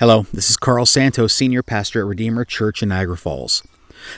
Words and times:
Hello, 0.00 0.26
this 0.32 0.48
is 0.48 0.56
Carl 0.56 0.86
Santos, 0.86 1.34
Senior 1.34 1.60
Pastor 1.60 2.02
at 2.02 2.06
Redeemer 2.06 2.44
Church 2.44 2.84
in 2.84 2.90
Niagara 2.90 3.16
Falls. 3.16 3.66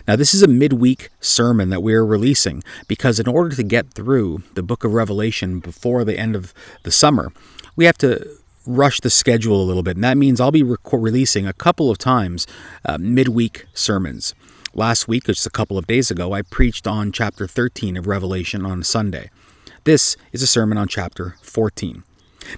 Now, 0.06 0.14
this 0.14 0.34
is 0.34 0.42
a 0.42 0.46
midweek 0.46 1.08
sermon 1.20 1.70
that 1.70 1.82
we're 1.82 2.04
releasing 2.04 2.62
because, 2.86 3.18
in 3.18 3.26
order 3.26 3.56
to 3.56 3.62
get 3.62 3.94
through 3.94 4.42
the 4.52 4.62
book 4.62 4.84
of 4.84 4.92
Revelation 4.92 5.58
before 5.58 6.04
the 6.04 6.18
end 6.18 6.36
of 6.36 6.52
the 6.82 6.90
summer, 6.90 7.32
we 7.76 7.86
have 7.86 7.96
to 7.96 8.28
rush 8.66 9.00
the 9.00 9.08
schedule 9.08 9.62
a 9.62 9.64
little 9.64 9.82
bit. 9.82 9.96
And 9.96 10.04
that 10.04 10.18
means 10.18 10.38
I'll 10.38 10.50
be 10.50 10.62
releasing 10.92 11.46
a 11.46 11.54
couple 11.54 11.90
of 11.90 11.96
times 11.96 12.46
uh, 12.84 12.98
midweek 13.00 13.64
sermons. 13.72 14.34
Last 14.74 15.08
week, 15.08 15.24
just 15.24 15.46
a 15.46 15.50
couple 15.50 15.78
of 15.78 15.86
days 15.86 16.10
ago, 16.10 16.34
I 16.34 16.42
preached 16.42 16.86
on 16.86 17.10
chapter 17.10 17.46
13 17.46 17.96
of 17.96 18.06
Revelation 18.06 18.66
on 18.66 18.82
Sunday. 18.82 19.30
This 19.84 20.18
is 20.30 20.42
a 20.42 20.46
sermon 20.46 20.76
on 20.76 20.88
chapter 20.88 21.36
14. 21.40 22.04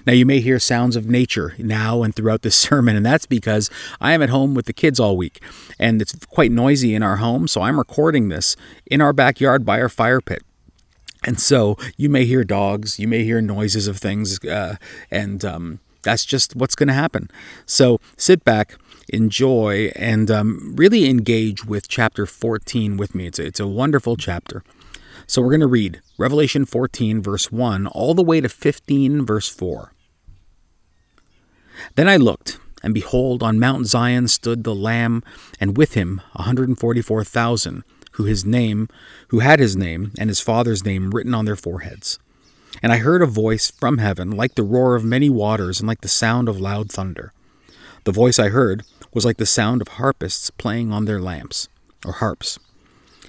Now, 0.05 0.13
you 0.13 0.25
may 0.25 0.39
hear 0.39 0.59
sounds 0.59 0.95
of 0.95 1.07
nature 1.07 1.55
now 1.57 2.03
and 2.03 2.15
throughout 2.15 2.41
this 2.41 2.55
sermon, 2.67 2.95
and 2.95 3.05
that's 3.05 3.25
because 3.25 3.69
I 3.99 4.13
am 4.13 4.21
at 4.21 4.29
home 4.29 4.53
with 4.53 4.65
the 4.65 4.73
kids 4.73 4.99
all 4.99 5.17
week, 5.17 5.41
and 5.79 6.01
it's 6.01 6.13
quite 6.25 6.51
noisy 6.51 6.95
in 6.95 7.03
our 7.03 7.17
home, 7.17 7.47
so 7.47 7.61
I'm 7.61 7.77
recording 7.77 8.29
this 8.29 8.55
in 8.85 9.01
our 9.01 9.13
backyard 9.13 9.65
by 9.65 9.81
our 9.81 9.89
fire 9.89 10.21
pit. 10.21 10.43
And 11.25 11.39
so 11.39 11.77
you 11.97 12.09
may 12.09 12.25
hear 12.25 12.43
dogs, 12.43 12.99
you 12.99 13.07
may 13.07 13.23
hear 13.23 13.41
noises 13.41 13.87
of 13.87 13.97
things, 13.97 14.43
uh, 14.45 14.75
and 15.09 15.43
um, 15.45 15.79
that's 16.03 16.25
just 16.25 16.55
what's 16.55 16.75
going 16.75 16.87
to 16.87 16.93
happen. 16.93 17.29
So 17.65 17.99
sit 18.17 18.43
back, 18.43 18.75
enjoy, 19.09 19.91
and 19.95 20.29
um, 20.29 20.73
really 20.75 21.09
engage 21.09 21.65
with 21.65 21.87
chapter 21.87 22.25
14 22.25 22.97
with 22.97 23.15
me. 23.15 23.27
It's 23.27 23.39
a, 23.39 23.45
it's 23.45 23.59
a 23.59 23.67
wonderful 23.67 24.17
chapter. 24.17 24.63
So 25.27 25.41
we're 25.41 25.49
going 25.49 25.61
to 25.61 25.67
read 25.67 26.01
Revelation 26.17 26.65
14, 26.65 27.21
verse 27.21 27.51
1, 27.51 27.87
all 27.87 28.13
the 28.13 28.23
way 28.23 28.41
to 28.41 28.49
15, 28.49 29.25
verse 29.25 29.49
4. 29.49 29.93
Then 31.95 32.09
I 32.09 32.17
looked, 32.17 32.59
and 32.83 32.93
behold, 32.93 33.41
on 33.41 33.59
Mount 33.59 33.87
Zion 33.87 34.27
stood 34.27 34.63
the 34.63 34.75
Lamb, 34.75 35.23
and 35.59 35.77
with 35.77 35.93
him 35.93 36.21
144,000, 36.33 37.83
who 38.13 38.25
his 38.25 38.45
name, 38.45 38.89
who 39.29 39.39
had 39.39 39.59
his 39.59 39.75
name 39.75 40.11
and 40.19 40.29
his 40.29 40.41
father's 40.41 40.85
name 40.85 41.11
written 41.11 41.33
on 41.33 41.45
their 41.45 41.55
foreheads. 41.55 42.19
And 42.81 42.91
I 42.91 42.97
heard 42.97 43.21
a 43.21 43.27
voice 43.27 43.71
from 43.71 43.99
heaven, 43.99 44.31
like 44.31 44.55
the 44.55 44.63
roar 44.63 44.95
of 44.95 45.03
many 45.03 45.29
waters, 45.29 45.79
and 45.79 45.87
like 45.87 46.01
the 46.01 46.07
sound 46.07 46.49
of 46.49 46.59
loud 46.59 46.91
thunder. 46.91 47.33
The 48.03 48.11
voice 48.11 48.39
I 48.39 48.49
heard 48.49 48.83
was 49.13 49.25
like 49.25 49.37
the 49.37 49.45
sound 49.45 49.81
of 49.81 49.87
harpists 49.89 50.49
playing 50.49 50.91
on 50.91 51.05
their 51.05 51.21
lamps, 51.21 51.69
or 52.05 52.13
harps. 52.13 52.59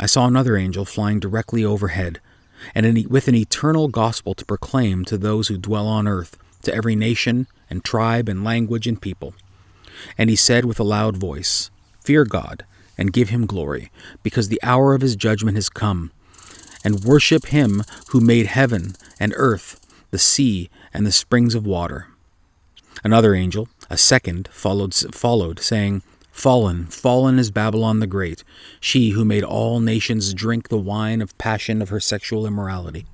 I 0.00 0.06
saw 0.06 0.26
another 0.26 0.56
angel 0.56 0.84
flying 0.84 1.20
directly 1.20 1.64
overhead, 1.64 2.20
and 2.74 3.06
with 3.08 3.28
an 3.28 3.34
eternal 3.34 3.88
gospel 3.88 4.34
to 4.34 4.44
proclaim 4.44 5.04
to 5.04 5.16
those 5.16 5.48
who 5.48 5.58
dwell 5.58 5.86
on 5.86 6.08
earth, 6.08 6.36
to 6.62 6.74
every 6.74 6.96
nation 6.96 7.46
and 7.70 7.84
tribe 7.84 8.28
and 8.28 8.42
language 8.42 8.86
and 8.86 9.00
people. 9.00 9.34
And 10.18 10.30
he 10.30 10.36
said 10.36 10.64
with 10.64 10.80
a 10.80 10.84
loud 10.84 11.16
voice, 11.16 11.70
Fear 12.00 12.24
God, 12.24 12.64
and 12.98 13.12
give 13.12 13.28
him 13.28 13.46
glory, 13.46 13.90
because 14.22 14.48
the 14.48 14.60
hour 14.62 14.94
of 14.94 15.02
his 15.02 15.16
judgment 15.16 15.56
has 15.56 15.68
come, 15.68 16.10
and 16.82 17.04
worship 17.04 17.46
him 17.46 17.82
who 18.08 18.20
made 18.20 18.46
heaven 18.46 18.94
and 19.20 19.32
earth, 19.36 19.80
the 20.10 20.18
sea, 20.18 20.70
and 20.92 21.06
the 21.06 21.12
springs 21.12 21.54
of 21.54 21.66
water. 21.66 22.08
Another 23.02 23.34
angel, 23.34 23.68
a 23.90 23.96
second, 23.96 24.48
followed, 24.52 24.94
followed 25.14 25.60
saying, 25.60 26.02
Fallen, 26.34 26.86
fallen 26.86 27.38
is 27.38 27.52
Babylon 27.52 28.00
the 28.00 28.08
Great, 28.08 28.42
she 28.80 29.10
who 29.10 29.24
made 29.24 29.44
all 29.44 29.78
nations 29.78 30.34
drink 30.34 30.68
the 30.68 30.76
wine 30.76 31.22
of 31.22 31.38
passion 31.38 31.80
of 31.80 31.90
her 31.90 32.00
sexual 32.00 32.44
immorality. 32.44 33.06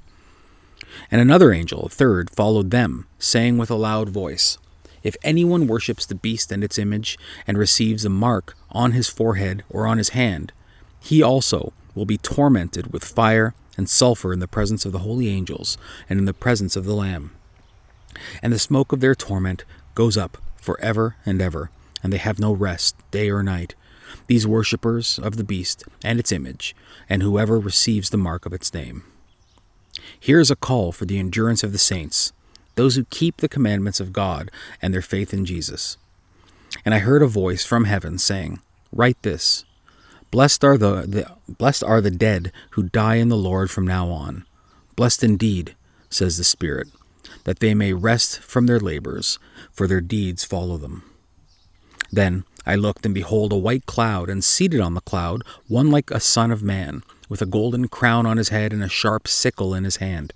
And 1.11 1.21
another 1.21 1.53
angel, 1.53 1.85
a 1.85 1.89
third, 1.91 2.31
followed 2.31 2.71
them, 2.71 3.07
saying 3.19 3.59
with 3.59 3.71
a 3.71 3.77
loud 3.77 4.09
voice, 4.09 4.57
If 5.03 5.17
anyone 5.23 5.67
worships 5.67 6.07
the 6.07 6.15
beast 6.15 6.51
and 6.51 6.65
its 6.65 6.79
image, 6.79 7.19
and 7.47 7.59
receives 7.59 8.07
a 8.07 8.09
mark 8.09 8.57
on 8.71 8.93
his 8.93 9.09
forehead 9.09 9.65
or 9.69 9.87
on 9.87 9.99
his 9.99 10.09
hand, 10.09 10.53
he 10.99 11.23
also 11.23 11.75
will 11.95 12.07
be 12.07 12.19
tormented 12.19 12.91
with 12.91 13.05
fire 13.05 13.55
and 13.77 13.89
sulfur 13.89 14.33
in 14.33 14.41
the 14.41 14.49
presence 14.49 14.87
of 14.87 14.93
the 14.93 15.01
holy 15.01 15.29
angels 15.29 15.77
and 16.09 16.19
in 16.19 16.25
the 16.25 16.35
presence 16.35 16.75
of 16.75 16.87
the 16.87 16.97
Lamb. 16.97 17.33
And 18.43 18.51
the 18.51 18.59
smoke 18.59 18.93
of 18.93 19.01
their 19.01 19.15
torment 19.15 19.65
goes 19.95 20.17
up 20.17 20.39
for 20.57 20.81
ever 20.81 21.17
and 21.27 21.43
ever 21.43 21.71
and 22.03 22.12
they 22.12 22.19
have 22.19 22.38
no 22.38 22.53
rest 22.53 22.97
day 23.11 23.31
or 23.31 23.43
night, 23.43 23.75
these 24.27 24.47
worshippers 24.47 25.19
of 25.19 25.37
the 25.37 25.44
beast 25.44 25.84
and 26.05 26.19
its 26.19 26.33
image, 26.33 26.75
and 27.09 27.22
whoever 27.22 27.59
receives 27.59 28.11
the 28.11 28.16
mark 28.16 28.47
of 28.47 28.53
its 28.53 28.72
name. 28.72 29.05
Here 30.19 30.41
is 30.41 30.50
a 30.50 30.56
call 30.56 30.93
for 30.93 31.05
the 31.05 31.19
endurance 31.19 31.62
of 31.62 31.72
the 31.72 31.78
saints, 31.78 32.33
those 32.77 32.97
who 32.97 33.05
keep 33.06 33.39
the 33.39 33.49
commandments 33.49 34.00
of 34.00 34.12
God 34.12 34.50
and 34.81 34.94
their 34.94 35.03
faith 35.03 35.33
in 35.33 35.44
Jesus. 35.44 35.97
And 36.84 36.94
I 36.94 36.99
heard 36.99 37.22
a 37.22 37.27
voice 37.27 37.65
from 37.65 37.84
heaven 37.84 38.19
saying, 38.19 38.60
Write 38.93 39.21
this 39.22 39.65
Blessed 40.31 40.65
are 40.65 40.78
the, 40.78 41.03
the, 41.06 41.53
blessed 41.53 41.83
are 41.83 42.00
the 42.00 42.10
dead 42.10 42.53
who 42.71 42.84
die 42.84 43.16
in 43.16 43.28
the 43.28 43.37
Lord 43.37 43.71
from 43.71 43.87
now 43.87 44.09
on. 44.10 44.44
Blessed 44.94 45.25
indeed, 45.25 45.75
says 46.09 46.37
the 46.37 46.44
Spirit, 46.44 46.89
that 47.44 47.59
they 47.59 47.75
may 47.75 47.93
rest 47.93 48.39
from 48.39 48.66
their 48.66 48.78
labors, 48.78 49.39
for 49.72 49.89
their 49.89 50.00
deeds 50.00 50.44
follow 50.44 50.77
them. 50.77 51.09
Then 52.12 52.44
I 52.66 52.75
looked, 52.75 53.06
and 53.06 53.15
behold, 53.15 53.53
a 53.53 53.56
white 53.56 53.87
cloud, 53.87 54.28
and 54.28 54.44
seated 54.44 54.81
on 54.81 54.94
the 54.94 55.00
cloud, 55.00 55.43
one 55.69 55.91
like 55.91 56.10
a 56.10 56.21
son 56.21 56.50
of 56.50 56.62
man, 56.62 57.03
with 57.28 57.41
a 57.41 57.47
golden 57.47 57.88
crown 57.88 58.26
on 58.26 58.37
his 58.37 58.50
head 58.50 58.72
and 58.72 58.82
a 58.82 58.88
sharp 58.88 59.26
sickle 59.26 59.75
in 59.75 59.84
his 59.84 59.97
hand. 59.97 60.32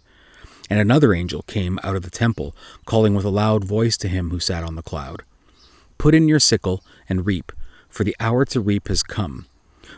And 0.70 0.80
another 0.80 1.12
angel 1.12 1.42
came 1.42 1.78
out 1.82 1.96
of 1.96 2.02
the 2.02 2.10
temple, 2.10 2.54
calling 2.86 3.14
with 3.14 3.24
a 3.24 3.30
loud 3.30 3.64
voice 3.64 3.96
to 3.98 4.08
him 4.08 4.30
who 4.30 4.40
sat 4.40 4.64
on 4.64 4.76
the 4.76 4.82
cloud 4.82 5.22
Put 5.98 6.14
in 6.14 6.28
your 6.28 6.40
sickle 6.40 6.82
and 7.08 7.26
reap, 7.26 7.52
for 7.88 8.04
the 8.04 8.16
hour 8.18 8.44
to 8.46 8.60
reap 8.60 8.88
has 8.88 9.02
come, 9.02 9.46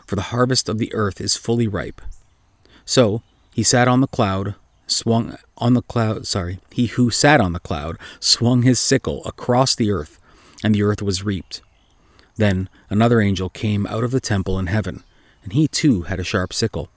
for 0.05 0.15
the 0.15 0.29
harvest 0.33 0.69
of 0.69 0.77
the 0.77 0.93
earth 0.93 1.19
is 1.19 1.35
fully 1.35 1.67
ripe. 1.67 2.01
So 2.85 3.21
he 3.53 3.63
sat 3.63 3.87
on 3.87 4.01
the 4.01 4.07
cloud, 4.07 4.55
swung 4.85 5.37
on 5.57 5.73
the 5.73 5.81
cloud, 5.81 6.27
sorry, 6.27 6.59
he 6.71 6.87
who 6.87 7.09
sat 7.09 7.41
on 7.41 7.53
the 7.53 7.59
cloud 7.59 7.97
swung 8.19 8.61
his 8.61 8.79
sickle 8.79 9.23
across 9.25 9.75
the 9.75 9.91
earth, 9.91 10.19
and 10.63 10.75
the 10.75 10.83
earth 10.83 11.01
was 11.01 11.23
reaped. 11.23 11.61
Then 12.37 12.69
another 12.89 13.19
angel 13.19 13.49
came 13.49 13.85
out 13.87 14.03
of 14.03 14.11
the 14.11 14.19
temple 14.19 14.57
in 14.59 14.67
heaven, 14.67 15.03
and 15.43 15.53
he 15.53 15.67
too 15.67 16.03
had 16.03 16.19
a 16.19 16.23
sharp 16.23 16.53
sickle. 16.53 16.89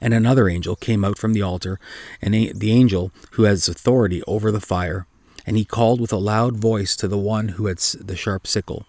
And 0.00 0.14
another 0.14 0.48
angel 0.48 0.76
came 0.76 1.04
out 1.04 1.18
from 1.18 1.34
the 1.34 1.42
altar, 1.42 1.78
and 2.22 2.32
the 2.32 2.72
angel 2.72 3.12
who 3.32 3.42
has 3.42 3.68
authority 3.68 4.22
over 4.26 4.50
the 4.50 4.60
fire, 4.60 5.06
and 5.44 5.56
he 5.56 5.64
called 5.64 6.00
with 6.00 6.12
a 6.12 6.16
loud 6.16 6.56
voice 6.56 6.96
to 6.96 7.08
the 7.08 7.18
one 7.18 7.48
who 7.48 7.66
had 7.66 7.78
the 7.78 8.16
sharp 8.16 8.46
sickle 8.46 8.86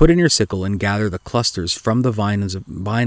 Put 0.00 0.10
in 0.10 0.18
your 0.18 0.30
sickle 0.30 0.64
and 0.64 0.80
gather 0.80 1.10
the 1.10 1.18
clusters 1.18 1.74
from 1.74 2.00
the 2.00 2.10
vine 2.10 2.42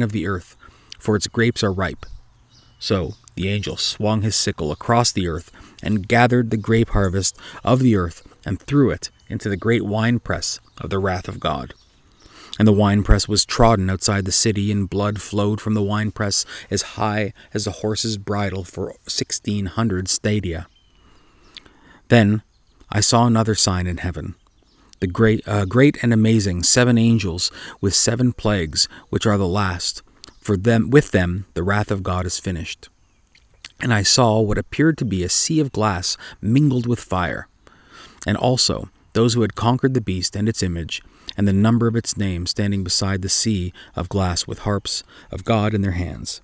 of 0.04 0.12
the 0.12 0.28
earth, 0.28 0.56
for 1.00 1.16
its 1.16 1.26
grapes 1.28 1.64
are 1.64 1.74
ripe. 1.74 2.06
So 2.78 3.16
the 3.34 3.50
angel 3.50 3.78
swung 3.78 4.22
his 4.22 4.36
sickle 4.36 4.72
across 4.72 5.12
the 5.12 5.28
earth 5.28 5.52
and 5.82 6.08
gathered 6.08 6.52
the 6.52 6.58
grape 6.58 6.90
harvest 6.90 7.36
of 7.64 7.80
the 7.80 7.96
earth 7.96 8.28
and 8.46 8.60
threw 8.60 8.92
it 8.92 9.10
into 9.28 9.50
the 9.50 9.58
great 9.58 9.84
winepress 9.84 10.60
of 10.84 10.90
the 10.92 11.00
wrath 11.00 11.28
of 11.28 11.40
God. 11.40 11.74
And 12.60 12.68
the 12.68 12.72
winepress 12.72 13.28
was 13.28 13.46
trodden 13.46 13.90
outside 13.90 14.26
the 14.26 14.32
city, 14.32 14.72
and 14.72 14.88
blood 14.88 15.20
flowed 15.20 15.60
from 15.60 15.74
the 15.74 15.82
winepress 15.82 16.46
as 16.70 16.82
high 16.82 17.34
as 17.52 17.66
the 17.66 17.72
horse's 17.72 18.18
bridle 18.18 18.64
for 18.64 18.94
sixteen 19.08 19.66
hundred 19.66 20.08
stadia. 20.08 20.68
Then 22.10 22.44
I 22.92 23.00
saw 23.00 23.26
another 23.26 23.56
sign 23.56 23.88
in 23.88 23.98
heaven 23.98 24.36
the 25.00 25.08
great, 25.08 25.46
uh, 25.46 25.66
great 25.66 26.02
and 26.02 26.14
amazing 26.14 26.64
seven 26.64 26.98
angels 26.98 27.52
with 27.82 27.94
seven 27.96 28.32
plagues, 28.32 28.88
which 29.10 29.26
are 29.26 29.38
the 29.38 29.48
last. 29.48 30.02
For 30.40 30.56
them, 30.56 30.90
with 30.92 31.12
them, 31.12 31.46
the 31.56 31.64
wrath 31.64 31.92
of 31.92 32.04
God 32.04 32.26
is 32.26 32.40
finished. 32.40 32.88
And 33.82 33.94
I 33.94 34.04
saw 34.04 34.40
what 34.40 34.58
appeared 34.58 34.98
to 35.00 35.06
be 35.06 35.24
a 35.24 35.30
sea 35.30 35.60
of 35.60 35.74
glass 35.74 36.16
mingled 36.40 36.86
with 36.86 37.00
fire, 37.02 37.48
and 38.26 38.38
also 38.38 38.90
those 39.14 39.34
who 39.34 39.42
had 39.42 39.56
conquered 39.56 39.94
the 39.94 40.02
beast 40.02 40.36
and 40.36 40.50
its 40.50 40.62
image, 40.62 41.02
and 41.38 41.48
the 41.48 41.54
number 41.54 41.88
of 41.88 41.96
its 41.96 42.18
name 42.18 42.46
standing 42.46 42.84
beside 42.84 43.22
the 43.22 43.30
sea 43.30 43.74
of 43.96 44.10
glass 44.10 44.46
with 44.46 44.60
harps 44.60 45.04
of 45.32 45.46
God 45.46 45.74
in 45.74 45.82
their 45.82 45.92
hands. 45.92 46.42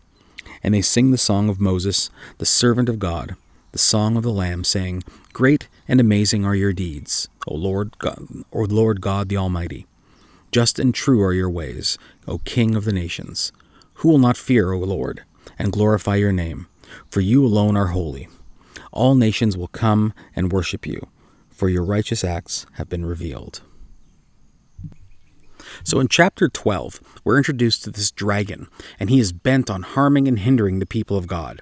And 0.64 0.74
they 0.74 0.82
sing 0.82 1.12
the 1.12 1.18
song 1.18 1.50
of 1.50 1.60
Moses, 1.60 2.10
the 2.38 2.46
servant 2.46 2.90
of 2.90 3.00
God, 3.00 3.36
the 3.72 3.78
song 3.78 4.18
of 4.18 4.24
the 4.24 4.32
Lamb, 4.32 4.64
saying, 4.64 5.04
Great 5.34 5.68
and 5.88 6.00
amazing 6.00 6.46
are 6.46 6.56
your 6.56 6.74
deeds, 6.74 7.30
O 7.48 7.54
Lord 7.54 7.98
God, 8.00 8.26
O 8.52 8.62
Lord 8.62 9.02
God 9.02 9.30
the 9.30 9.38
Almighty. 9.38 9.86
Just 10.52 10.80
and 10.80 10.94
true 10.94 11.22
are 11.22 11.34
your 11.34 11.50
ways, 11.50 11.98
O 12.28 12.40
King 12.40 12.76
of 12.76 12.86
the 12.86 12.94
nations. 12.94 13.52
Who 13.96 14.10
will 14.10 14.18
not 14.18 14.38
fear, 14.38 14.74
O 14.74 14.80
Lord, 14.80 15.24
and 15.58 15.72
glorify 15.72 16.16
your 16.16 16.32
name? 16.32 16.68
For 17.10 17.22
you 17.22 17.46
alone 17.46 17.78
are 17.78 17.88
holy. 17.88 18.28
All 18.92 19.14
nations 19.14 19.56
will 19.56 19.68
come 19.68 20.14
and 20.36 20.52
worship 20.52 20.88
you, 20.88 21.08
for 21.60 21.68
your 21.68 21.84
righteous 21.84 22.24
acts 22.24 22.66
have 22.76 22.88
been 22.88 23.06
revealed. 23.06 23.64
So 25.84 26.00
in 26.00 26.08
chapter 26.08 26.48
12, 26.48 27.20
we're 27.26 27.36
introduced 27.36 27.84
to 27.84 27.92
this 27.92 28.12
dragon, 28.12 28.70
and 28.98 29.10
he 29.10 29.20
is 29.20 29.34
bent 29.34 29.70
on 29.70 29.82
harming 29.82 30.30
and 30.30 30.40
hindering 30.40 30.80
the 30.80 30.86
people 30.86 31.18
of 31.18 31.28
God. 31.28 31.62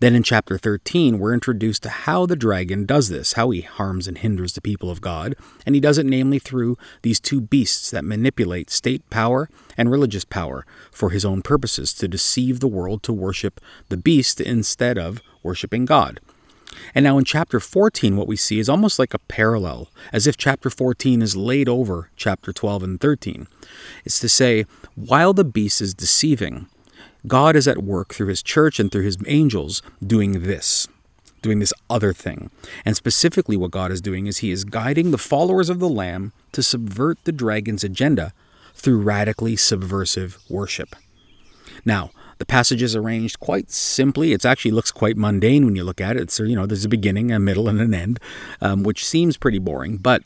Then 0.00 0.14
in 0.14 0.22
chapter 0.22 0.56
13, 0.56 1.18
we're 1.18 1.34
introduced 1.34 1.82
to 1.82 1.90
how 1.90 2.24
the 2.24 2.34
dragon 2.34 2.86
does 2.86 3.10
this, 3.10 3.34
how 3.34 3.50
he 3.50 3.60
harms 3.60 4.08
and 4.08 4.16
hinders 4.16 4.54
the 4.54 4.62
people 4.62 4.90
of 4.90 5.02
God, 5.02 5.36
and 5.66 5.74
he 5.74 5.82
does 5.82 5.98
it 5.98 6.06
namely 6.06 6.38
through 6.38 6.78
these 7.02 7.20
two 7.20 7.42
beasts 7.42 7.90
that 7.90 8.06
manipulate 8.06 8.70
state 8.70 9.10
power 9.10 9.50
and 9.76 9.90
religious 9.90 10.24
power 10.24 10.64
for 10.90 11.10
his 11.10 11.26
own 11.26 11.42
purposes 11.42 11.92
to 11.92 12.08
deceive 12.08 12.60
the 12.60 12.66
world 12.66 13.02
to 13.02 13.12
worship 13.12 13.60
the 13.90 13.98
beast 13.98 14.40
instead 14.40 14.96
of 14.96 15.20
worshiping 15.42 15.84
God. 15.84 16.20
And 16.94 17.04
now 17.04 17.18
in 17.18 17.24
chapter 17.24 17.60
14, 17.60 18.16
what 18.16 18.28
we 18.28 18.36
see 18.36 18.58
is 18.58 18.68
almost 18.68 18.98
like 18.98 19.14
a 19.14 19.18
parallel, 19.18 19.88
as 20.12 20.26
if 20.26 20.36
chapter 20.36 20.70
14 20.70 21.22
is 21.22 21.36
laid 21.36 21.68
over 21.68 22.10
chapter 22.16 22.52
12 22.52 22.82
and 22.82 23.00
13. 23.00 23.46
It's 24.04 24.20
to 24.20 24.28
say, 24.28 24.66
while 24.94 25.32
the 25.32 25.44
beast 25.44 25.80
is 25.80 25.94
deceiving, 25.94 26.66
God 27.26 27.56
is 27.56 27.66
at 27.66 27.82
work 27.82 28.14
through 28.14 28.28
his 28.28 28.42
church 28.42 28.78
and 28.78 28.90
through 28.90 29.02
his 29.02 29.18
angels 29.26 29.82
doing 30.04 30.42
this, 30.42 30.86
doing 31.42 31.58
this 31.58 31.72
other 31.90 32.12
thing. 32.12 32.50
And 32.84 32.96
specifically, 32.96 33.56
what 33.56 33.70
God 33.70 33.90
is 33.90 34.00
doing 34.00 34.26
is 34.26 34.38
he 34.38 34.50
is 34.50 34.64
guiding 34.64 35.10
the 35.10 35.18
followers 35.18 35.68
of 35.68 35.80
the 35.80 35.88
Lamb 35.88 36.32
to 36.52 36.62
subvert 36.62 37.18
the 37.24 37.32
dragon's 37.32 37.84
agenda 37.84 38.32
through 38.74 39.00
radically 39.00 39.56
subversive 39.56 40.38
worship. 40.48 40.94
Now, 41.84 42.10
the 42.38 42.46
passage 42.46 42.82
is 42.82 42.94
arranged 42.94 43.40
quite 43.40 43.70
simply. 43.70 44.32
It 44.32 44.44
actually 44.44 44.70
looks 44.70 44.92
quite 44.92 45.16
mundane 45.16 45.64
when 45.64 45.76
you 45.76 45.84
look 45.84 46.00
at 46.00 46.16
it. 46.16 46.22
It's, 46.22 46.38
you 46.38 46.56
know, 46.56 46.66
there's 46.66 46.84
a 46.84 46.88
beginning, 46.88 47.32
a 47.32 47.38
middle, 47.38 47.68
and 47.68 47.80
an 47.80 47.94
end, 47.94 48.20
um, 48.60 48.82
which 48.82 49.06
seems 49.06 49.36
pretty 49.36 49.58
boring, 49.58 49.96
but 49.96 50.22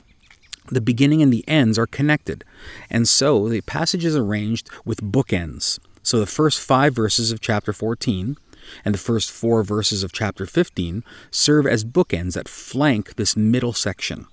the 0.71 0.81
beginning 0.81 1.23
and 1.23 1.33
the 1.33 1.45
ends 1.49 1.79
are 1.79 1.87
connected. 1.87 2.45
And 2.89 3.09
so 3.09 3.49
the 3.49 3.61
passage 3.63 4.05
is 4.05 4.17
arranged 4.17 4.71
with 4.85 5.01
bookends. 5.01 5.79
So 6.03 6.19
the 6.19 6.27
first 6.27 6.61
five 6.61 6.95
verses 6.95 7.33
of 7.33 7.41
chapter 7.41 7.73
14 7.73 8.37
and 8.85 8.95
the 8.95 8.99
first 8.99 9.31
four 9.31 9.63
verses 9.63 10.03
of 10.03 10.13
chapter 10.13 10.47
15 10.47 11.03
serve 11.31 11.67
as 11.67 11.85
bookends 11.85 12.35
that 12.35 12.49
flank 12.49 13.15
this 13.17 13.37
middle 13.37 13.73
section. 13.73 14.27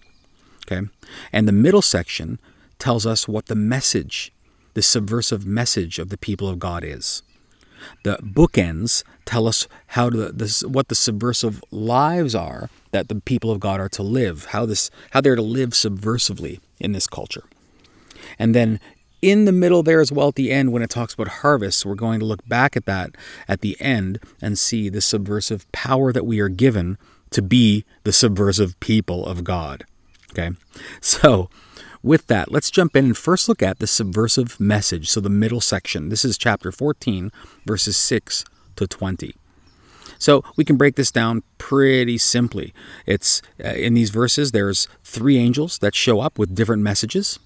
Okay? 0.66 0.88
And 1.32 1.48
the 1.48 1.54
middle 1.54 1.82
section 1.82 2.40
tells 2.80 3.06
us 3.06 3.28
what 3.28 3.48
the 3.48 3.56
message, 3.56 4.32
the 4.74 4.82
subversive 4.82 5.46
message 5.46 5.98
of 6.00 6.10
the 6.10 6.18
people 6.18 6.48
of 6.48 6.60
God 6.60 6.84
is. 6.84 7.24
The 8.04 8.18
bookends 8.18 9.04
tell 9.26 9.48
us 9.48 9.68
how 9.88 10.10
to, 10.10 10.32
this, 10.32 10.64
what 10.64 10.88
the 10.88 10.96
subversive 10.96 11.64
lives 11.72 12.36
are 12.36 12.70
that 12.92 13.10
the 13.10 13.16
people 13.16 13.52
of 13.52 13.60
God 13.60 13.80
are 13.80 13.90
to 13.90 14.04
live, 14.04 14.46
how 14.46 14.66
this 14.66 14.90
how 15.12 15.22
they're 15.22 15.36
to 15.36 15.42
live 15.42 15.72
subversively 15.72 16.60
in 16.80 16.92
this 16.92 17.08
culture. 17.08 17.44
And 18.40 18.54
then 18.56 18.80
in 19.22 19.46
the 19.46 19.52
middle 19.52 19.84
there 19.84 20.00
as 20.00 20.12
well 20.12 20.30
at 20.30 20.36
the 20.36 20.52
end 20.52 20.72
when 20.72 20.82
it 20.82 20.90
talks 20.90 21.14
about 21.14 21.28
harvests 21.28 21.86
we're 21.86 21.96
going 21.96 22.20
to 22.20 22.26
look 22.26 22.48
back 22.48 22.78
at 22.78 22.86
that 22.86 23.12
at 23.48 23.62
the 23.62 23.76
end 23.80 24.20
and 24.42 24.60
see 24.60 24.90
the 24.90 25.02
subversive 25.02 25.70
power 25.72 26.14
that 26.14 26.26
we 26.26 26.40
are 26.40 26.50
given 26.50 26.98
to 27.32 27.42
be 27.42 27.84
the 28.04 28.14
subversive 28.14 28.80
people 28.80 29.26
of 29.26 29.44
god 29.44 29.86
okay 30.32 30.52
so 31.02 31.50
with 32.08 32.28
that 32.28 32.52
let's 32.52 32.72
jump 32.72 32.96
in 32.96 33.06
and 33.06 33.18
first 33.18 33.50
look 33.50 33.62
at 33.62 33.80
the 33.80 33.88
subversive 33.88 34.60
message 34.60 35.10
so 35.10 35.20
the 35.20 35.30
middle 35.30 35.62
section 35.62 36.10
this 36.10 36.24
is 36.24 36.38
chapter 36.38 36.72
14 36.72 37.32
verses 37.66 37.98
6 37.98 38.46
to 38.76 38.88
20 38.88 39.36
so 40.18 40.44
we 40.56 40.64
can 40.64 40.78
break 40.78 40.96
this 40.96 41.12
down 41.12 41.44
pretty 41.58 42.18
simply 42.18 42.74
it's 43.06 43.42
uh, 43.64 43.68
in 43.70 43.94
these 43.94 44.10
verses 44.10 44.52
there's 44.52 44.88
three 45.04 45.38
angels 45.38 45.80
that 45.80 45.94
show 45.94 46.22
up 46.22 46.40
with 46.40 46.56
different 46.56 46.82
messages 46.82 47.40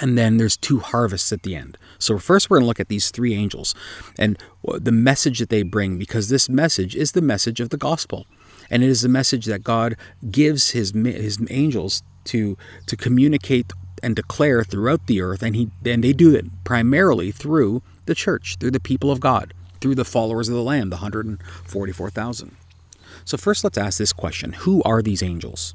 and 0.00 0.16
then 0.16 0.36
there's 0.36 0.56
two 0.56 0.78
harvests 0.78 1.32
at 1.32 1.42
the 1.42 1.56
end. 1.56 1.76
So, 1.98 2.16
first, 2.18 2.48
we're 2.48 2.58
going 2.58 2.64
to 2.64 2.68
look 2.68 2.80
at 2.80 2.88
these 2.88 3.10
three 3.10 3.34
angels 3.34 3.74
and 4.18 4.38
the 4.62 4.92
message 4.92 5.40
that 5.40 5.48
they 5.48 5.62
bring, 5.62 5.98
because 5.98 6.28
this 6.28 6.48
message 6.48 6.94
is 6.94 7.12
the 7.12 7.20
message 7.20 7.60
of 7.60 7.70
the 7.70 7.76
gospel. 7.76 8.24
And 8.70 8.84
it 8.84 8.88
is 8.88 9.02
the 9.02 9.08
message 9.08 9.46
that 9.46 9.64
God 9.64 9.96
gives 10.30 10.70
his, 10.70 10.92
his 10.92 11.44
angels 11.50 12.04
to, 12.24 12.56
to 12.86 12.96
communicate 12.96 13.72
and 14.02 14.16
declare 14.16 14.64
throughout 14.64 15.06
the 15.06 15.20
earth. 15.20 15.42
And, 15.42 15.54
he, 15.54 15.70
and 15.84 16.02
they 16.02 16.12
do 16.12 16.34
it 16.34 16.46
primarily 16.64 17.30
through 17.30 17.82
the 18.06 18.14
church, 18.14 18.56
through 18.58 18.72
the 18.72 18.80
people 18.80 19.10
of 19.10 19.20
God, 19.20 19.54
through 19.80 19.94
the 19.94 20.04
followers 20.04 20.48
of 20.48 20.54
the 20.54 20.62
Lamb, 20.62 20.90
the 20.90 20.96
144,000. 20.96 22.56
So, 23.24 23.36
first, 23.36 23.64
let's 23.64 23.78
ask 23.78 23.98
this 23.98 24.12
question 24.12 24.54
Who 24.54 24.82
are 24.84 25.02
these 25.02 25.22
angels? 25.22 25.74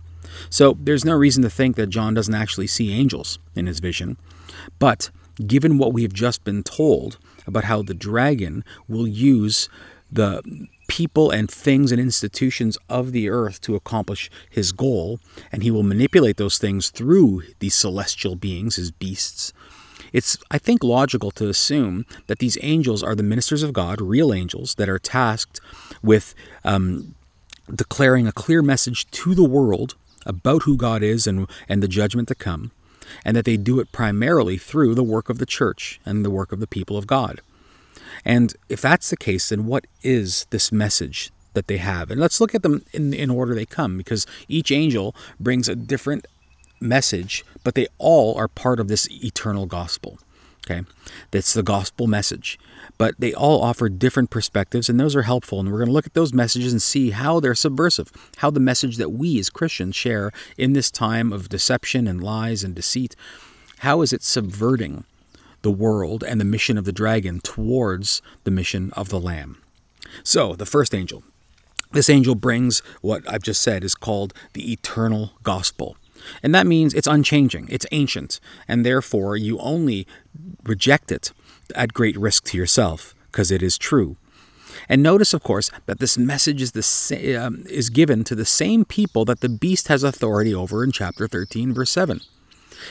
So 0.50 0.78
there's 0.80 1.06
no 1.06 1.14
reason 1.14 1.44
to 1.44 1.50
think 1.50 1.76
that 1.76 1.88
John 1.88 2.14
doesn't 2.14 2.34
actually 2.34 2.68
see 2.68 2.92
angels 2.92 3.40
in 3.56 3.68
his 3.68 3.80
vision. 3.80 4.18
But 4.80 5.10
given 5.46 5.78
what 5.78 5.94
we 5.94 6.04
have 6.04 6.14
just 6.14 6.44
been 6.44 6.64
told 6.64 7.18
about 7.46 7.66
how 7.66 7.82
the 7.82 7.94
dragon 7.94 8.64
will 8.88 9.08
use 9.08 9.70
the 10.12 10.42
people 10.88 11.32
and 11.32 11.50
things 11.50 11.92
and 11.92 12.00
institutions 12.00 12.78
of 12.90 13.12
the 13.12 13.30
earth 13.30 13.62
to 13.62 13.76
accomplish 13.76 14.30
his 14.50 14.72
goal, 14.72 15.20
and 15.52 15.64
he 15.64 15.72
will 15.72 15.84
manipulate 15.84 16.38
those 16.38 16.58
things 16.58 16.90
through 16.90 17.44
these 17.60 17.76
celestial 17.76 18.36
beings, 18.36 18.76
his 18.76 18.92
beasts. 18.92 19.54
It's, 20.14 20.38
I 20.50 20.58
think, 20.58 20.84
logical 20.84 21.32
to 21.32 21.50
assume 21.50 22.06
that 22.28 22.40
these 22.40 22.58
angels 22.62 23.04
are 23.04 23.16
the 23.16 23.24
ministers 23.24 23.64
of 23.64 23.74
God, 23.74 24.00
real 24.00 24.34
angels, 24.34 24.76
that 24.76 24.88
are 24.88 25.00
tasked 25.00 25.60
with 26.02 26.34
um, 26.64 27.16
declaring 27.74 28.28
a 28.28 28.32
clear 28.32 28.62
message 28.62 29.10
to 29.12 29.36
the 29.36 29.44
world 29.44 29.96
about 30.26 30.64
who 30.64 30.78
God 30.78 31.04
is 31.04 31.28
and, 31.28 31.50
and 31.68 31.84
the 31.84 31.88
judgment 31.88 32.28
to 32.30 32.36
come, 32.36 32.72
and 33.24 33.36
that 33.36 33.46
they 33.46 33.58
do 33.58 33.80
it 33.80 33.92
primarily 33.92 34.58
through 34.58 34.96
the 34.96 35.04
work 35.04 35.30
of 35.30 35.38
the 35.38 35.46
church 35.46 36.00
and 36.06 36.24
the 36.24 36.32
work 36.32 36.52
of 36.52 36.60
the 36.60 36.68
people 36.68 36.98
of 36.98 37.08
God. 37.08 37.42
And 38.24 38.54
if 38.70 38.82
that's 38.82 39.10
the 39.10 39.18
case, 39.18 39.50
then 39.50 39.66
what 39.66 39.86
is 40.04 40.46
this 40.50 40.72
message 40.72 41.32
that 41.54 41.68
they 41.68 41.78
have? 41.78 42.12
And 42.12 42.20
let's 42.20 42.40
look 42.40 42.56
at 42.56 42.64
them 42.64 42.84
in, 42.94 43.14
in 43.14 43.30
order 43.30 43.56
they 43.56 43.66
come, 43.66 43.98
because 43.98 44.26
each 44.48 44.72
angel 44.72 45.16
brings 45.40 45.68
a 45.68 45.76
different 45.76 46.28
message, 46.80 47.44
but 47.64 47.76
they 47.76 47.88
all 47.98 48.36
are 48.38 48.48
part 48.48 48.80
of 48.80 48.88
this 48.88 49.08
eternal 49.24 49.66
gospel. 49.66 50.20
Okay, 50.66 50.84
that's 51.30 51.54
the 51.54 51.62
gospel 51.62 52.08
message. 52.08 52.58
But 52.98 53.14
they 53.20 53.34
all 53.34 53.62
offer 53.62 53.88
different 53.88 54.32
perspectives, 54.32 54.90
and 54.90 55.00
those 55.00 55.16
are 55.16 55.22
helpful. 55.22 55.60
And 55.60 55.72
we're 55.72 55.78
going 55.78 55.90
to 55.90 55.94
look 55.94 56.08
at 56.08 56.16
those 56.16 56.34
messages 56.34 56.72
and 56.72 56.82
see 56.82 57.12
how 57.12 57.40
they're 57.40 57.54
subversive, 57.54 58.12
how 58.38 58.50
the 58.50 58.60
message 58.60 58.98
that 58.98 59.12
we 59.12 59.38
as 59.40 59.52
Christians 59.52 59.96
share 59.96 60.32
in 60.58 60.74
this 60.74 60.90
time 60.90 61.32
of 61.32 61.50
deception 61.50 62.08
and 62.08 62.24
lies 62.24 62.64
and 62.64 62.74
deceit, 62.74 63.16
how 63.80 64.02
is 64.02 64.12
it 64.12 64.24
subverting 64.24 65.04
the 65.66 65.72
world 65.72 66.24
and 66.24 66.40
the 66.40 66.46
mission 66.46 66.78
of 66.78 66.86
the 66.86 66.92
dragon 66.92 67.40
towards 67.40 68.22
the 68.44 68.52
mission 68.52 68.92
of 68.94 69.10
the 69.10 69.20
Lamb? 69.20 69.58
So, 70.24 70.56
the 70.56 70.68
first 70.68 70.94
angel. 70.94 71.24
This 71.92 72.08
angel 72.08 72.36
brings 72.36 72.84
what 73.02 73.28
I've 73.28 73.42
just 73.42 73.64
said 73.64 73.84
is 73.84 73.96
called 73.96 74.32
the 74.54 74.72
eternal 74.72 75.32
gospel. 75.42 75.98
And 76.44 76.54
that 76.54 76.68
means 76.68 76.94
it's 76.94 77.08
unchanging, 77.08 77.68
it's 77.72 77.88
ancient, 77.92 78.40
and 78.68 78.86
therefore 78.86 79.36
you 79.36 79.58
only 79.58 80.06
reject 80.64 81.12
it 81.12 81.32
at 81.74 81.94
great 81.94 82.16
risk 82.16 82.44
to 82.46 82.58
yourself 82.58 83.16
because 83.32 83.50
it 83.50 83.64
is 83.64 83.78
true. 83.80 84.18
And 84.88 85.02
notice, 85.02 85.34
of 85.34 85.42
course, 85.42 85.72
that 85.88 86.00
this 86.00 86.16
message 86.16 86.62
is, 86.62 86.74
the, 86.74 87.36
um, 87.36 87.64
is 87.68 87.90
given 87.90 88.24
to 88.26 88.36
the 88.36 88.46
same 88.46 88.86
people 88.86 89.26
that 89.26 89.40
the 89.40 89.50
beast 89.50 89.88
has 89.88 90.04
authority 90.04 90.54
over 90.54 90.84
in 90.84 90.92
chapter 90.92 91.28
13, 91.28 91.74
verse 91.74 91.90
7. 91.90 92.22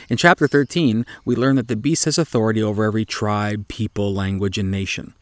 In 0.09 0.17
chapter 0.17 0.47
13, 0.47 1.05
we 1.25 1.37
learn 1.37 1.57
that 1.57 1.69
the 1.69 1.77
beast 1.77 2.05
has 2.05 2.19
authority 2.19 2.63
over 2.63 2.85
every 2.85 3.05
tribe, 3.05 3.69
people, 3.69 4.13
language, 4.13 4.59
and 4.59 4.71
nation. 4.71 5.15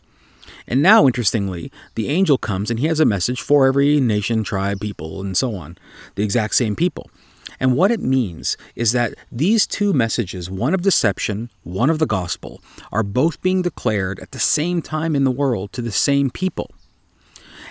And 0.67 0.83
now, 0.83 1.07
interestingly, 1.07 1.73
the 1.95 2.09
angel 2.09 2.38
comes 2.38 2.71
and 2.71 2.79
he 2.79 2.87
has 2.87 3.00
a 3.00 3.05
message 3.05 3.41
for 3.41 3.67
every 3.67 4.00
nation, 4.00 4.45
tribe, 4.45 4.81
people, 4.81 5.21
and 5.21 5.37
so 5.37 5.55
on. 5.55 5.76
The 6.14 6.23
exact 6.23 6.55
same 6.55 6.76
people. 6.76 7.11
And 7.59 7.76
what 7.76 7.91
it 7.91 8.00
means 8.00 8.57
is 8.75 8.93
that 8.93 9.14
these 9.31 9.67
two 9.67 9.93
messages, 9.93 10.50
one 10.50 10.75
of 10.75 10.83
deception, 10.83 11.50
one 11.62 11.91
of 11.91 11.99
the 11.99 12.07
gospel, 12.07 12.61
are 12.91 13.02
both 13.02 13.43
being 13.43 13.62
declared 13.62 14.19
at 14.21 14.33
the 14.33 14.38
same 14.38 14.83
time 14.83 15.14
in 15.14 15.25
the 15.25 15.31
world 15.31 15.73
to 15.73 15.83
the 15.83 15.93
same 15.93 16.31
people. 16.31 16.71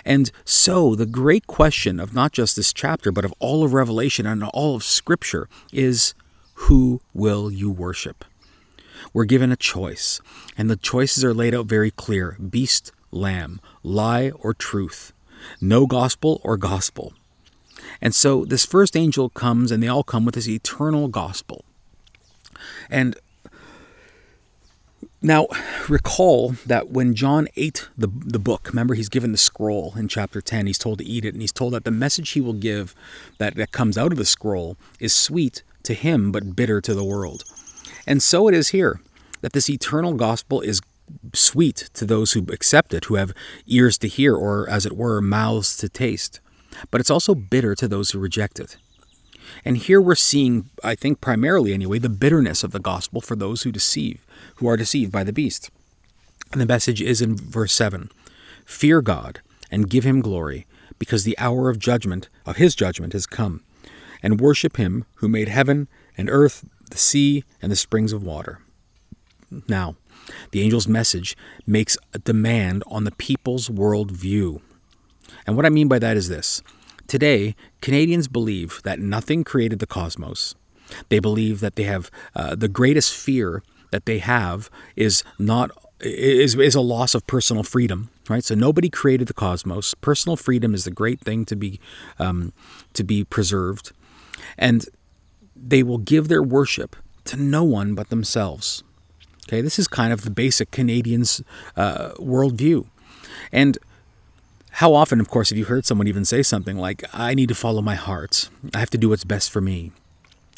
And 0.04 0.32
so, 0.44 0.94
the 0.94 1.06
great 1.06 1.46
question 1.46 2.00
of 2.00 2.14
not 2.14 2.32
just 2.32 2.56
this 2.56 2.72
chapter, 2.72 3.12
but 3.12 3.24
of 3.24 3.34
all 3.38 3.64
of 3.64 3.72
Revelation 3.72 4.26
and 4.26 4.42
all 4.42 4.74
of 4.74 4.82
Scripture 4.82 5.48
is 5.72 6.14
who 6.62 7.00
will 7.12 7.50
you 7.50 7.70
worship? 7.70 8.24
We're 9.12 9.24
given 9.24 9.50
a 9.50 9.56
choice, 9.56 10.20
and 10.56 10.70
the 10.70 10.76
choices 10.76 11.24
are 11.24 11.34
laid 11.34 11.54
out 11.56 11.66
very 11.66 11.90
clear 11.90 12.36
beast, 12.38 12.92
lamb, 13.10 13.60
lie, 13.82 14.30
or 14.30 14.54
truth, 14.54 15.12
no 15.60 15.86
gospel 15.86 16.40
or 16.44 16.56
gospel. 16.56 17.14
And 18.00 18.14
so 18.14 18.44
this 18.44 18.64
first 18.64 18.96
angel 18.96 19.28
comes, 19.28 19.72
and 19.72 19.82
they 19.82 19.88
all 19.88 20.04
come 20.04 20.24
with 20.24 20.36
this 20.36 20.48
eternal 20.48 21.08
gospel. 21.08 21.64
And 22.88 23.16
now, 25.20 25.48
recall 25.88 26.54
that 26.66 26.90
when 26.90 27.14
John 27.14 27.48
ate 27.56 27.88
the, 27.98 28.08
the 28.08 28.38
book, 28.38 28.68
remember 28.68 28.94
he's 28.94 29.08
given 29.08 29.32
the 29.32 29.38
scroll 29.38 29.94
in 29.96 30.06
chapter 30.06 30.40
10, 30.40 30.66
he's 30.66 30.78
told 30.78 30.98
to 30.98 31.04
eat 31.04 31.24
it, 31.24 31.34
and 31.34 31.40
he's 31.40 31.52
told 31.52 31.72
that 31.72 31.84
the 31.84 31.90
message 31.90 32.30
he 32.30 32.40
will 32.40 32.52
give 32.52 32.94
that, 33.38 33.56
that 33.56 33.72
comes 33.72 33.98
out 33.98 34.12
of 34.12 34.18
the 34.18 34.24
scroll 34.24 34.76
is 35.00 35.12
sweet 35.12 35.64
to 35.84 35.94
him 35.94 36.32
but 36.32 36.56
bitter 36.56 36.80
to 36.80 36.94
the 36.94 37.04
world. 37.04 37.44
And 38.06 38.22
so 38.22 38.48
it 38.48 38.54
is 38.54 38.68
here 38.68 39.00
that 39.40 39.52
this 39.52 39.70
eternal 39.70 40.14
gospel 40.14 40.60
is 40.60 40.80
sweet 41.34 41.90
to 41.94 42.04
those 42.04 42.32
who 42.32 42.46
accept 42.52 42.94
it, 42.94 43.06
who 43.06 43.16
have 43.16 43.34
ears 43.66 43.98
to 43.98 44.08
hear, 44.08 44.34
or 44.34 44.68
as 44.68 44.86
it 44.86 44.96
were, 44.96 45.20
mouths 45.20 45.76
to 45.78 45.88
taste. 45.88 46.40
But 46.90 47.00
it's 47.00 47.10
also 47.10 47.34
bitter 47.34 47.74
to 47.74 47.88
those 47.88 48.10
who 48.10 48.18
reject 48.18 48.58
it. 48.58 48.76
And 49.64 49.76
here 49.76 50.00
we're 50.00 50.14
seeing, 50.14 50.70
I 50.82 50.94
think 50.94 51.20
primarily 51.20 51.74
anyway, 51.74 51.98
the 51.98 52.08
bitterness 52.08 52.64
of 52.64 52.70
the 52.70 52.78
gospel 52.80 53.20
for 53.20 53.36
those 53.36 53.62
who 53.62 53.72
deceive 53.72 54.24
who 54.56 54.68
are 54.68 54.76
deceived 54.76 55.12
by 55.12 55.24
the 55.24 55.32
beast. 55.32 55.70
And 56.52 56.60
the 56.60 56.66
message 56.66 57.00
is 57.00 57.20
in 57.20 57.36
verse 57.36 57.72
7 57.72 58.10
Fear 58.64 59.02
God 59.02 59.40
and 59.70 59.90
give 59.90 60.04
him 60.04 60.20
glory, 60.20 60.66
because 60.98 61.24
the 61.24 61.38
hour 61.38 61.68
of 61.68 61.78
judgment, 61.78 62.28
of 62.46 62.56
his 62.56 62.74
judgment, 62.74 63.12
has 63.12 63.26
come, 63.26 63.62
and 64.22 64.40
worship 64.40 64.76
him 64.76 65.04
who 65.16 65.28
made 65.28 65.48
heaven 65.48 65.88
and 66.16 66.30
earth, 66.30 66.64
the 66.90 66.98
sea, 66.98 67.44
and 67.60 67.70
the 67.70 67.76
springs 67.76 68.12
of 68.12 68.22
water. 68.22 68.60
Now, 69.68 69.96
the 70.50 70.62
angel's 70.62 70.88
message 70.88 71.36
makes 71.66 71.98
a 72.14 72.18
demand 72.18 72.84
on 72.86 73.04
the 73.04 73.12
people's 73.12 73.68
world 73.68 74.10
view. 74.10 74.60
And 75.46 75.56
what 75.56 75.66
I 75.66 75.70
mean 75.70 75.88
by 75.88 75.98
that 75.98 76.16
is 76.16 76.28
this 76.28 76.62
Today, 77.06 77.54
Canadians 77.80 78.28
believe 78.28 78.80
that 78.84 78.98
nothing 78.98 79.44
created 79.44 79.78
the 79.78 79.86
cosmos. 79.86 80.54
They 81.08 81.18
believe 81.18 81.60
that 81.60 81.76
they 81.76 81.84
have 81.84 82.10
uh, 82.34 82.54
the 82.54 82.68
greatest 82.68 83.14
fear 83.14 83.62
that 83.90 84.06
they 84.06 84.18
have 84.18 84.70
is 84.96 85.22
not 85.38 85.70
is 86.00 86.54
is 86.56 86.74
a 86.74 86.80
loss 86.80 87.14
of 87.14 87.26
personal 87.26 87.62
freedom, 87.62 88.10
right? 88.28 88.42
So 88.42 88.54
nobody 88.54 88.88
created 88.88 89.28
the 89.28 89.34
cosmos. 89.34 89.94
Personal 89.94 90.36
freedom 90.36 90.74
is 90.74 90.84
the 90.84 90.90
great 90.90 91.20
thing 91.20 91.44
to 91.46 91.56
be 91.56 91.78
um, 92.18 92.52
to 92.94 93.04
be 93.04 93.24
preserved, 93.24 93.92
and 94.58 94.86
they 95.56 95.82
will 95.82 95.98
give 95.98 96.28
their 96.28 96.42
worship 96.42 96.96
to 97.24 97.36
no 97.36 97.62
one 97.64 97.94
but 97.94 98.10
themselves. 98.10 98.82
Okay, 99.48 99.60
this 99.60 99.78
is 99.78 99.88
kind 99.88 100.12
of 100.12 100.22
the 100.22 100.30
basic 100.30 100.70
Canadians' 100.70 101.42
uh, 101.76 102.12
worldview, 102.18 102.86
and 103.50 103.78
how 104.76 104.94
often, 104.94 105.20
of 105.20 105.28
course, 105.28 105.50
have 105.50 105.58
you 105.58 105.66
heard 105.66 105.84
someone 105.84 106.06
even 106.06 106.24
say 106.24 106.42
something 106.42 106.76
like, 106.76 107.04
"I 107.12 107.34
need 107.34 107.48
to 107.48 107.54
follow 107.54 107.82
my 107.82 107.94
heart. 107.94 108.48
I 108.74 108.78
have 108.78 108.90
to 108.90 108.98
do 108.98 109.08
what's 109.08 109.24
best 109.24 109.50
for 109.50 109.60
me." 109.60 109.92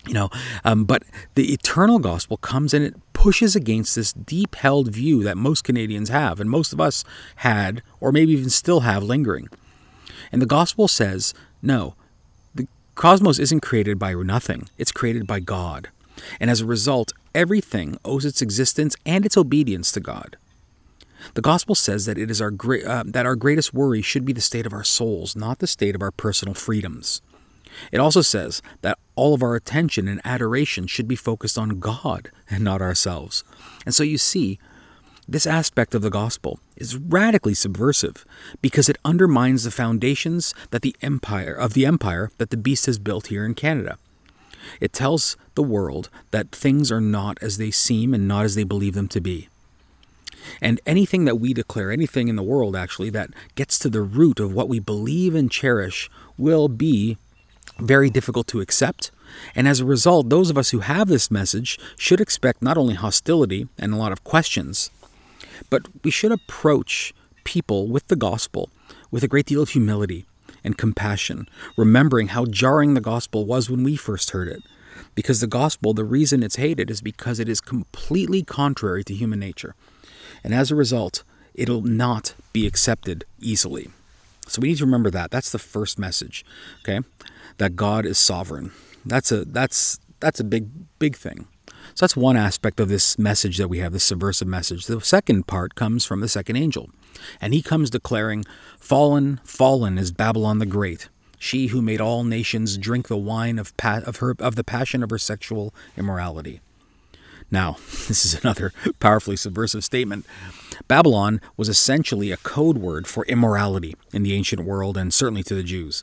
You 0.06 0.12
know, 0.12 0.30
um, 0.64 0.84
but 0.84 1.02
the 1.34 1.52
eternal 1.52 1.98
gospel 1.98 2.36
comes 2.36 2.74
and 2.74 2.84
it 2.84 2.94
pushes 3.14 3.56
against 3.56 3.94
this 3.94 4.12
deep 4.12 4.54
held 4.56 4.92
view 4.92 5.22
that 5.22 5.38
most 5.38 5.64
Canadians 5.64 6.10
have, 6.10 6.40
and 6.40 6.50
most 6.50 6.74
of 6.74 6.80
us 6.80 7.04
had, 7.36 7.82
or 8.00 8.12
maybe 8.12 8.32
even 8.32 8.50
still 8.50 8.80
have, 8.80 9.02
lingering. 9.02 9.48
And 10.30 10.42
the 10.42 10.46
gospel 10.46 10.88
says, 10.88 11.32
no, 11.62 11.94
cosmos 12.94 13.38
isn't 13.38 13.60
created 13.60 13.98
by 13.98 14.14
nothing, 14.14 14.68
it's 14.78 14.92
created 14.92 15.26
by 15.26 15.40
God. 15.40 15.88
And 16.40 16.50
as 16.50 16.60
a 16.60 16.66
result, 16.66 17.12
everything 17.34 17.98
owes 18.04 18.24
its 18.24 18.40
existence 18.40 18.94
and 19.04 19.26
its 19.26 19.36
obedience 19.36 19.90
to 19.92 20.00
God. 20.00 20.36
The 21.34 21.42
gospel 21.42 21.74
says 21.74 22.06
that 22.06 22.18
it 22.18 22.30
is 22.30 22.40
our 22.40 22.52
uh, 22.86 23.02
that 23.06 23.26
our 23.26 23.36
greatest 23.36 23.72
worry 23.72 24.02
should 24.02 24.24
be 24.24 24.32
the 24.34 24.40
state 24.40 24.66
of 24.66 24.72
our 24.74 24.84
souls, 24.84 25.34
not 25.34 25.58
the 25.58 25.66
state 25.66 25.94
of 25.94 26.02
our 26.02 26.10
personal 26.10 26.54
freedoms. 26.54 27.22
It 27.90 27.98
also 27.98 28.20
says 28.20 28.62
that 28.82 28.98
all 29.16 29.34
of 29.34 29.42
our 29.42 29.56
attention 29.56 30.06
and 30.06 30.20
adoration 30.24 30.86
should 30.86 31.08
be 31.08 31.16
focused 31.16 31.58
on 31.58 31.80
God 31.80 32.30
and 32.50 32.62
not 32.62 32.82
ourselves. 32.82 33.42
And 33.84 33.94
so 33.94 34.02
you 34.02 34.18
see, 34.18 34.58
this 35.26 35.46
aspect 35.46 35.94
of 35.94 36.02
the 36.02 36.10
gospel 36.10 36.60
is 36.76 36.96
radically 36.96 37.54
subversive 37.54 38.26
because 38.60 38.88
it 38.88 38.98
undermines 39.04 39.64
the 39.64 39.70
foundations 39.70 40.54
that 40.70 40.82
the 40.82 40.96
empire 41.00 41.54
of 41.54 41.72
the 41.72 41.86
empire 41.86 42.30
that 42.38 42.50
the 42.50 42.56
beast 42.56 42.86
has 42.86 42.98
built 42.98 43.28
here 43.28 43.44
in 43.46 43.54
Canada. 43.54 43.96
It 44.80 44.92
tells 44.92 45.36
the 45.54 45.62
world 45.62 46.10
that 46.30 46.50
things 46.50 46.90
are 46.92 47.00
not 47.00 47.38
as 47.42 47.58
they 47.58 47.70
seem 47.70 48.12
and 48.12 48.28
not 48.28 48.44
as 48.44 48.54
they 48.54 48.64
believe 48.64 48.94
them 48.94 49.08
to 49.08 49.20
be. 49.20 49.48
And 50.60 50.80
anything 50.84 51.24
that 51.24 51.36
we 51.36 51.54
declare, 51.54 51.90
anything 51.90 52.28
in 52.28 52.36
the 52.36 52.42
world 52.42 52.76
actually, 52.76 53.10
that 53.10 53.30
gets 53.54 53.78
to 53.78 53.88
the 53.88 54.02
root 54.02 54.40
of 54.40 54.52
what 54.52 54.68
we 54.68 54.78
believe 54.78 55.34
and 55.34 55.50
cherish 55.50 56.10
will 56.36 56.68
be 56.68 57.16
very 57.78 58.10
difficult 58.10 58.46
to 58.48 58.60
accept. 58.60 59.10
And 59.54 59.66
as 59.66 59.80
a 59.80 59.86
result, 59.86 60.28
those 60.28 60.50
of 60.50 60.58
us 60.58 60.70
who 60.70 60.80
have 60.80 61.08
this 61.08 61.30
message 61.30 61.78
should 61.98 62.20
expect 62.20 62.62
not 62.62 62.76
only 62.76 62.94
hostility 62.94 63.68
and 63.78 63.92
a 63.92 63.96
lot 63.96 64.12
of 64.12 64.22
questions, 64.22 64.90
but 65.70 65.88
we 66.02 66.10
should 66.10 66.32
approach 66.32 67.12
people 67.44 67.88
with 67.88 68.08
the 68.08 68.16
gospel 68.16 68.70
with 69.10 69.22
a 69.22 69.28
great 69.28 69.46
deal 69.46 69.62
of 69.62 69.70
humility 69.70 70.26
and 70.62 70.78
compassion, 70.78 71.48
remembering 71.76 72.28
how 72.28 72.46
jarring 72.46 72.94
the 72.94 73.00
gospel 73.00 73.44
was 73.44 73.70
when 73.70 73.84
we 73.84 73.96
first 73.96 74.30
heard 74.30 74.48
it. 74.48 74.62
Because 75.14 75.40
the 75.40 75.46
gospel, 75.46 75.92
the 75.92 76.04
reason 76.04 76.42
it's 76.42 76.56
hated 76.56 76.90
is 76.90 77.00
because 77.00 77.38
it 77.38 77.48
is 77.48 77.60
completely 77.60 78.42
contrary 78.42 79.04
to 79.04 79.14
human 79.14 79.38
nature. 79.38 79.74
And 80.42 80.54
as 80.54 80.70
a 80.70 80.76
result, 80.76 81.22
it'll 81.54 81.82
not 81.82 82.34
be 82.52 82.66
accepted 82.66 83.24
easily. 83.40 83.90
So 84.46 84.60
we 84.60 84.68
need 84.68 84.78
to 84.78 84.84
remember 84.84 85.10
that. 85.10 85.30
That's 85.30 85.52
the 85.52 85.58
first 85.58 85.98
message. 85.98 86.44
Okay? 86.80 87.00
that 87.58 87.76
God 87.76 88.06
is 88.06 88.18
sovereign. 88.18 88.72
That's 89.04 89.30
a 89.32 89.44
that's 89.44 89.98
that's 90.20 90.40
a 90.40 90.44
big 90.44 90.68
big 90.98 91.16
thing. 91.16 91.46
So 91.94 92.04
that's 92.04 92.16
one 92.16 92.36
aspect 92.36 92.80
of 92.80 92.88
this 92.88 93.16
message 93.18 93.56
that 93.58 93.68
we 93.68 93.78
have, 93.78 93.92
this 93.92 94.02
subversive 94.02 94.48
message. 94.48 94.86
The 94.86 95.00
second 95.00 95.46
part 95.46 95.76
comes 95.76 96.04
from 96.04 96.20
the 96.20 96.28
second 96.28 96.56
angel, 96.56 96.90
and 97.40 97.54
he 97.54 97.62
comes 97.62 97.88
declaring, 97.88 98.44
"Fallen, 98.80 99.40
fallen 99.44 99.96
is 99.96 100.10
Babylon 100.10 100.58
the 100.58 100.66
Great, 100.66 101.08
she 101.38 101.68
who 101.68 101.80
made 101.80 102.00
all 102.00 102.24
nations 102.24 102.76
drink 102.78 103.06
the 103.06 103.16
wine 103.16 103.60
of 103.60 103.76
pa- 103.76 104.02
of 104.04 104.16
her 104.16 104.34
of 104.40 104.56
the 104.56 104.64
passion 104.64 105.04
of 105.04 105.10
her 105.10 105.18
sexual 105.18 105.72
immorality." 105.96 106.60
Now, 107.48 107.76
this 108.08 108.26
is 108.26 108.42
another 108.42 108.72
powerfully 108.98 109.36
subversive 109.36 109.84
statement. 109.84 110.26
Babylon 110.88 111.40
was 111.56 111.68
essentially 111.68 112.32
a 112.32 112.36
code 112.38 112.78
word 112.78 113.06
for 113.06 113.24
immorality 113.26 113.94
in 114.12 114.24
the 114.24 114.34
ancient 114.34 114.64
world 114.64 114.96
and 114.96 115.14
certainly 115.14 115.44
to 115.44 115.54
the 115.54 115.62
Jews. 115.62 116.02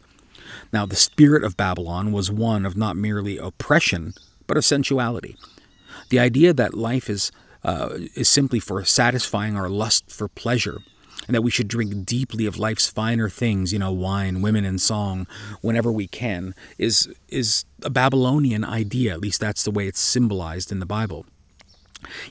Now, 0.71 0.85
the 0.85 0.95
spirit 0.95 1.43
of 1.43 1.57
Babylon 1.57 2.13
was 2.13 2.31
one 2.31 2.65
of 2.65 2.77
not 2.77 2.95
merely 2.95 3.37
oppression, 3.37 4.13
but 4.47 4.55
of 4.55 4.63
sensuality. 4.63 5.35
The 6.11 6.19
idea 6.19 6.53
that 6.53 6.73
life 6.73 7.09
is, 7.09 7.31
uh, 7.63 7.97
is 8.15 8.27
simply 8.27 8.59
for 8.59 8.83
satisfying 8.83 9.55
our 9.55 9.69
lust 9.69 10.11
for 10.11 10.27
pleasure, 10.27 10.79
and 11.25 11.33
that 11.33 11.41
we 11.41 11.51
should 11.51 11.69
drink 11.69 12.05
deeply 12.05 12.45
of 12.45 12.57
life's 12.57 12.89
finer 12.89 13.29
things, 13.29 13.71
you 13.71 13.79
know, 13.79 13.93
wine, 13.93 14.41
women, 14.41 14.65
and 14.65 14.81
song, 14.81 15.25
whenever 15.61 15.89
we 15.89 16.07
can, 16.07 16.53
is, 16.77 17.07
is 17.29 17.63
a 17.81 17.89
Babylonian 17.89 18.65
idea. 18.65 19.13
At 19.13 19.21
least 19.21 19.39
that's 19.39 19.63
the 19.63 19.71
way 19.71 19.87
it's 19.87 20.01
symbolized 20.01 20.69
in 20.69 20.79
the 20.79 20.85
Bible. 20.85 21.25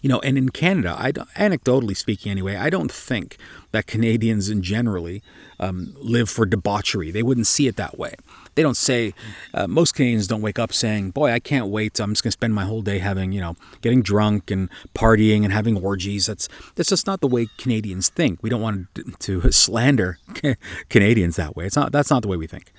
You 0.02 0.08
know, 0.08 0.20
and 0.20 0.36
in 0.36 0.50
Canada, 0.50 0.96
I 0.98 1.12
anecdotally 1.12 1.96
speaking, 1.96 2.30
anyway, 2.30 2.56
I 2.56 2.70
don't 2.70 2.90
think 2.90 3.36
that 3.72 3.86
Canadians 3.86 4.48
in 4.48 4.62
generally 4.62 5.22
um, 5.58 5.94
live 6.00 6.28
for 6.28 6.46
debauchery. 6.46 7.10
They 7.10 7.22
wouldn't 7.22 7.46
see 7.46 7.66
it 7.66 7.76
that 7.76 7.98
way. 7.98 8.14
They 8.54 8.62
don't 8.62 8.76
say. 8.76 9.14
Uh, 9.54 9.66
most 9.66 9.94
Canadians 9.94 10.26
don't 10.26 10.42
wake 10.42 10.58
up 10.58 10.72
saying, 10.72 11.10
"Boy, 11.10 11.30
I 11.32 11.38
can't 11.38 11.68
wait. 11.68 12.00
I'm 12.00 12.12
just 12.12 12.22
going 12.22 12.30
to 12.30 12.32
spend 12.32 12.54
my 12.54 12.64
whole 12.64 12.82
day 12.82 12.98
having, 12.98 13.32
you 13.32 13.40
know, 13.40 13.56
getting 13.80 14.02
drunk 14.02 14.50
and 14.50 14.68
partying 14.94 15.44
and 15.44 15.52
having 15.52 15.76
orgies." 15.76 16.26
That's 16.26 16.48
that's 16.74 16.88
just 16.88 17.06
not 17.06 17.20
the 17.20 17.28
way 17.28 17.48
Canadians 17.58 18.08
think. 18.08 18.42
We 18.42 18.50
don't 18.50 18.60
want 18.60 18.94
to, 18.94 19.40
to 19.40 19.52
slander 19.52 20.18
Canadians 20.88 21.36
that 21.36 21.56
way. 21.56 21.66
It's 21.66 21.76
not. 21.76 21.92
That's 21.92 22.10
not 22.10 22.22
the 22.22 22.28
way 22.28 22.36
we 22.36 22.46
think. 22.46 22.72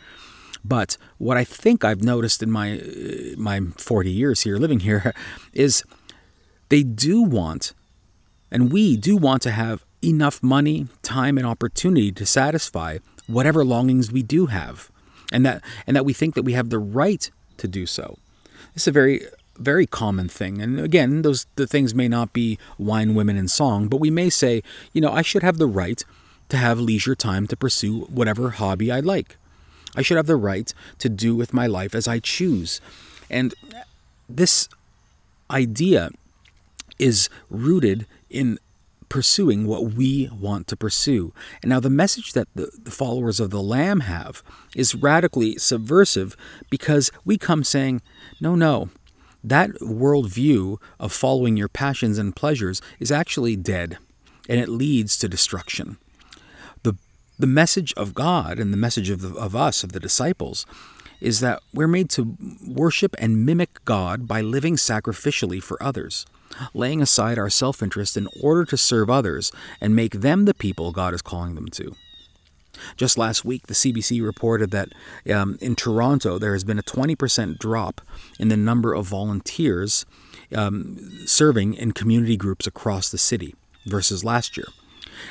But 0.63 0.97
what 1.17 1.37
I 1.37 1.43
think 1.43 1.83
I've 1.83 2.03
noticed 2.03 2.43
in 2.43 2.51
my 2.51 2.81
my 3.37 3.61
40 3.77 4.11
years 4.11 4.41
here 4.41 4.57
living 4.57 4.81
here 4.81 5.13
is 5.53 5.83
they 6.71 6.83
do 6.83 7.21
want, 7.21 7.73
and 8.49 8.71
we 8.71 8.95
do 8.95 9.17
want 9.17 9.41
to 9.41 9.51
have 9.51 9.83
enough 10.01 10.41
money, 10.41 10.87
time, 11.01 11.37
and 11.37 11.45
opportunity 11.45 12.13
to 12.13 12.25
satisfy 12.25 12.99
whatever 13.27 13.65
longings 13.65 14.09
we 14.09 14.23
do 14.23 14.45
have, 14.45 14.89
and 15.33 15.45
that 15.45 15.61
and 15.85 15.97
that 15.97 16.05
we 16.05 16.13
think 16.13 16.33
that 16.35 16.43
we 16.43 16.53
have 16.53 16.69
the 16.69 16.79
right 16.79 17.29
to 17.57 17.67
do 17.67 17.85
so. 17.85 18.17
It's 18.73 18.87
a 18.87 18.91
very 18.91 19.21
very 19.57 19.85
common 19.85 20.29
thing. 20.29 20.61
And 20.61 20.79
again, 20.79 21.23
those 21.23 21.45
the 21.55 21.67
things 21.67 21.93
may 21.93 22.07
not 22.07 22.31
be 22.31 22.57
wine, 22.77 23.15
women, 23.15 23.35
and 23.35 23.51
song, 23.51 23.89
but 23.89 23.99
we 23.99 24.09
may 24.09 24.29
say, 24.29 24.63
you 24.93 25.01
know, 25.01 25.11
I 25.11 25.21
should 25.21 25.43
have 25.43 25.57
the 25.57 25.67
right 25.67 26.01
to 26.47 26.55
have 26.57 26.79
leisure 26.79 27.15
time 27.15 27.47
to 27.47 27.57
pursue 27.57 28.01
whatever 28.05 28.51
hobby 28.51 28.89
I 28.89 29.01
like. 29.01 29.35
I 29.93 30.01
should 30.01 30.15
have 30.15 30.25
the 30.25 30.37
right 30.37 30.73
to 30.99 31.09
do 31.09 31.35
with 31.35 31.53
my 31.53 31.67
life 31.67 31.93
as 31.93 32.07
I 32.07 32.19
choose. 32.19 32.79
And 33.29 33.53
this 34.29 34.69
idea 35.49 36.11
is 37.01 37.29
rooted 37.49 38.05
in 38.29 38.59
pursuing 39.09 39.67
what 39.67 39.93
we 39.93 40.29
want 40.31 40.67
to 40.67 40.77
pursue. 40.77 41.33
And 41.61 41.69
now, 41.69 41.81
the 41.81 41.89
message 41.89 42.31
that 42.31 42.47
the, 42.55 42.71
the 42.81 42.91
followers 42.91 43.41
of 43.41 43.49
the 43.49 43.61
Lamb 43.61 44.01
have 44.01 44.41
is 44.73 44.95
radically 44.95 45.57
subversive 45.57 46.37
because 46.69 47.11
we 47.25 47.37
come 47.37 47.65
saying, 47.65 48.01
no, 48.39 48.55
no, 48.55 48.89
that 49.43 49.71
worldview 49.81 50.77
of 50.97 51.11
following 51.11 51.57
your 51.57 51.67
passions 51.67 52.17
and 52.17 52.35
pleasures 52.35 52.81
is 52.99 53.11
actually 53.11 53.57
dead 53.57 53.97
and 54.47 54.59
it 54.59 54.69
leads 54.69 55.17
to 55.17 55.27
destruction. 55.27 55.97
The, 56.83 56.95
the 57.37 57.47
message 57.47 57.93
of 57.97 58.13
God 58.13 58.59
and 58.59 58.71
the 58.71 58.77
message 58.77 59.09
of, 59.09 59.21
the, 59.21 59.33
of 59.35 59.55
us, 59.55 59.83
of 59.83 59.91
the 59.91 59.99
disciples, 59.99 60.65
is 61.19 61.39
that 61.41 61.61
we're 61.73 61.87
made 61.87 62.09
to 62.11 62.37
worship 62.65 63.15
and 63.19 63.45
mimic 63.45 63.83
God 63.85 64.27
by 64.27 64.41
living 64.41 64.75
sacrificially 64.75 65.61
for 65.61 65.81
others, 65.81 66.25
laying 66.73 67.01
aside 67.01 67.37
our 67.37 67.49
self 67.49 67.81
interest 67.81 68.17
in 68.17 68.27
order 68.41 68.65
to 68.65 68.77
serve 68.77 69.09
others 69.09 69.51
and 69.79 69.95
make 69.95 70.13
them 70.13 70.45
the 70.45 70.53
people 70.53 70.91
God 70.91 71.13
is 71.13 71.21
calling 71.21 71.55
them 71.55 71.67
to. 71.69 71.95
Just 72.95 73.17
last 73.17 73.45
week, 73.45 73.67
the 73.67 73.73
CBC 73.73 74.23
reported 74.23 74.71
that 74.71 74.89
um, 75.31 75.57
in 75.61 75.75
Toronto 75.75 76.39
there 76.39 76.53
has 76.53 76.63
been 76.63 76.79
a 76.79 76.83
20% 76.83 77.59
drop 77.59 78.01
in 78.39 78.47
the 78.47 78.57
number 78.57 78.93
of 78.93 79.07
volunteers 79.07 80.05
um, 80.55 80.97
serving 81.25 81.73
in 81.73 81.91
community 81.91 82.37
groups 82.37 82.67
across 82.67 83.09
the 83.09 83.17
city 83.17 83.55
versus 83.85 84.23
last 84.23 84.57
year. 84.57 84.67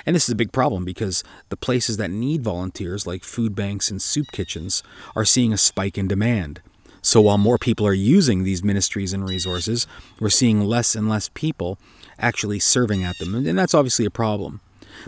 And 0.07 0.15
this 0.15 0.25
is 0.25 0.33
a 0.33 0.37
big 0.37 0.53
problem 0.53 0.85
because 0.85 1.25
the 1.49 1.57
places 1.57 1.97
that 1.97 2.11
need 2.11 2.43
volunteers, 2.43 3.07
like 3.07 3.25
food 3.25 3.55
banks 3.55 3.91
and 3.91 4.01
soup 4.01 4.31
kitchens, 4.33 4.83
are 5.17 5.25
seeing 5.25 5.53
a 5.53 5.59
spike 5.59 5.99
in 5.99 6.07
demand. 6.09 6.61
So 7.03 7.21
while 7.21 7.39
more 7.39 7.59
people 7.59 7.87
are 7.87 7.95
using 7.95 8.45
these 8.45 8.63
ministries 8.63 9.13
and 9.13 9.27
resources, 9.29 9.87
we're 10.19 10.31
seeing 10.31 10.61
less 10.61 10.95
and 10.95 11.09
less 11.09 11.31
people 11.31 11.79
actually 12.19 12.59
serving 12.59 13.03
at 13.05 13.19
them. 13.19 13.35
And 13.35 13.59
that's 13.59 13.75
obviously 13.75 14.05
a 14.05 14.11
problem. 14.11 14.61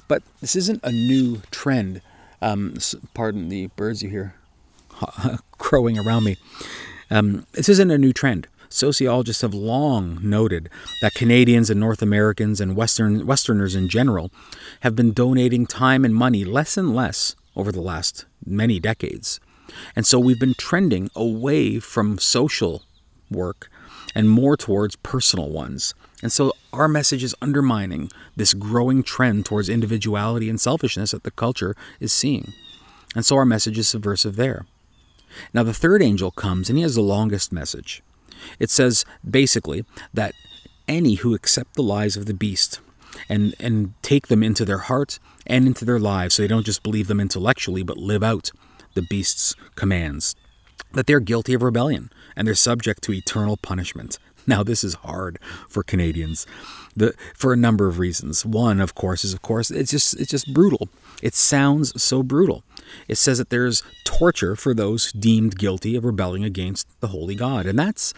But 0.08 0.22
this 0.40 0.56
isn't 0.56 0.80
a 0.82 0.90
new 0.90 1.42
trend. 1.50 2.00
Um, 2.40 2.76
pardon 3.14 3.49
the 3.49 3.66
birds 3.68 4.02
you 4.02 4.08
hear 4.08 4.34
crowing 5.58 5.99
around 5.99 6.25
me. 6.25 6.37
Um, 7.11 7.46
this 7.52 7.68
isn't 7.68 7.90
a 7.90 7.99
new 7.99 8.12
trend. 8.12 8.46
Sociologists 8.70 9.42
have 9.42 9.52
long 9.52 10.18
noted 10.22 10.70
that 11.02 11.12
Canadians 11.12 11.68
and 11.68 11.78
North 11.78 12.00
Americans 12.00 12.58
and 12.58 12.75
Western, 12.75 13.26
Westerners 13.26 13.75
in 13.75 13.90
general 13.90 14.30
have 14.80 14.96
been 14.96 15.12
donating 15.12 15.66
time 15.66 16.06
and 16.06 16.14
money 16.14 16.42
less 16.46 16.78
and 16.78 16.94
less 16.94 17.37
over 17.54 17.70
the 17.70 17.82
last 17.82 18.25
many 18.46 18.80
decades. 18.80 19.40
And 19.97 20.07
so 20.07 20.19
we've 20.19 20.40
been 20.40 20.54
trending 20.54 21.11
away 21.14 21.78
from 21.78 22.19
social 22.19 22.83
work 23.31 23.71
and 24.14 24.31
more 24.31 24.57
towards 24.57 24.97
personal 24.97 25.50
ones. 25.50 25.95
And 26.23 26.31
so 26.31 26.52
our 26.73 26.88
message 26.88 27.25
is 27.25 27.35
undermining 27.42 28.11
this 28.37 28.54
growing 28.54 29.02
trend 29.02 29.47
towards 29.47 29.69
individuality 29.69 30.49
and 30.49 30.61
selfishness 30.61 31.11
that 31.11 31.25
the 31.25 31.31
culture 31.31 31.75
is 31.99 32.12
seeing. 32.12 32.52
And 33.14 33.26
so 33.26 33.37
our 33.37 33.45
message 33.45 33.78
is 33.78 33.88
subversive 33.88 34.37
there. 34.37 34.66
Now, 35.54 35.62
the 35.62 35.75
third 35.75 36.02
angel 36.02 36.31
comes 36.31 36.69
and 36.69 36.76
he 36.76 36.83
has 36.83 36.95
the 36.95 37.02
longest 37.02 37.52
message. 37.52 38.02
It 38.59 38.71
says 38.71 39.04
basically 39.28 39.85
that 40.12 40.35
any 40.88 41.14
who 41.14 41.35
accept 41.35 41.75
the 41.75 41.83
lies 41.83 42.16
of 42.16 42.26
the 42.26 42.35
beast 42.35 42.81
and, 43.28 43.54
and 43.59 43.95
take 44.02 44.28
them 44.28 44.42
into 44.42 44.64
their 44.64 44.78
heart 44.78 45.19
and 45.47 45.66
into 45.66 45.85
their 45.85 45.99
lives, 45.99 46.35
so 46.35 46.42
they 46.42 46.49
don't 46.49 46.66
just 46.66 46.83
believe 46.83 47.09
them 47.09 47.21
intellectually, 47.21 47.83
but 47.83 47.97
live 47.97 48.23
out 48.23 48.50
the 48.94 49.02
beast's 49.02 49.54
commands, 49.75 50.34
that 50.92 51.06
they're 51.06 51.20
guilty 51.20 51.54
of 51.54 51.62
rebellion 51.62 52.11
and 52.37 52.46
they're 52.46 52.54
subject 52.54 53.02
to 53.04 53.12
eternal 53.12 53.56
punishment. 53.56 54.18
Now, 54.44 54.64
this 54.64 54.82
is 54.82 54.94
hard 54.94 55.38
for 55.68 55.84
Canadians, 55.84 56.49
the, 56.96 57.14
for 57.32 57.52
a 57.52 57.56
number 57.56 57.87
of 57.87 58.00
reasons. 58.00 58.44
One, 58.44 58.80
of 58.80 58.92
course, 58.92 59.25
is 59.25 59.32
of 59.32 59.40
course 59.40 59.70
it's 59.70 59.92
just 59.92 60.18
it's 60.18 60.32
just 60.32 60.52
brutal. 60.52 60.88
It 61.22 61.37
sounds 61.37 62.02
so 62.02 62.25
brutal. 62.25 62.64
It 63.06 63.18
says 63.18 63.38
that 63.38 63.50
there's 63.50 63.84
torture 64.02 64.56
for 64.56 64.75
those 64.75 65.12
deemed 65.12 65.56
guilty 65.58 65.94
of 65.94 66.04
rebelling 66.04 66.42
against 66.42 66.88
the 67.00 67.06
holy 67.06 67.37
God. 67.37 67.66
And 67.66 67.78
that's 67.78 68.14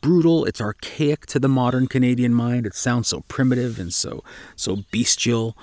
brutal, 0.00 0.46
it's 0.46 0.60
archaic 0.60 1.26
to 1.26 1.38
the 1.38 1.48
modern 1.48 1.86
Canadian 1.88 2.32
mind. 2.32 2.64
It 2.64 2.74
sounds 2.74 3.08
so 3.08 3.20
primitive 3.28 3.78
and 3.78 3.92
so 3.92 4.24
so 4.56 4.84
bestial, 4.90 5.56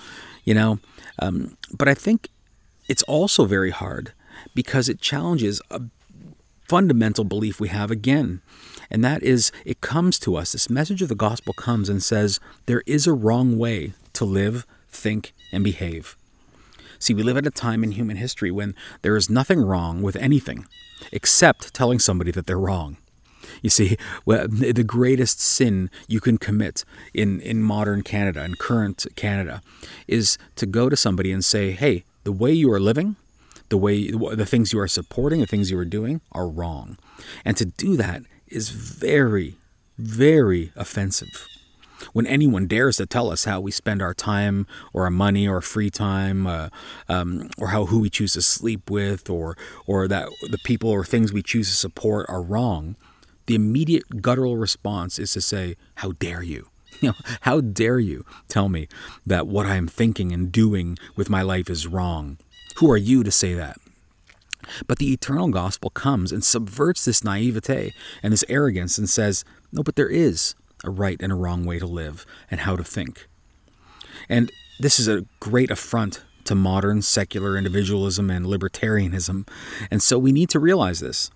you 0.43 0.53
know. 0.53 0.79
Um, 1.19 1.57
but 1.73 1.87
I 1.87 1.93
think 1.93 2.29
it's 2.87 3.03
also 3.03 3.45
very 3.45 3.71
hard 3.71 4.13
because 4.57 4.89
it 4.89 4.99
challenges 4.99 5.61
a 5.69 5.79
fundamental 6.67 7.23
belief 7.23 7.59
we 7.59 7.67
have 7.67 7.91
again. 7.91 8.41
And 8.89 9.05
that 9.05 9.21
is, 9.21 9.51
it 9.65 9.81
comes 9.81 10.17
to 10.17 10.35
us, 10.35 10.53
this 10.53 10.67
message 10.67 11.03
of 11.03 11.09
the 11.09 11.13
gospel 11.13 11.53
comes 11.53 11.89
and 11.89 12.01
says, 12.01 12.39
there 12.65 12.81
is 12.87 13.05
a 13.05 13.13
wrong 13.13 13.59
way 13.59 13.93
to 14.13 14.25
live, 14.25 14.65
think, 14.89 15.31
and 15.51 15.63
behave. 15.63 16.17
See, 16.97 17.13
we 17.13 17.21
live 17.21 17.37
at 17.37 17.45
a 17.45 17.51
time 17.51 17.83
in 17.83 17.91
human 17.91 18.17
history 18.17 18.49
when 18.49 18.73
there 19.03 19.15
is 19.15 19.29
nothing 19.29 19.61
wrong 19.61 20.01
with 20.01 20.15
anything 20.15 20.65
except 21.11 21.75
telling 21.75 21.99
somebody 21.99 22.31
that 22.31 22.47
they're 22.47 22.57
wrong. 22.57 22.97
You 23.61 23.69
see, 23.69 23.95
the 24.25 24.83
greatest 24.83 25.39
sin 25.39 25.91
you 26.07 26.19
can 26.19 26.39
commit 26.39 26.83
in, 27.13 27.41
in 27.41 27.61
modern 27.61 28.01
Canada, 28.01 28.43
in 28.43 28.55
current 28.55 29.05
Canada, 29.15 29.61
is 30.07 30.39
to 30.55 30.65
go 30.65 30.89
to 30.89 30.95
somebody 30.95 31.31
and 31.31 31.45
say, 31.45 31.73
hey, 31.73 32.05
the 32.23 32.31
way 32.31 32.51
you 32.51 32.71
are 32.71 32.79
living, 32.79 33.17
the 33.69 33.77
way 33.77 34.11
the 34.11 34.45
things 34.45 34.73
you 34.73 34.79
are 34.79 34.87
supporting, 34.87 35.41
the 35.41 35.47
things 35.47 35.71
you 35.71 35.77
are 35.77 35.85
doing 35.85 36.21
are 36.31 36.47
wrong. 36.47 36.97
And 37.43 37.57
to 37.57 37.65
do 37.65 37.97
that 37.97 38.23
is 38.47 38.69
very, 38.69 39.57
very 39.97 40.71
offensive 40.75 41.47
when 42.13 42.27
anyone 42.27 42.67
dares 42.67 42.97
to 42.97 43.05
tell 43.05 43.31
us 43.31 43.45
how 43.45 43.59
we 43.59 43.71
spend 43.71 44.01
our 44.01 44.13
time 44.13 44.67
or 44.93 45.03
our 45.03 45.09
money 45.09 45.47
or 45.47 45.61
free 45.61 45.89
time, 45.89 46.47
uh, 46.47 46.69
um, 47.09 47.49
or 47.57 47.69
how 47.69 47.85
who 47.85 47.99
we 47.99 48.09
choose 48.09 48.33
to 48.33 48.41
sleep 48.41 48.89
with, 48.89 49.29
or 49.29 49.57
or 49.85 50.07
that 50.07 50.29
the 50.49 50.59
people 50.63 50.89
or 50.89 51.03
things 51.03 51.33
we 51.33 51.41
choose 51.41 51.69
to 51.69 51.75
support 51.75 52.25
are 52.29 52.41
wrong, 52.41 52.95
the 53.45 53.55
immediate 53.55 54.21
guttural 54.21 54.57
response 54.57 55.19
is 55.19 55.33
to 55.33 55.41
say, 55.41 55.75
"How 55.95 56.11
dare 56.13 56.43
you?" 56.43 56.69
You 56.99 57.09
know, 57.09 57.15
how 57.41 57.61
dare 57.61 57.99
you 57.99 58.25
tell 58.47 58.69
me 58.69 58.87
that 59.23 59.45
what 59.45 59.67
I 59.67 59.75
am 59.75 59.87
thinking 59.87 60.31
and 60.31 60.51
doing 60.51 60.97
with 61.15 61.29
my 61.29 61.43
life 61.43 61.69
is 61.69 61.85
wrong? 61.85 62.39
Who 62.77 62.91
are 62.91 62.97
you 62.97 63.23
to 63.23 63.31
say 63.31 63.53
that? 63.55 63.77
But 64.85 64.99
the 64.99 65.11
eternal 65.11 65.49
gospel 65.49 65.89
comes 65.89 66.31
and 66.31 66.43
subverts 66.43 67.05
this 67.05 67.23
naivete 67.23 67.93
and 68.21 68.31
this 68.33 68.45
arrogance 68.49 68.97
and 68.97 69.09
says, 69.09 69.43
no, 69.71 69.81
but 69.81 69.95
there 69.95 70.09
is 70.09 70.55
a 70.83 70.89
right 70.89 71.19
and 71.19 71.31
a 71.31 71.35
wrong 71.35 71.65
way 71.65 71.79
to 71.79 71.87
live 71.87 72.25
and 72.51 72.61
how 72.61 72.75
to 72.75 72.83
think. 72.83 73.27
And 74.29 74.51
this 74.79 74.99
is 74.99 75.07
a 75.07 75.25
great 75.39 75.71
affront 75.71 76.23
to 76.43 76.53
modern 76.55 77.01
secular 77.01 77.57
individualism 77.57 78.29
and 78.29 78.45
libertarianism. 78.45 79.47
And 79.89 80.03
so 80.03 80.19
we 80.19 80.31
need 80.31 80.49
to 80.49 80.59
realize 80.59 80.99
this 80.99 81.31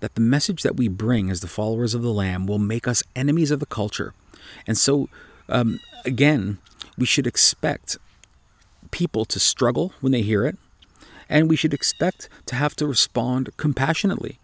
that 0.00 0.14
the 0.14 0.20
message 0.20 0.62
that 0.62 0.76
we 0.76 0.88
bring 0.88 1.30
as 1.30 1.40
the 1.40 1.46
followers 1.46 1.94
of 1.94 2.00
the 2.00 2.12
Lamb 2.12 2.46
will 2.46 2.58
make 2.58 2.88
us 2.88 3.02
enemies 3.14 3.50
of 3.50 3.60
the 3.60 3.66
culture. 3.66 4.14
And 4.66 4.78
so, 4.78 5.10
um, 5.46 5.78
again, 6.06 6.56
we 6.96 7.04
should 7.04 7.26
expect 7.26 7.98
people 8.90 9.26
to 9.26 9.38
struggle 9.38 9.92
when 10.00 10.12
they 10.12 10.22
hear 10.22 10.46
it, 10.46 10.56
and 11.30 11.48
we 11.48 11.56
should 11.56 11.72
expect 11.72 12.28
to 12.46 12.56
have 12.56 12.76
to 12.76 12.86
respond 12.86 13.56
compassionately 13.56 14.38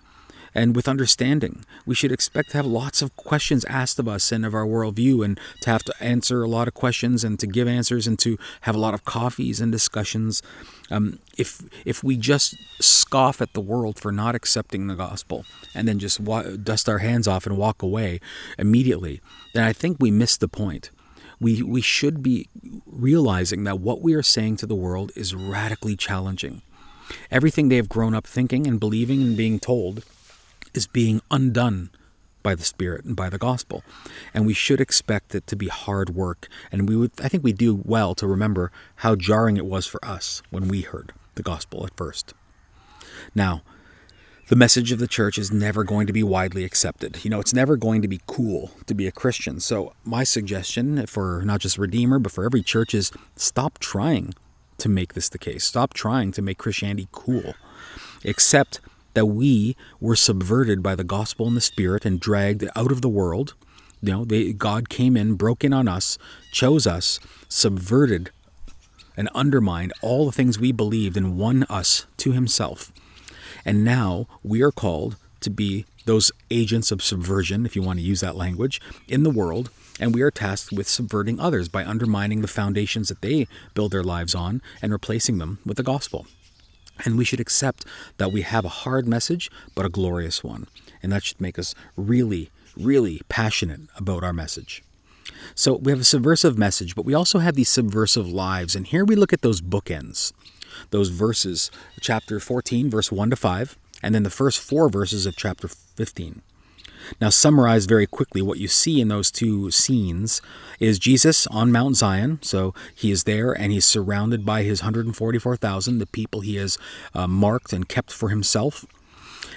and 0.56 0.74
with 0.74 0.88
understanding. 0.88 1.66
We 1.84 1.94
should 1.94 2.10
expect 2.10 2.52
to 2.52 2.56
have 2.56 2.64
lots 2.64 3.02
of 3.02 3.14
questions 3.14 3.66
asked 3.66 3.98
of 3.98 4.08
us 4.08 4.32
and 4.32 4.46
of 4.46 4.54
our 4.54 4.64
worldview, 4.64 5.22
and 5.22 5.38
to 5.60 5.70
have 5.70 5.82
to 5.82 5.94
answer 6.00 6.42
a 6.42 6.48
lot 6.48 6.66
of 6.66 6.72
questions 6.72 7.22
and 7.24 7.38
to 7.40 7.46
give 7.46 7.68
answers 7.68 8.06
and 8.06 8.18
to 8.20 8.38
have 8.62 8.74
a 8.74 8.78
lot 8.78 8.94
of 8.94 9.04
coffees 9.04 9.60
and 9.60 9.70
discussions. 9.70 10.42
Um, 10.90 11.18
if 11.36 11.62
if 11.84 12.02
we 12.02 12.16
just 12.16 12.56
scoff 12.80 13.42
at 13.42 13.52
the 13.52 13.60
world 13.60 14.00
for 14.00 14.10
not 14.10 14.34
accepting 14.34 14.86
the 14.86 14.94
gospel 14.94 15.44
and 15.74 15.86
then 15.86 15.98
just 15.98 16.20
wa- 16.20 16.42
dust 16.42 16.88
our 16.88 16.98
hands 16.98 17.28
off 17.28 17.46
and 17.46 17.58
walk 17.58 17.82
away 17.82 18.20
immediately, 18.58 19.20
then 19.52 19.62
I 19.62 19.74
think 19.74 19.98
we 20.00 20.10
miss 20.10 20.38
the 20.38 20.48
point. 20.48 20.90
We, 21.38 21.62
we 21.62 21.82
should 21.82 22.22
be 22.22 22.48
realizing 22.86 23.64
that 23.64 23.78
what 23.78 24.00
we 24.00 24.14
are 24.14 24.22
saying 24.22 24.56
to 24.56 24.66
the 24.66 24.74
world 24.74 25.12
is 25.14 25.34
radically 25.34 25.94
challenging. 25.94 26.62
Everything 27.30 27.68
they 27.68 27.76
have 27.76 27.88
grown 27.88 28.14
up 28.14 28.26
thinking 28.26 28.66
and 28.66 28.80
believing 28.80 29.22
and 29.22 29.36
being 29.36 29.58
told 29.58 30.04
is 30.74 30.86
being 30.86 31.20
undone 31.30 31.90
by 32.42 32.54
the 32.54 32.64
Spirit 32.64 33.04
and 33.04 33.16
by 33.16 33.28
the 33.28 33.38
gospel. 33.38 33.82
And 34.32 34.46
we 34.46 34.54
should 34.54 34.80
expect 34.80 35.34
it 35.34 35.46
to 35.48 35.56
be 35.56 35.68
hard 35.68 36.10
work. 36.10 36.48
And 36.70 36.88
we 36.88 36.96
would 36.96 37.10
I 37.20 37.28
think 37.28 37.42
we 37.42 37.52
do 37.52 37.82
well 37.84 38.14
to 38.14 38.26
remember 38.26 38.70
how 38.96 39.16
jarring 39.16 39.56
it 39.56 39.66
was 39.66 39.86
for 39.86 40.02
us 40.04 40.42
when 40.50 40.68
we 40.68 40.82
heard 40.82 41.12
the 41.34 41.42
gospel 41.42 41.84
at 41.84 41.96
first. 41.96 42.34
Now, 43.34 43.62
the 44.48 44.54
message 44.54 44.92
of 44.92 45.00
the 45.00 45.08
church 45.08 45.38
is 45.38 45.50
never 45.50 45.82
going 45.82 46.06
to 46.06 46.12
be 46.12 46.22
widely 46.22 46.62
accepted. 46.62 47.24
You 47.24 47.30
know, 47.30 47.40
it's 47.40 47.52
never 47.52 47.76
going 47.76 48.00
to 48.02 48.08
be 48.08 48.20
cool 48.28 48.70
to 48.86 48.94
be 48.94 49.08
a 49.08 49.12
Christian. 49.12 49.58
So, 49.58 49.94
my 50.04 50.22
suggestion 50.22 51.04
for 51.06 51.42
not 51.44 51.60
just 51.60 51.78
Redeemer, 51.78 52.20
but 52.20 52.30
for 52.30 52.44
every 52.44 52.62
church 52.62 52.94
is 52.94 53.10
stop 53.34 53.78
trying 53.78 54.34
to 54.78 54.88
make 54.88 55.14
this 55.14 55.28
the 55.28 55.38
case. 55.38 55.64
Stop 55.64 55.94
trying 55.94 56.32
to 56.32 56.42
make 56.42 56.58
Christianity 56.58 57.08
cool. 57.12 57.54
Accept 58.24 58.80
that 59.14 59.26
we 59.26 59.76
were 60.00 60.16
subverted 60.16 60.82
by 60.82 60.94
the 60.94 61.04
gospel 61.04 61.46
and 61.46 61.56
the 61.56 61.60
spirit 61.60 62.04
and 62.04 62.20
dragged 62.20 62.68
out 62.76 62.92
of 62.92 63.00
the 63.00 63.08
world 63.08 63.54
You 64.02 64.12
know, 64.12 64.24
they, 64.24 64.52
God 64.52 64.88
came 64.88 65.16
in, 65.16 65.34
broke 65.34 65.64
in 65.64 65.72
on 65.72 65.88
us, 65.88 66.18
chose 66.52 66.86
us, 66.86 67.18
subverted 67.48 68.30
and 69.16 69.28
undermined 69.34 69.92
all 70.02 70.26
the 70.26 70.32
things 70.32 70.58
we 70.58 70.72
believed 70.72 71.16
and 71.16 71.38
won 71.38 71.64
us 71.64 72.06
to 72.18 72.32
himself. 72.32 72.92
And 73.64 73.84
now 73.84 74.26
we 74.42 74.62
are 74.62 74.70
called 74.70 75.16
to 75.40 75.50
be 75.50 75.86
those 76.04 76.30
agents 76.50 76.92
of 76.92 77.02
subversion, 77.02 77.66
if 77.66 77.74
you 77.74 77.82
want 77.82 77.98
to 77.98 78.04
use 78.04 78.20
that 78.20 78.36
language, 78.36 78.80
in 79.08 79.22
the 79.22 79.30
world. 79.30 79.70
And 79.98 80.14
we 80.14 80.22
are 80.22 80.30
tasked 80.30 80.72
with 80.72 80.88
subverting 80.88 81.40
others 81.40 81.68
by 81.68 81.84
undermining 81.84 82.42
the 82.42 82.48
foundations 82.48 83.08
that 83.08 83.22
they 83.22 83.46
build 83.74 83.92
their 83.92 84.02
lives 84.02 84.34
on 84.34 84.60
and 84.82 84.92
replacing 84.92 85.38
them 85.38 85.58
with 85.64 85.78
the 85.78 85.82
gospel. 85.82 86.26
And 87.04 87.18
we 87.18 87.24
should 87.24 87.40
accept 87.40 87.84
that 88.18 88.32
we 88.32 88.42
have 88.42 88.64
a 88.64 88.70
hard 88.70 89.06
message, 89.06 89.50
but 89.74 89.86
a 89.86 89.90
glorious 89.90 90.42
one. 90.42 90.66
And 91.02 91.12
that 91.12 91.24
should 91.24 91.40
make 91.40 91.58
us 91.58 91.74
really, 91.96 92.50
really 92.76 93.22
passionate 93.28 93.80
about 93.96 94.24
our 94.24 94.32
message. 94.32 94.82
So 95.54 95.76
we 95.76 95.92
have 95.92 96.00
a 96.00 96.04
subversive 96.04 96.56
message, 96.58 96.94
but 96.94 97.04
we 97.04 97.14
also 97.14 97.38
have 97.38 97.54
these 97.54 97.68
subversive 97.68 98.28
lives. 98.28 98.74
And 98.74 98.86
here 98.86 99.04
we 99.04 99.16
look 99.16 99.32
at 99.32 99.42
those 99.42 99.60
bookends, 99.60 100.32
those 100.90 101.08
verses, 101.08 101.70
chapter 102.00 102.40
14, 102.40 102.90
verse 102.90 103.10
1 103.12 103.30
to 103.30 103.36
5, 103.36 103.78
and 104.02 104.14
then 104.14 104.22
the 104.22 104.30
first 104.30 104.60
four 104.60 104.88
verses 104.88 105.26
of 105.26 105.36
chapter 105.36 105.68
15. 105.68 106.42
Now, 107.20 107.30
summarize 107.30 107.86
very 107.86 108.06
quickly 108.06 108.42
what 108.42 108.58
you 108.58 108.68
see 108.68 109.00
in 109.00 109.08
those 109.08 109.30
two 109.30 109.70
scenes 109.70 110.42
is 110.80 110.98
Jesus 110.98 111.46
on 111.48 111.72
Mount 111.72 111.96
Zion. 111.96 112.38
So 112.42 112.74
he 112.94 113.10
is 113.10 113.24
there 113.24 113.52
and 113.52 113.72
he's 113.72 113.84
surrounded 113.84 114.44
by 114.44 114.62
his 114.62 114.82
144,000, 114.82 115.98
the 115.98 116.06
people 116.06 116.40
he 116.40 116.56
has 116.56 116.78
uh, 117.14 117.26
marked 117.26 117.72
and 117.72 117.88
kept 117.88 118.12
for 118.12 118.28
himself. 118.28 118.84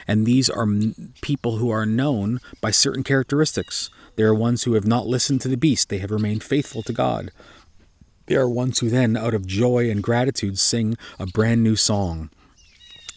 And 0.07 0.25
these 0.25 0.49
are 0.49 0.67
people 1.21 1.57
who 1.57 1.69
are 1.69 1.85
known 1.85 2.39
by 2.61 2.71
certain 2.71 3.03
characteristics. 3.03 3.89
They 4.15 4.23
are 4.23 4.33
ones 4.33 4.63
who 4.63 4.73
have 4.73 4.85
not 4.87 5.07
listened 5.07 5.41
to 5.41 5.47
the 5.47 5.57
beast, 5.57 5.89
they 5.89 5.99
have 5.99 6.11
remained 6.11 6.43
faithful 6.43 6.83
to 6.83 6.93
God. 6.93 7.31
They 8.25 8.35
are 8.35 8.49
ones 8.49 8.79
who 8.79 8.89
then, 8.89 9.17
out 9.17 9.33
of 9.33 9.47
joy 9.47 9.89
and 9.89 10.03
gratitude, 10.03 10.59
sing 10.59 10.97
a 11.17 11.25
brand 11.25 11.63
new 11.63 11.75
song. 11.75 12.29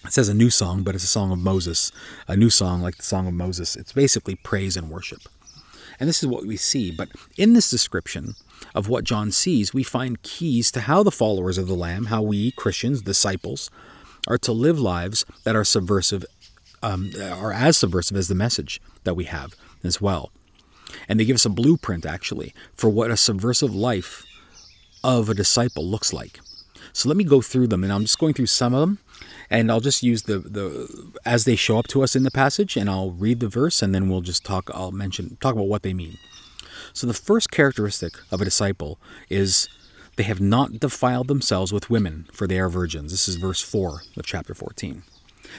It 0.05 0.12
says 0.12 0.29
a 0.29 0.35
new 0.35 0.51
song, 0.51 0.83
but 0.83 0.95
it's 0.95 1.05
a 1.05 1.09
song 1.09 1.33
of 1.33 1.38
Moses. 1.38 1.93
A 2.29 2.37
new 2.37 2.51
song, 2.51 2.83
like 2.83 2.97
the 2.97 3.03
song 3.03 3.27
of 3.27 3.35
Moses. 3.35 3.77
It's 3.77 3.93
basically 3.93 4.35
praise 4.35 4.77
and 4.77 4.91
worship. 4.91 5.21
And 6.01 6.09
this 6.09 6.23
is 6.23 6.29
what 6.29 6.47
we 6.47 6.57
see. 6.57 6.91
But 6.91 7.11
in 7.37 7.53
this 7.53 7.71
description 7.71 8.35
of 8.75 8.88
what 8.88 9.05
John 9.05 9.31
sees, 9.31 9.73
we 9.73 9.83
find 9.83 10.23
keys 10.23 10.71
to 10.73 10.81
how 10.83 11.03
the 11.03 11.11
followers 11.11 11.59
of 11.59 11.69
the 11.69 11.75
Lamb, 11.75 12.07
how 12.07 12.23
we, 12.23 12.51
Christians, 12.53 13.03
disciples, 13.03 13.71
are 14.27 14.38
to 14.38 14.53
live 14.53 14.81
lives 14.81 15.25
that 15.45 15.57
are 15.57 15.65
subversive 15.65 16.25
um, 16.83 17.12
are 17.21 17.53
as 17.53 17.77
subversive 17.77 18.17
as 18.17 18.29
the 18.29 18.35
message 18.35 18.81
that 19.05 19.15
we 19.15 19.25
have 19.25 19.55
as 19.85 20.01
well. 20.01 20.33
And 21.09 21.19
they 21.19 21.25
give 21.25 21.37
us 21.37 21.47
a 21.47 21.51
blueprint, 21.51 22.05
actually, 22.05 22.53
for 22.75 22.91
what 22.91 23.11
a 23.11 23.17
subversive 23.17 23.75
life 23.75 24.25
of 25.05 25.29
a 25.29 25.35
disciple 25.35 25.85
looks 25.85 26.12
like. 26.12 26.41
So 26.93 27.09
let 27.09 27.17
me 27.17 27.25
go 27.25 27.41
through 27.41 27.69
them, 27.69 27.85
and 27.85 27.93
I'm 27.93 28.03
just 28.03 28.19
going 28.19 28.35
through 28.35 28.47
some 28.47 28.75
of 28.75 28.81
them, 28.81 28.99
and 29.51 29.71
I'll 29.71 29.81
just 29.81 30.03
use 30.03 30.23
the, 30.23 30.39
the 30.39 31.13
as 31.25 31.45
they 31.45 31.57
show 31.57 31.79
up 31.79 31.89
to 31.89 32.03
us 32.03 32.17
in 32.17 32.23
the 32.23 32.31
passage, 32.31 32.77
and 32.77 32.89
I'll 32.89 33.11
read 33.11 33.41
the 33.41 33.49
verse, 33.49 33.83
and 33.83 33.95
then 33.95 34.09
we'll 34.09 34.21
just 34.21 34.45
talk. 34.45 34.71
I'll 34.75 34.93
mention 34.93 35.37
talk 35.41 35.55
about 35.55 35.69
what 35.69 35.83
they 35.83 35.95
mean. 35.95 36.19
So 36.93 37.07
the 37.07 37.15
first 37.15 37.51
characteristic 37.51 38.15
of 38.31 38.41
a 38.41 38.45
disciple 38.45 38.99
is 39.29 39.69
they 40.17 40.25
have 40.25 40.41
not 40.41 40.79
defiled 40.79 41.29
themselves 41.29 41.73
with 41.73 41.91
women, 41.91 42.29
for 42.33 42.47
they 42.47 42.59
are 42.59 42.69
virgins. 42.69 43.13
This 43.13 43.29
is 43.29 43.37
verse 43.37 43.63
four 43.63 44.03
of 44.17 44.27
chapter 44.27 44.55
14. 44.55 45.03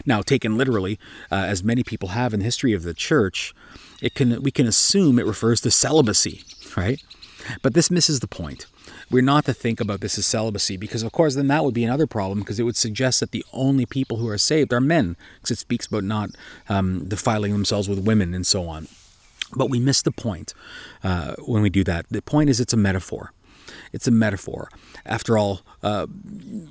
Now, 0.06 0.22
taken 0.22 0.58
literally, 0.58 1.00
uh, 1.32 1.36
as 1.36 1.64
many 1.64 1.84
people 1.84 2.10
have 2.10 2.34
in 2.34 2.40
the 2.40 2.46
history 2.46 2.74
of 2.74 2.84
the 2.84 2.94
church, 2.94 3.54
it 4.02 4.16
can 4.16 4.42
we 4.42 4.52
can 4.52 4.68
assume 4.68 5.20
it 5.20 5.26
refers 5.26 5.62
to 5.62 5.72
celibacy, 5.72 6.44
right? 6.76 7.02
But 7.62 7.74
this 7.74 7.92
misses 7.92 8.20
the 8.20 8.28
point. 8.28 8.66
We're 9.14 9.22
not 9.22 9.46
to 9.46 9.54
think 9.54 9.80
about 9.80 10.02
this 10.02 10.18
as 10.18 10.26
celibacy 10.26 10.76
because, 10.76 11.04
of 11.04 11.12
course, 11.12 11.36
then 11.36 11.46
that 11.50 11.64
would 11.64 11.76
be 11.76 11.84
another 11.84 12.08
problem 12.08 12.40
because 12.40 12.60
it 12.60 12.64
would 12.64 12.76
suggest 12.76 13.20
that 13.20 13.30
the 13.30 13.46
only 13.54 13.86
people 13.86 14.18
who 14.18 14.28
are 14.28 14.40
saved 14.40 14.74
are 14.74 14.82
men 14.82 15.16
because 15.36 15.52
it 15.52 15.60
speaks 15.60 15.86
about 15.86 16.04
not 16.04 16.32
um, 16.68 17.06
defiling 17.06 17.52
themselves 17.52 17.88
with 17.88 18.00
women 18.00 18.34
and 18.34 18.48
so 18.48 18.68
on. 18.68 18.88
But 19.56 19.70
we 19.70 19.80
miss 19.80 20.02
the 20.02 20.12
point 20.12 20.56
uh, 21.04 21.36
when 21.46 21.62
we 21.62 21.70
do 21.70 21.84
that. 21.84 22.08
The 22.10 22.24
point 22.24 22.50
is 22.50 22.60
it's 22.60 22.74
a 22.74 22.78
metaphor. 22.78 23.34
It's 23.92 24.08
a 24.08 24.12
metaphor. 24.12 24.70
After 25.06 25.38
all, 25.38 25.62
uh, 25.84 26.08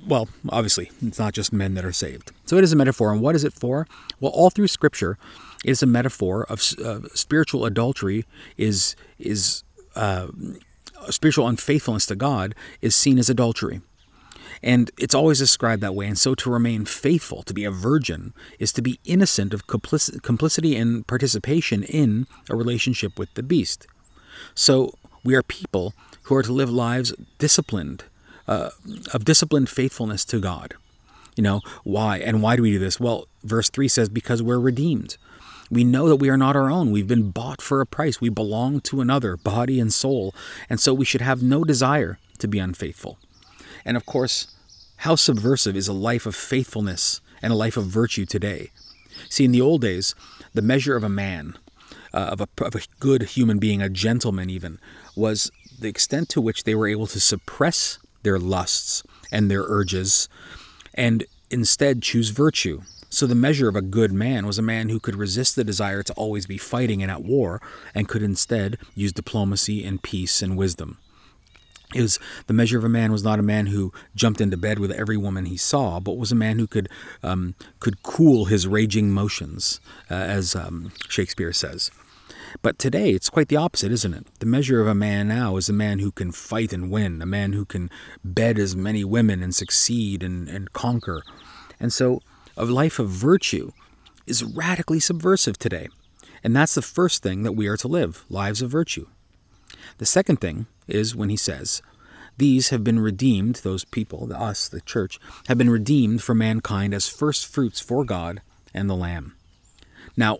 well, 0.05 0.27
obviously, 0.49 0.91
it's 1.01 1.19
not 1.19 1.33
just 1.33 1.53
men 1.53 1.75
that 1.75 1.85
are 1.85 1.93
saved. 1.93 2.33
So 2.43 2.57
it 2.57 2.65
is 2.65 2.73
a 2.73 2.75
metaphor. 2.75 3.13
And 3.13 3.21
what 3.21 3.35
is 3.35 3.45
it 3.45 3.53
for? 3.53 3.87
Well, 4.19 4.33
all 4.33 4.49
through 4.49 4.67
Scripture, 4.67 5.17
it 5.63 5.71
is 5.71 5.81
a 5.81 5.85
metaphor 5.85 6.43
of 6.49 6.61
uh, 6.83 7.07
spiritual 7.13 7.63
adultery. 7.63 8.25
Is 8.57 8.97
is 9.17 9.63
uh, 9.95 10.27
spiritual 11.11 11.47
unfaithfulness 11.47 12.05
to 12.07 12.15
God 12.15 12.55
is 12.81 12.95
seen 12.95 13.17
as 13.17 13.29
adultery. 13.29 13.81
And 14.61 14.91
it's 14.97 15.13
always 15.13 15.39
described 15.39 15.83
that 15.83 15.93
way. 15.93 16.07
And 16.07 16.17
so 16.17 16.35
to 16.35 16.49
remain 16.49 16.85
faithful, 16.85 17.43
to 17.43 17.53
be 17.53 17.65
a 17.65 17.71
virgin, 17.71 18.33
is 18.59 18.71
to 18.73 18.81
be 18.81 18.99
innocent 19.03 19.53
of 19.53 19.67
complicity 19.67 20.75
and 20.77 21.05
participation 21.05 21.83
in 21.83 22.27
a 22.49 22.55
relationship 22.55 23.19
with 23.19 23.33
the 23.33 23.43
beast. 23.43 23.87
So 24.55 24.93
we 25.23 25.35
are 25.35 25.43
people 25.43 25.93
who 26.23 26.35
are 26.35 26.43
to 26.43 26.53
live 26.53 26.69
lives 26.69 27.13
disciplined, 27.39 28.05
uh, 28.47 28.69
of 29.13 29.25
disciplined 29.25 29.69
faithfulness 29.69 30.23
to 30.25 30.39
God. 30.39 30.75
You 31.35 31.43
know, 31.43 31.61
why? 31.83 32.19
And 32.19 32.41
why 32.41 32.55
do 32.55 32.61
we 32.61 32.71
do 32.71 32.79
this? 32.79 32.99
Well, 32.99 33.27
verse 33.43 33.69
3 33.69 33.87
says, 33.87 34.07
because 34.07 34.41
we're 34.41 34.59
redeemed. 34.59 35.17
We 35.69 35.83
know 35.83 36.07
that 36.09 36.17
we 36.17 36.29
are 36.29 36.37
not 36.37 36.55
our 36.55 36.69
own. 36.69 36.91
We've 36.91 37.07
been 37.07 37.31
bought 37.31 37.61
for 37.61 37.81
a 37.81 37.85
price. 37.85 38.21
We 38.21 38.29
belong 38.29 38.81
to 38.81 39.01
another, 39.01 39.37
body 39.37 39.79
and 39.79 39.93
soul. 39.93 40.33
And 40.69 40.79
so 40.79 40.93
we 40.93 41.05
should 41.05 41.21
have 41.21 41.41
no 41.41 41.63
desire 41.63 42.19
to 42.39 42.47
be 42.47 42.59
unfaithful. 42.59 43.17
And 43.85 43.97
of 43.97 44.05
course, 44.05 44.47
how 44.97 45.15
subversive 45.15 45.75
is 45.75 45.87
a 45.87 45.93
life 45.93 46.25
of 46.25 46.35
faithfulness 46.35 47.21
and 47.41 47.51
a 47.51 47.57
life 47.57 47.77
of 47.77 47.85
virtue 47.85 48.25
today? 48.25 48.71
See, 49.29 49.45
in 49.45 49.51
the 49.51 49.61
old 49.61 49.81
days, 49.81 50.15
the 50.53 50.61
measure 50.61 50.95
of 50.95 51.03
a 51.03 51.09
man, 51.09 51.57
uh, 52.13 52.29
of, 52.31 52.41
a, 52.41 52.47
of 52.61 52.75
a 52.75 52.81
good 52.99 53.23
human 53.23 53.59
being, 53.59 53.81
a 53.81 53.89
gentleman 53.89 54.49
even, 54.49 54.79
was 55.15 55.51
the 55.79 55.89
extent 55.89 56.29
to 56.29 56.41
which 56.41 56.63
they 56.63 56.75
were 56.75 56.87
able 56.87 57.07
to 57.07 57.19
suppress 57.19 57.99
their 58.23 58.39
lusts 58.39 59.03
and 59.31 59.49
their 59.49 59.63
urges 59.63 60.29
and 60.93 61.25
instead 61.49 62.01
choose 62.01 62.29
virtue. 62.29 62.81
So, 63.13 63.27
the 63.27 63.35
measure 63.35 63.69
of 63.69 63.75
a 63.75 63.83
good 63.83 64.11
man 64.11 64.47
was 64.47 64.57
a 64.57 64.63
man 64.63 64.89
who 64.89 64.99
could 64.99 65.15
resist 65.15 65.55
the 65.55 65.63
desire 65.63 66.01
to 66.01 66.13
always 66.13 66.47
be 66.47 66.57
fighting 66.57 67.03
and 67.03 67.11
at 67.11 67.21
war 67.21 67.61
and 67.93 68.09
could 68.09 68.23
instead 68.23 68.79
use 68.95 69.13
diplomacy 69.13 69.85
and 69.85 70.01
peace 70.01 70.41
and 70.41 70.57
wisdom. 70.57 70.97
It 71.93 72.01
was 72.01 72.17
the 72.47 72.55
measure 72.55 72.79
of 72.79 72.83
a 72.83 72.89
man 72.89 73.11
was 73.11 73.23
not 73.23 73.37
a 73.37 73.43
man 73.43 73.67
who 73.67 73.93
jumped 74.15 74.41
into 74.41 74.57
bed 74.57 74.79
with 74.79 74.89
every 74.89 75.15
woman 75.15 75.45
he 75.45 75.57
saw, 75.57 75.99
but 75.99 76.17
was 76.17 76.31
a 76.31 76.35
man 76.35 76.57
who 76.57 76.65
could 76.65 76.89
um, 77.21 77.53
could 77.79 78.01
cool 78.01 78.45
his 78.45 78.65
raging 78.67 79.11
motions, 79.11 79.79
uh, 80.09 80.15
as 80.15 80.55
um, 80.55 80.91
Shakespeare 81.07 81.53
says. 81.53 81.91
But 82.63 82.79
today, 82.79 83.11
it's 83.11 83.29
quite 83.29 83.47
the 83.47 83.57
opposite, 83.57 83.91
isn't 83.91 84.13
it? 84.15 84.25
The 84.39 84.47
measure 84.47 84.81
of 84.81 84.87
a 84.87 84.95
man 84.95 85.27
now 85.27 85.57
is 85.57 85.69
a 85.69 85.73
man 85.73 85.99
who 85.99 86.09
can 86.09 86.31
fight 86.31 86.73
and 86.73 86.89
win, 86.89 87.21
a 87.21 87.27
man 87.27 87.53
who 87.53 87.63
can 87.63 87.91
bed 88.23 88.57
as 88.57 88.75
many 88.75 89.03
women 89.03 89.43
and 89.43 89.53
succeed 89.53 90.23
and, 90.23 90.49
and 90.49 90.73
conquer. 90.73 91.21
And 91.79 91.93
so, 91.93 92.23
a 92.55 92.65
life 92.65 92.99
of 92.99 93.09
virtue 93.09 93.71
is 94.25 94.43
radically 94.43 94.99
subversive 94.99 95.57
today. 95.57 95.87
And 96.43 96.55
that's 96.55 96.75
the 96.75 96.81
first 96.81 97.23
thing 97.23 97.43
that 97.43 97.53
we 97.53 97.67
are 97.67 97.77
to 97.77 97.87
live 97.87 98.25
lives 98.29 98.61
of 98.61 98.69
virtue. 98.69 99.07
The 99.97 100.05
second 100.05 100.41
thing 100.41 100.67
is 100.87 101.15
when 101.15 101.29
he 101.29 101.37
says, 101.37 101.81
These 102.37 102.69
have 102.69 102.83
been 102.83 102.99
redeemed, 102.99 103.57
those 103.57 103.85
people, 103.85 104.31
us, 104.33 104.67
the 104.67 104.81
church, 104.81 105.19
have 105.47 105.57
been 105.57 105.69
redeemed 105.69 106.21
for 106.21 106.35
mankind 106.35 106.93
as 106.93 107.07
first 107.07 107.47
fruits 107.47 107.79
for 107.79 108.03
God 108.03 108.41
and 108.73 108.89
the 108.89 108.95
Lamb. 108.95 109.35
Now, 110.17 110.39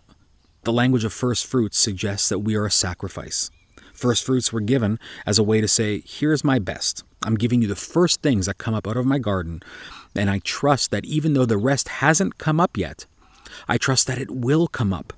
the 0.64 0.74
language 0.74 1.04
of 1.04 1.14
first 1.14 1.46
fruits 1.46 1.78
suggests 1.78 2.30
that 2.30 2.40
we 2.40 2.56
are 2.56 2.66
a 2.66 2.72
sacrifice. 2.72 3.52
First 3.94 4.26
fruits 4.26 4.52
were 4.52 4.62
given 4.62 5.00
as 5.26 5.38
a 5.38 5.44
way 5.44 5.62
to 5.62 5.68
say, 5.68 6.04
Here's 6.06 6.44
my 6.44 6.60
best. 6.60 7.04
I'm 7.22 7.36
giving 7.36 7.62
you 7.62 7.68
the 7.68 7.76
first 7.76 8.22
things 8.22 8.48
that 8.48 8.58
come 8.58 8.74
up 8.74 8.88
out 8.88 8.98
of 8.98 9.06
my 9.06 9.20
garden. 9.20 9.62
And 10.16 10.30
I 10.30 10.40
trust 10.40 10.92
that 10.92 11.06
even 11.06 11.34
though 11.34 11.46
the 11.46 11.58
rest 11.58 11.88
hasn't 11.88 12.38
come 12.38 12.60
up 12.60 12.78
yet, 12.78 13.06
I 13.68 13.78
trust 13.78 14.08
that 14.08 14.18
it 14.18 14.32
will 14.32 14.68
come 14.68 14.94
up 14.94 15.14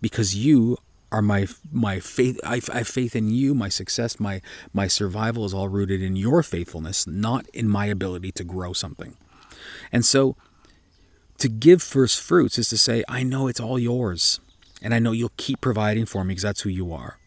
because 0.00 0.34
you 0.36 0.78
are 1.10 1.22
my 1.22 1.48
my 1.72 2.00
faith 2.00 2.38
I, 2.44 2.60
I 2.70 2.78
have 2.78 2.88
faith 2.88 3.16
in 3.16 3.30
you 3.30 3.54
my 3.54 3.70
success 3.70 4.20
my 4.20 4.42
my 4.74 4.86
survival 4.86 5.46
is 5.46 5.54
all 5.54 5.68
rooted 5.68 6.02
in 6.02 6.16
your 6.16 6.42
faithfulness 6.42 7.06
not 7.06 7.48
in 7.54 7.66
my 7.66 7.86
ability 7.86 8.30
to 8.32 8.44
grow 8.44 8.74
something 8.74 9.16
and 9.90 10.04
so 10.04 10.36
to 11.38 11.48
give 11.48 11.82
first 11.82 12.20
fruits 12.20 12.58
is 12.58 12.68
to 12.68 12.76
say 12.76 13.04
i 13.08 13.22
know 13.22 13.46
it's 13.48 13.58
all 13.58 13.78
yours 13.78 14.38
and 14.82 14.94
I 14.94 14.98
know 14.98 15.12
you'll 15.12 15.32
keep 15.36 15.60
providing 15.60 16.06
for 16.06 16.24
me 16.24 16.32
because 16.32 16.42
that's 16.42 16.60
who 16.62 16.70
you 16.70 16.92
are. 16.92 17.18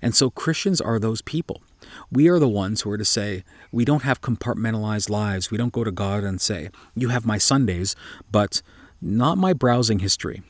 And 0.00 0.14
so 0.14 0.30
Christians 0.30 0.80
are 0.80 0.98
those 0.98 1.22
people. 1.22 1.62
We 2.10 2.28
are 2.28 2.38
the 2.38 2.48
ones 2.48 2.82
who 2.82 2.90
are 2.90 2.98
to 2.98 3.04
say, 3.04 3.44
we 3.72 3.84
don't 3.84 4.02
have 4.02 4.20
compartmentalized 4.20 5.10
lives. 5.10 5.50
We 5.50 5.58
don't 5.58 5.72
go 5.72 5.84
to 5.84 5.90
God 5.90 6.24
and 6.24 6.40
say, 6.40 6.70
You 6.94 7.08
have 7.08 7.26
my 7.26 7.38
Sundays, 7.38 7.96
but 8.30 8.62
not 9.00 9.38
my 9.38 9.52
browsing 9.52 9.98
history. 9.98 10.42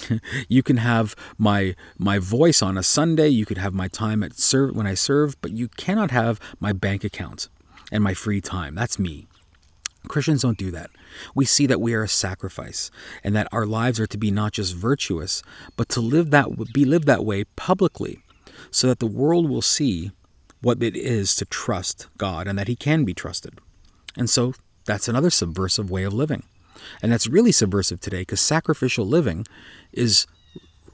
you 0.48 0.62
can 0.62 0.78
have 0.78 1.14
my 1.38 1.74
my 1.98 2.18
voice 2.18 2.62
on 2.62 2.78
a 2.78 2.82
Sunday, 2.82 3.28
you 3.28 3.44
could 3.46 3.58
have 3.58 3.74
my 3.74 3.88
time 3.88 4.22
at 4.22 4.38
serve 4.38 4.74
when 4.74 4.86
I 4.86 4.94
serve, 4.94 5.40
but 5.40 5.52
you 5.52 5.68
cannot 5.68 6.10
have 6.10 6.40
my 6.60 6.72
bank 6.72 7.04
account 7.04 7.48
and 7.90 8.02
my 8.02 8.14
free 8.14 8.40
time. 8.40 8.74
That's 8.74 8.98
me. 8.98 9.26
Christians 10.08 10.42
don't 10.42 10.58
do 10.58 10.70
that. 10.72 10.90
We 11.34 11.44
see 11.44 11.66
that 11.66 11.80
we 11.80 11.94
are 11.94 12.02
a 12.02 12.08
sacrifice 12.08 12.90
and 13.22 13.36
that 13.36 13.48
our 13.52 13.66
lives 13.66 14.00
are 14.00 14.06
to 14.06 14.18
be 14.18 14.30
not 14.30 14.52
just 14.52 14.74
virtuous, 14.74 15.42
but 15.76 15.88
to 15.90 16.00
live 16.00 16.30
that 16.30 16.72
be 16.72 16.84
lived 16.84 17.06
that 17.06 17.24
way 17.24 17.44
publicly 17.56 18.18
so 18.70 18.86
that 18.88 18.98
the 18.98 19.06
world 19.06 19.48
will 19.48 19.62
see 19.62 20.12
what 20.62 20.82
it 20.82 20.96
is 20.96 21.34
to 21.36 21.44
trust 21.44 22.06
God 22.16 22.46
and 22.46 22.58
that 22.58 22.68
he 22.68 22.76
can 22.76 23.04
be 23.04 23.14
trusted. 23.14 23.58
And 24.16 24.30
so 24.30 24.54
that's 24.84 25.08
another 25.08 25.30
subversive 25.30 25.90
way 25.90 26.04
of 26.04 26.12
living. 26.12 26.44
And 27.02 27.12
that's 27.12 27.26
really 27.26 27.52
subversive 27.52 28.00
today 28.00 28.22
because 28.22 28.40
sacrificial 28.40 29.06
living 29.06 29.46
is 29.92 30.26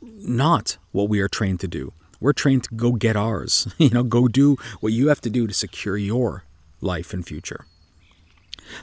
not 0.03 0.79
what 0.93 1.09
we 1.09 1.21
are 1.21 1.29
trained 1.29 1.61
to 1.61 1.69
do. 1.69 1.93
We're 2.21 2.33
trained 2.33 2.65
to 2.65 2.75
go 2.75 2.93
get 2.93 3.17
ours, 3.17 3.73
you 3.79 3.91
know, 3.91 4.03
go 4.03 4.29
do 4.29 4.57
what 4.81 4.93
you 4.93 5.09
have 5.09 5.21
to 5.23 5.31
do 5.31 5.47
to 5.47 5.55
secure 5.55 5.97
your 5.97 6.45
life 6.81 7.13
and 7.13 7.27
future. 7.27 7.67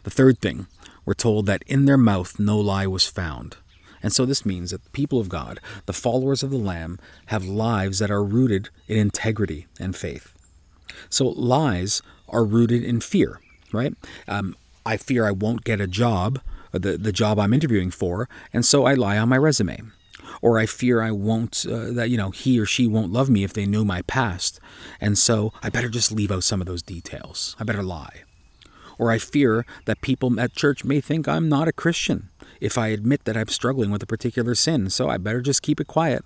The 0.03 0.09
third 0.09 0.39
thing, 0.39 0.67
we're 1.05 1.13
told 1.13 1.45
that 1.45 1.63
in 1.67 1.85
their 1.85 1.97
mouth 1.97 2.39
no 2.39 2.57
lie 2.57 2.87
was 2.87 3.05
found. 3.05 3.57
And 4.01 4.13
so 4.13 4.25
this 4.25 4.45
means 4.45 4.71
that 4.71 4.83
the 4.83 4.89
people 4.91 5.19
of 5.19 5.29
God, 5.29 5.59
the 5.85 5.93
followers 5.93 6.43
of 6.43 6.51
the 6.51 6.57
Lamb, 6.57 6.99
have 7.27 7.45
lives 7.45 7.99
that 7.99 8.11
are 8.11 8.23
rooted 8.23 8.69
in 8.87 8.97
integrity 8.97 9.67
and 9.79 9.95
faith. 9.95 10.34
So 11.09 11.27
lies 11.27 12.01
are 12.29 12.43
rooted 12.45 12.83
in 12.83 13.01
fear, 13.01 13.39
right? 13.71 13.93
Um, 14.27 14.55
I 14.85 14.97
fear 14.97 15.25
I 15.25 15.31
won't 15.31 15.63
get 15.63 15.81
a 15.81 15.87
job, 15.87 16.39
uh, 16.73 16.79
the, 16.79 16.97
the 16.97 17.11
job 17.11 17.39
I'm 17.39 17.53
interviewing 17.53 17.91
for, 17.91 18.29
and 18.53 18.65
so 18.65 18.85
I 18.85 18.93
lie 18.93 19.17
on 19.17 19.29
my 19.29 19.37
resume. 19.37 19.81
Or 20.41 20.59
I 20.59 20.65
fear 20.65 21.01
I 21.01 21.11
won't, 21.11 21.65
uh, 21.67 21.91
that, 21.91 22.09
you 22.09 22.17
know, 22.17 22.31
he 22.31 22.59
or 22.59 22.65
she 22.65 22.87
won't 22.87 23.13
love 23.13 23.29
me 23.29 23.43
if 23.43 23.53
they 23.53 23.65
knew 23.65 23.85
my 23.85 24.01
past. 24.03 24.59
And 24.99 25.17
so 25.17 25.53
I 25.63 25.69
better 25.69 25.89
just 25.89 26.11
leave 26.11 26.31
out 26.31 26.43
some 26.43 26.61
of 26.61 26.67
those 26.67 26.83
details. 26.83 27.55
I 27.59 27.63
better 27.63 27.83
lie. 27.83 28.23
Or 28.97 29.11
I 29.11 29.17
fear 29.17 29.65
that 29.85 30.01
people 30.01 30.39
at 30.39 30.53
church 30.55 30.83
may 30.83 31.01
think 31.01 31.27
I'm 31.27 31.49
not 31.49 31.67
a 31.67 31.73
Christian 31.73 32.29
if 32.61 32.77
I 32.77 32.87
admit 32.87 33.25
that 33.25 33.37
I'm 33.37 33.47
struggling 33.47 33.91
with 33.91 34.03
a 34.03 34.07
particular 34.07 34.55
sin, 34.55 34.89
so 34.89 35.09
I 35.09 35.17
better 35.17 35.41
just 35.41 35.61
keep 35.61 35.79
it 35.79 35.87
quiet. 35.87 36.23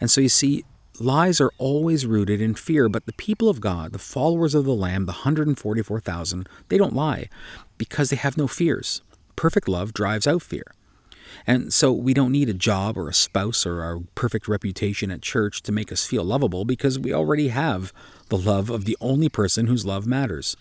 And 0.00 0.10
so 0.10 0.20
you 0.20 0.28
see, 0.28 0.64
lies 1.00 1.40
are 1.40 1.52
always 1.58 2.06
rooted 2.06 2.40
in 2.40 2.54
fear, 2.54 2.88
but 2.88 3.06
the 3.06 3.12
people 3.12 3.48
of 3.48 3.60
God, 3.60 3.92
the 3.92 3.98
followers 3.98 4.54
of 4.54 4.64
the 4.64 4.74
Lamb, 4.74 5.06
the 5.06 5.12
144,000, 5.12 6.48
they 6.68 6.78
don't 6.78 6.94
lie 6.94 7.28
because 7.78 8.10
they 8.10 8.16
have 8.16 8.36
no 8.36 8.46
fears. 8.46 9.02
Perfect 9.36 9.68
love 9.68 9.92
drives 9.92 10.26
out 10.26 10.42
fear. 10.42 10.64
And 11.46 11.72
so 11.72 11.92
we 11.92 12.14
don't 12.14 12.32
need 12.32 12.48
a 12.48 12.54
job 12.54 12.96
or 12.96 13.08
a 13.08 13.14
spouse 13.14 13.66
or 13.66 13.82
our 13.82 14.00
perfect 14.14 14.46
reputation 14.48 15.10
at 15.10 15.22
church 15.22 15.62
to 15.62 15.72
make 15.72 15.90
us 15.90 16.06
feel 16.06 16.24
lovable 16.24 16.64
because 16.64 16.98
we 16.98 17.12
already 17.12 17.48
have 17.48 17.92
the 18.28 18.38
love 18.38 18.70
of 18.70 18.84
the 18.84 18.96
only 19.00 19.28
person 19.28 19.66
whose 19.66 19.84
love 19.84 20.06
matters. 20.06 20.56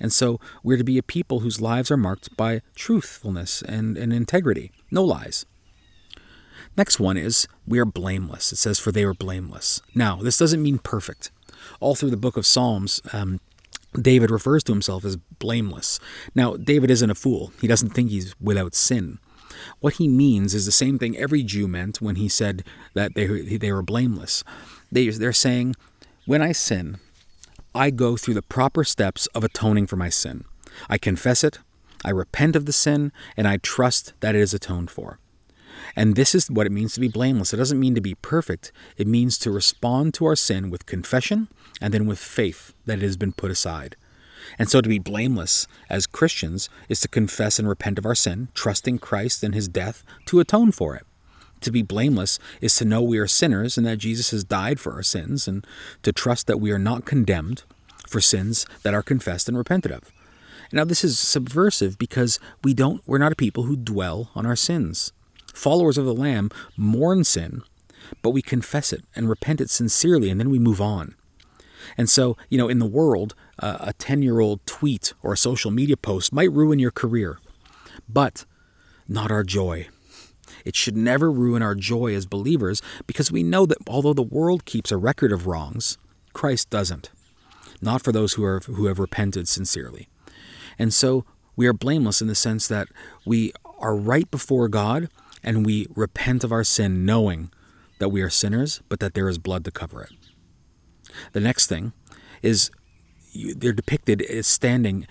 And 0.00 0.12
so 0.12 0.40
we're 0.62 0.78
to 0.78 0.84
be 0.84 0.98
a 0.98 1.02
people 1.02 1.40
whose 1.40 1.60
lives 1.60 1.90
are 1.90 1.96
marked 1.96 2.36
by 2.36 2.62
truthfulness 2.74 3.62
and, 3.62 3.96
and 3.96 4.12
integrity, 4.12 4.72
no 4.90 5.04
lies. 5.04 5.46
Next 6.76 6.98
one 6.98 7.16
is 7.16 7.46
we 7.66 7.78
are 7.78 7.84
blameless. 7.84 8.52
It 8.52 8.56
says, 8.56 8.78
for 8.78 8.90
they 8.90 9.04
were 9.04 9.14
blameless. 9.14 9.80
Now, 9.94 10.16
this 10.16 10.38
doesn't 10.38 10.62
mean 10.62 10.78
perfect. 10.78 11.30
All 11.80 11.94
through 11.94 12.10
the 12.10 12.16
book 12.16 12.36
of 12.36 12.46
Psalms, 12.46 13.00
um, 13.12 13.40
David 14.00 14.30
refers 14.30 14.64
to 14.64 14.72
himself 14.72 15.04
as 15.04 15.16
blameless. 15.16 16.00
Now, 16.34 16.56
David 16.56 16.90
isn't 16.90 17.10
a 17.10 17.14
fool. 17.14 17.52
He 17.60 17.68
doesn't 17.68 17.90
think 17.90 18.10
he's 18.10 18.34
without 18.40 18.74
sin. 18.74 19.18
What 19.80 19.94
he 19.94 20.08
means 20.08 20.52
is 20.52 20.66
the 20.66 20.72
same 20.72 20.98
thing 20.98 21.16
every 21.16 21.42
Jew 21.42 21.68
meant 21.68 22.02
when 22.02 22.16
he 22.16 22.28
said 22.28 22.64
that 22.94 23.14
they, 23.14 23.26
they 23.26 23.72
were 23.72 23.82
blameless. 23.82 24.42
They, 24.90 25.08
they're 25.10 25.32
saying, 25.32 25.76
when 26.26 26.42
I 26.42 26.52
sin, 26.52 26.98
I 27.74 27.90
go 27.90 28.16
through 28.16 28.34
the 28.34 28.42
proper 28.42 28.84
steps 28.84 29.26
of 29.28 29.44
atoning 29.44 29.86
for 29.86 29.96
my 29.96 30.08
sin. 30.08 30.44
I 30.88 30.98
confess 30.98 31.44
it, 31.44 31.60
I 32.04 32.10
repent 32.10 32.56
of 32.56 32.66
the 32.66 32.72
sin, 32.72 33.12
and 33.36 33.46
I 33.46 33.58
trust 33.58 34.12
that 34.20 34.34
it 34.34 34.40
is 34.40 34.52
atoned 34.52 34.90
for. 34.90 35.18
And 35.96 36.16
this 36.16 36.34
is 36.34 36.50
what 36.50 36.66
it 36.66 36.72
means 36.72 36.94
to 36.94 37.00
be 37.00 37.08
blameless. 37.08 37.52
It 37.52 37.58
doesn't 37.58 37.80
mean 37.80 37.94
to 37.94 38.00
be 38.00 38.14
perfect, 38.16 38.72
it 38.96 39.06
means 39.06 39.38
to 39.38 39.50
respond 39.50 40.14
to 40.14 40.26
our 40.26 40.36
sin 40.36 40.70
with 40.70 40.86
confession 40.86 41.48
and 41.80 41.94
then 41.94 42.06
with 42.06 42.18
faith 42.18 42.74
that 42.86 42.98
it 42.98 43.02
has 43.02 43.16
been 43.16 43.32
put 43.32 43.50
aside. 43.50 43.96
And 44.58 44.68
so 44.68 44.80
to 44.80 44.88
be 44.88 44.98
blameless 44.98 45.66
as 45.88 46.06
Christians 46.06 46.68
is 46.88 47.00
to 47.00 47.08
confess 47.08 47.58
and 47.58 47.68
repent 47.68 47.98
of 47.98 48.06
our 48.06 48.14
sin, 48.14 48.48
trusting 48.54 48.98
Christ 48.98 49.42
and 49.42 49.54
his 49.54 49.68
death 49.68 50.04
to 50.26 50.40
atone 50.40 50.72
for 50.72 50.94
it. 50.94 51.06
To 51.62 51.72
be 51.72 51.82
blameless 51.82 52.38
is 52.60 52.74
to 52.76 52.84
know 52.84 53.02
we 53.02 53.18
are 53.18 53.26
sinners 53.26 53.78
and 53.78 53.86
that 53.86 53.96
Jesus 53.96 54.32
has 54.32 54.44
died 54.44 54.78
for 54.78 54.92
our 54.92 55.02
sins, 55.02 55.48
and 55.48 55.66
to 56.02 56.12
trust 56.12 56.46
that 56.46 56.60
we 56.60 56.70
are 56.70 56.78
not 56.78 57.06
condemned 57.06 57.62
for 58.06 58.20
sins 58.20 58.66
that 58.82 58.92
are 58.92 59.02
confessed 59.02 59.48
and 59.48 59.56
repented 59.56 59.90
of. 59.90 60.12
Now 60.72 60.84
this 60.84 61.04
is 61.04 61.18
subversive 61.18 61.98
because 61.98 62.38
we 62.62 62.74
don't 62.74 63.02
we're 63.06 63.18
not 63.18 63.32
a 63.32 63.36
people 63.36 63.62
who 63.62 63.76
dwell 63.76 64.30
on 64.34 64.44
our 64.44 64.56
sins. 64.56 65.12
Followers 65.54 65.96
of 65.96 66.04
the 66.04 66.14
Lamb 66.14 66.50
mourn 66.76 67.24
sin, 67.24 67.62
but 68.22 68.30
we 68.30 68.42
confess 68.42 68.92
it 68.92 69.04
and 69.16 69.28
repent 69.28 69.60
it 69.60 69.70
sincerely 69.70 70.28
and 70.28 70.38
then 70.38 70.50
we 70.50 70.58
move 70.58 70.80
on. 70.80 71.14
And 71.96 72.10
so, 72.10 72.36
you 72.48 72.58
know, 72.58 72.68
in 72.68 72.78
the 72.78 72.86
world, 72.86 73.34
uh, 73.58 73.78
a 73.80 73.92
10 73.92 74.22
year 74.22 74.40
old 74.40 74.64
tweet 74.66 75.14
or 75.22 75.32
a 75.32 75.38
social 75.38 75.70
media 75.70 75.96
post 75.96 76.32
might 76.32 76.52
ruin 76.52 76.78
your 76.78 76.90
career, 76.90 77.38
but 78.08 78.44
not 79.08 79.30
our 79.30 79.44
joy. 79.44 79.88
It 80.64 80.74
should 80.74 80.96
never 80.96 81.30
ruin 81.30 81.62
our 81.62 81.74
joy 81.74 82.14
as 82.14 82.26
believers 82.26 82.80
because 83.06 83.30
we 83.30 83.42
know 83.42 83.66
that 83.66 83.78
although 83.86 84.14
the 84.14 84.22
world 84.22 84.64
keeps 84.64 84.90
a 84.90 84.96
record 84.96 85.30
of 85.30 85.46
wrongs, 85.46 85.98
Christ 86.32 86.70
doesn't. 86.70 87.10
Not 87.80 88.02
for 88.02 88.12
those 88.12 88.34
who, 88.34 88.44
are, 88.44 88.60
who 88.60 88.86
have 88.86 88.98
repented 88.98 89.46
sincerely. 89.46 90.08
And 90.78 90.92
so 90.92 91.24
we 91.54 91.66
are 91.66 91.72
blameless 91.72 92.22
in 92.22 92.28
the 92.28 92.34
sense 92.34 92.66
that 92.68 92.88
we 93.24 93.52
are 93.78 93.94
right 93.94 94.30
before 94.30 94.68
God 94.68 95.08
and 95.44 95.64
we 95.64 95.86
repent 95.94 96.42
of 96.42 96.52
our 96.52 96.64
sin 96.64 97.04
knowing 97.04 97.50
that 97.98 98.08
we 98.08 98.22
are 98.22 98.30
sinners, 98.30 98.82
but 98.88 99.00
that 99.00 99.14
there 99.14 99.28
is 99.28 99.38
blood 99.38 99.64
to 99.64 99.70
cover 99.70 100.02
it. 100.02 100.12
The 101.32 101.40
next 101.40 101.66
thing 101.66 101.92
is 102.42 102.70
they're 103.34 103.72
depicted 103.72 104.22
as 104.22 104.46
standing 104.46 105.06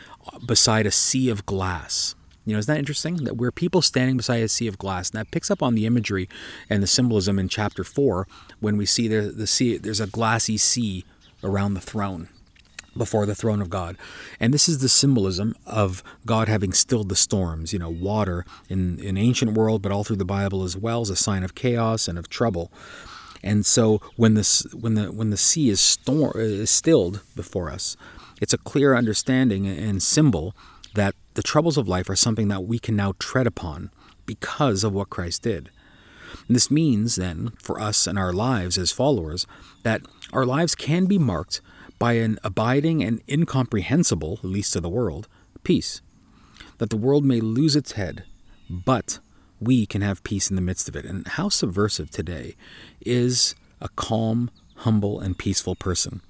beside 0.45 0.85
a 0.85 0.91
sea 0.91 1.29
of 1.29 1.45
glass. 1.45 2.15
You 2.45 2.53
know, 2.53 2.59
isn't 2.59 2.73
that 2.73 2.79
interesting? 2.79 3.15
That 3.23 3.37
we're 3.37 3.51
people 3.51 3.81
standing 3.81 4.17
beside 4.17 4.43
a 4.43 4.49
sea 4.49 4.67
of 4.67 4.77
glass. 4.77 5.09
And 5.09 5.19
that 5.19 5.31
picks 5.31 5.49
up 5.49 5.63
on 5.63 5.75
the 5.75 5.85
imagery 5.85 6.27
and 6.69 6.83
the 6.83 6.87
symbolism 6.87 7.39
in 7.39 7.47
chapter 7.47 7.83
4 7.83 8.27
when 8.59 8.75
we 8.75 8.85
see 8.85 9.07
the, 9.07 9.21
the 9.21 9.47
sea, 9.47 9.77
there's 9.77 10.01
a 10.01 10.07
glassy 10.07 10.57
sea 10.57 11.05
around 11.43 11.73
the 11.73 11.81
throne, 11.81 12.29
before 12.95 13.25
the 13.25 13.35
throne 13.35 13.61
of 13.61 13.69
God. 13.69 13.97
And 14.39 14.53
this 14.53 14.69
is 14.69 14.79
the 14.79 14.89
symbolism 14.89 15.55
of 15.65 16.03
God 16.25 16.47
having 16.47 16.73
stilled 16.73 17.09
the 17.09 17.15
storms. 17.15 17.73
You 17.73 17.79
know, 17.79 17.89
water 17.89 18.45
in, 18.69 18.99
in 18.99 19.17
ancient 19.17 19.53
world, 19.53 19.81
but 19.81 19.91
all 19.91 20.03
through 20.03 20.17
the 20.17 20.25
Bible 20.25 20.63
as 20.63 20.77
well, 20.77 21.01
is 21.01 21.09
a 21.09 21.15
sign 21.15 21.43
of 21.43 21.55
chaos 21.55 22.07
and 22.07 22.17
of 22.17 22.29
trouble. 22.29 22.71
And 23.43 23.65
so 23.65 24.01
when 24.15 24.35
this 24.35 24.63
when 24.73 24.93
the 24.95 25.11
when 25.11 25.29
the 25.29 25.37
sea 25.37 25.69
is 25.69 25.81
storm 25.81 26.31
is 26.35 26.71
stilled 26.71 27.21
before 27.35 27.69
us, 27.69 27.97
it's 28.41 28.53
a 28.53 28.57
clear 28.57 28.95
understanding 28.95 29.67
and 29.67 30.01
symbol 30.01 30.55
that 30.95 31.15
the 31.33 31.43
troubles 31.43 31.77
of 31.77 31.87
life 31.87 32.09
are 32.09 32.15
something 32.15 32.47
that 32.47 32.63
we 32.63 32.79
can 32.79 32.95
now 32.95 33.13
tread 33.19 33.47
upon 33.47 33.91
because 34.25 34.83
of 34.83 34.93
what 34.93 35.09
Christ 35.09 35.41
did. 35.41 35.69
And 36.47 36.55
this 36.55 36.71
means 36.71 37.15
then 37.15 37.51
for 37.57 37.79
us 37.79 38.07
and 38.07 38.17
our 38.17 38.33
lives 38.33 38.77
as 38.77 38.91
followers 38.91 39.45
that 39.83 40.01
our 40.31 40.45
lives 40.45 40.75
can 40.75 41.05
be 41.05 41.17
marked 41.17 41.61
by 41.99 42.13
an 42.13 42.39
abiding 42.43 43.03
and 43.03 43.21
incomprehensible, 43.29 44.39
at 44.43 44.49
least 44.49 44.73
to 44.73 44.81
the 44.81 44.89
world, 44.89 45.27
peace. 45.63 46.01
That 46.77 46.89
the 46.89 46.97
world 46.97 47.23
may 47.23 47.39
lose 47.39 47.75
its 47.75 47.93
head, 47.93 48.23
but 48.69 49.19
we 49.59 49.85
can 49.85 50.01
have 50.01 50.23
peace 50.23 50.49
in 50.49 50.55
the 50.55 50.61
midst 50.61 50.89
of 50.89 50.95
it. 50.95 51.05
And 51.05 51.27
how 51.27 51.49
subversive 51.49 52.09
today 52.11 52.55
is 53.01 53.55
a 53.79 53.89
calm, 53.89 54.51
humble, 54.77 55.19
and 55.19 55.37
peaceful 55.37 55.75
person. 55.75 56.21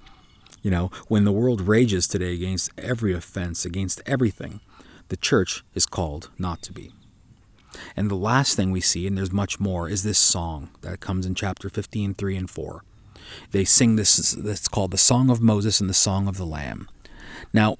You 0.62 0.70
know, 0.70 0.90
when 1.08 1.24
the 1.24 1.32
world 1.32 1.60
rages 1.60 2.06
today 2.06 2.34
against 2.34 2.70
every 2.78 3.12
offense, 3.12 3.64
against 3.64 4.00
everything, 4.06 4.60
the 5.08 5.16
church 5.16 5.64
is 5.74 5.86
called 5.86 6.30
not 6.38 6.62
to 6.62 6.72
be. 6.72 6.92
And 7.96 8.10
the 8.10 8.16
last 8.16 8.56
thing 8.56 8.70
we 8.70 8.80
see, 8.80 9.06
and 9.06 9.18
there's 9.18 9.32
much 9.32 9.60
more, 9.60 9.88
is 9.88 10.02
this 10.02 10.18
song 10.18 10.70
that 10.82 11.00
comes 11.00 11.26
in 11.26 11.34
chapter 11.34 11.68
15, 11.68 12.14
3 12.14 12.36
and 12.36 12.50
4. 12.50 12.84
They 13.50 13.64
sing 13.64 13.96
this 13.96 14.32
that's 14.32 14.68
called 14.68 14.90
the 14.90 14.98
Song 14.98 15.30
of 15.30 15.40
Moses 15.40 15.80
and 15.80 15.88
the 15.88 15.94
Song 15.94 16.28
of 16.28 16.36
the 16.36 16.46
Lamb. 16.46 16.88
Now, 17.52 17.76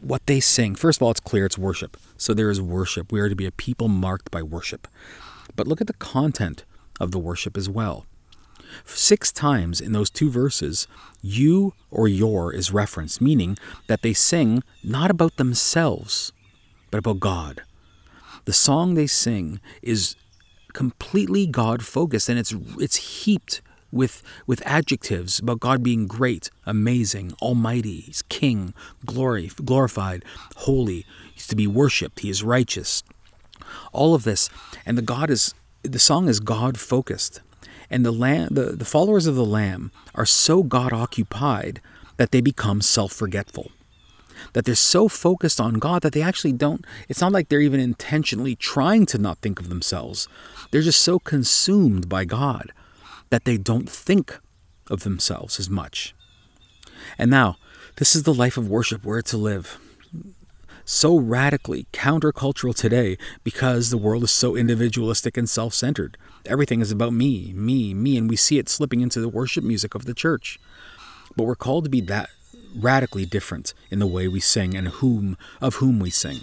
what 0.00 0.26
they 0.26 0.40
sing, 0.40 0.74
first 0.74 0.98
of 0.98 1.02
all, 1.02 1.10
it's 1.10 1.20
clear 1.20 1.46
it's 1.46 1.58
worship. 1.58 1.96
So 2.16 2.34
there 2.34 2.50
is 2.50 2.60
worship. 2.60 3.12
We 3.12 3.20
are 3.20 3.28
to 3.28 3.36
be 3.36 3.46
a 3.46 3.52
people 3.52 3.88
marked 3.88 4.30
by 4.30 4.42
worship. 4.42 4.88
But 5.54 5.66
look 5.66 5.80
at 5.80 5.86
the 5.86 5.94
content 5.94 6.64
of 7.00 7.12
the 7.12 7.18
worship 7.18 7.56
as 7.56 7.68
well. 7.68 8.06
Six 8.84 9.32
times 9.32 9.80
in 9.80 9.92
those 9.92 10.10
two 10.10 10.30
verses, 10.30 10.86
you 11.22 11.72
or 11.90 12.08
your 12.08 12.52
is 12.52 12.72
referenced, 12.72 13.20
meaning 13.20 13.56
that 13.86 14.02
they 14.02 14.12
sing 14.12 14.62
not 14.84 15.10
about 15.10 15.36
themselves, 15.36 16.32
but 16.90 16.98
about 16.98 17.20
God. 17.20 17.62
The 18.44 18.52
song 18.52 18.94
they 18.94 19.06
sing 19.06 19.60
is 19.82 20.14
completely 20.72 21.46
God 21.46 21.84
focused 21.84 22.28
and 22.28 22.38
it's 22.38 22.54
it's 22.78 22.96
heaped 22.96 23.62
with 23.96 24.22
with 24.46 24.62
adjectives 24.66 25.38
about 25.38 25.60
God 25.60 25.82
being 25.82 26.06
great, 26.06 26.50
amazing, 26.64 27.32
almighty, 27.42 28.00
he's 28.00 28.22
king, 28.22 28.74
glory, 29.04 29.50
glorified, 29.64 30.24
holy, 30.56 31.06
he's 31.34 31.46
to 31.48 31.56
be 31.56 31.66
worshiped, 31.66 32.20
he 32.20 32.30
is 32.30 32.42
righteous. 32.42 33.02
All 33.92 34.14
of 34.14 34.24
this 34.24 34.48
and 34.84 34.96
the 34.96 35.02
God 35.02 35.30
is 35.30 35.54
the 35.82 35.98
song 35.98 36.28
is 36.28 36.40
God 36.40 36.78
focused. 36.78 37.40
And 37.88 38.04
the 38.04 38.12
lamb 38.12 38.48
the, 38.50 38.72
the 38.72 38.84
followers 38.84 39.26
of 39.26 39.36
the 39.36 39.44
lamb 39.44 39.92
are 40.14 40.26
so 40.26 40.62
God 40.62 40.92
occupied 40.92 41.80
that 42.16 42.30
they 42.30 42.40
become 42.40 42.80
self-forgetful 42.80 43.70
that 44.52 44.64
they're 44.64 44.74
so 44.74 45.08
focused 45.08 45.60
on 45.60 45.74
God 45.74 46.02
that 46.02 46.12
they 46.12 46.22
actually 46.22 46.52
don't, 46.52 46.84
it's 47.08 47.20
not 47.20 47.32
like 47.32 47.48
they're 47.48 47.60
even 47.60 47.80
intentionally 47.80 48.54
trying 48.54 49.06
to 49.06 49.18
not 49.18 49.38
think 49.38 49.60
of 49.60 49.68
themselves. 49.68 50.28
They're 50.70 50.82
just 50.82 51.02
so 51.02 51.18
consumed 51.18 52.08
by 52.08 52.24
God 52.24 52.72
that 53.30 53.44
they 53.44 53.56
don't 53.56 53.88
think 53.88 54.38
of 54.88 55.02
themselves 55.02 55.58
as 55.58 55.68
much. 55.68 56.14
And 57.18 57.30
now, 57.30 57.56
this 57.96 58.14
is 58.14 58.24
the 58.24 58.34
life 58.34 58.56
of 58.56 58.68
worship 58.68 59.04
where 59.04 59.22
to 59.22 59.36
live. 59.36 59.78
So 60.84 61.18
radically 61.18 61.86
countercultural 61.92 62.74
today 62.74 63.18
because 63.42 63.90
the 63.90 63.98
world 63.98 64.22
is 64.22 64.30
so 64.30 64.54
individualistic 64.54 65.36
and 65.36 65.48
self 65.48 65.74
centered. 65.74 66.16
Everything 66.44 66.80
is 66.80 66.92
about 66.92 67.12
me, 67.12 67.52
me, 67.54 67.92
me, 67.92 68.16
and 68.16 68.30
we 68.30 68.36
see 68.36 68.58
it 68.58 68.68
slipping 68.68 69.00
into 69.00 69.20
the 69.20 69.28
worship 69.28 69.64
music 69.64 69.96
of 69.96 70.04
the 70.04 70.14
church. 70.14 70.60
But 71.34 71.44
we're 71.44 71.56
called 71.56 71.84
to 71.84 71.90
be 71.90 72.00
that 72.02 72.30
radically 72.76 73.26
different 73.26 73.74
in 73.90 73.98
the 73.98 74.06
way 74.06 74.28
we 74.28 74.38
sing 74.38 74.76
and 74.76 74.88
whom 74.88 75.36
of 75.60 75.76
whom 75.76 75.98
we 75.98 76.10
sing. 76.10 76.42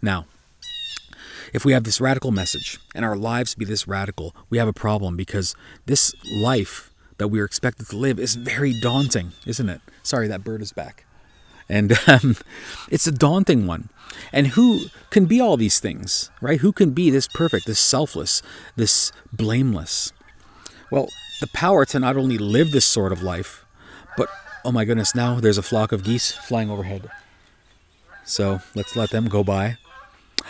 Now, 0.00 0.26
if 1.52 1.64
we 1.64 1.72
have 1.72 1.84
this 1.84 2.00
radical 2.00 2.30
message 2.30 2.78
and 2.94 3.04
our 3.04 3.16
lives 3.16 3.54
be 3.54 3.64
this 3.64 3.86
radical, 3.86 4.34
we 4.50 4.58
have 4.58 4.68
a 4.68 4.72
problem 4.72 5.16
because 5.16 5.54
this 5.86 6.14
life 6.30 6.92
that 7.18 7.28
we 7.28 7.40
are 7.40 7.44
expected 7.44 7.88
to 7.88 7.96
live 7.96 8.18
is 8.18 8.34
very 8.34 8.78
daunting, 8.80 9.32
isn't 9.46 9.68
it? 9.68 9.80
Sorry, 10.02 10.28
that 10.28 10.44
bird 10.44 10.62
is 10.62 10.72
back. 10.72 11.04
And 11.68 11.98
um, 12.06 12.36
it's 12.90 13.06
a 13.06 13.12
daunting 13.12 13.66
one. 13.66 13.88
And 14.32 14.48
who 14.48 14.86
can 15.10 15.26
be 15.26 15.40
all 15.40 15.56
these 15.56 15.80
things, 15.80 16.30
right? 16.40 16.60
Who 16.60 16.72
can 16.72 16.90
be 16.90 17.10
this 17.10 17.28
perfect, 17.28 17.66
this 17.66 17.80
selfless, 17.80 18.42
this 18.76 19.12
blameless? 19.32 20.12
Well, 20.90 21.08
the 21.40 21.48
power 21.48 21.84
to 21.86 21.98
not 21.98 22.16
only 22.16 22.38
live 22.38 22.70
this 22.70 22.84
sort 22.84 23.12
of 23.12 23.22
life, 23.22 23.64
but 24.16 24.28
Oh 24.66 24.72
my 24.72 24.84
goodness, 24.84 25.14
now 25.14 25.38
there's 25.38 25.58
a 25.58 25.62
flock 25.62 25.92
of 25.92 26.02
geese 26.02 26.32
flying 26.32 26.70
overhead. 26.70 27.08
So 28.24 28.62
let's 28.74 28.96
let 28.96 29.10
them 29.10 29.28
go 29.28 29.44
by. 29.44 29.76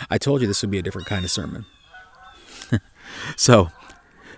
I 0.09 0.17
told 0.17 0.41
you 0.41 0.47
this 0.47 0.61
would 0.61 0.71
be 0.71 0.77
a 0.77 0.83
different 0.83 1.07
kind 1.07 1.25
of 1.25 1.31
sermon. 1.31 1.65
so, 3.35 3.69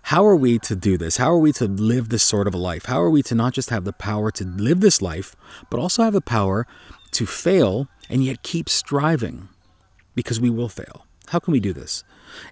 how 0.04 0.26
are 0.26 0.36
we 0.36 0.58
to 0.60 0.76
do 0.76 0.98
this? 0.98 1.18
How 1.18 1.32
are 1.32 1.38
we 1.38 1.52
to 1.54 1.66
live 1.66 2.10
this 2.10 2.24
sort 2.24 2.48
of 2.48 2.54
a 2.54 2.58
life? 2.58 2.86
How 2.86 3.02
are 3.02 3.10
we 3.10 3.22
to 3.24 3.36
not 3.36 3.54
just 3.54 3.70
have 3.70 3.84
the 3.84 3.94
power 3.94 4.32
to 4.32 4.46
live 4.46 4.80
this 4.80 5.02
life, 5.02 5.36
but 5.70 5.80
also 5.80 6.04
have 6.04 6.14
the 6.14 6.22
power 6.22 6.66
to 7.12 7.26
fail 7.26 7.88
and 8.10 8.24
yet 8.24 8.44
keep 8.44 8.70
striving? 8.70 9.50
Because 10.16 10.40
we 10.40 10.50
will 10.50 10.70
fail. 10.70 11.06
How 11.28 11.40
can 11.40 11.52
we 11.52 11.60
do 11.60 11.74
this? 11.74 12.04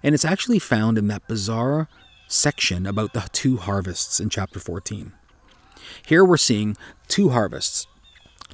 And 0.02 0.14
it's 0.14 0.24
actually 0.24 0.58
found 0.58 0.98
in 0.98 1.08
that 1.08 1.26
bizarre 1.26 1.88
section 2.28 2.86
about 2.86 3.14
the 3.14 3.28
two 3.32 3.56
harvests 3.56 4.20
in 4.20 4.28
chapter 4.28 4.60
14. 4.60 5.12
Here 6.06 6.24
we're 6.24 6.36
seeing 6.36 6.76
two 7.08 7.30
harvests 7.30 7.86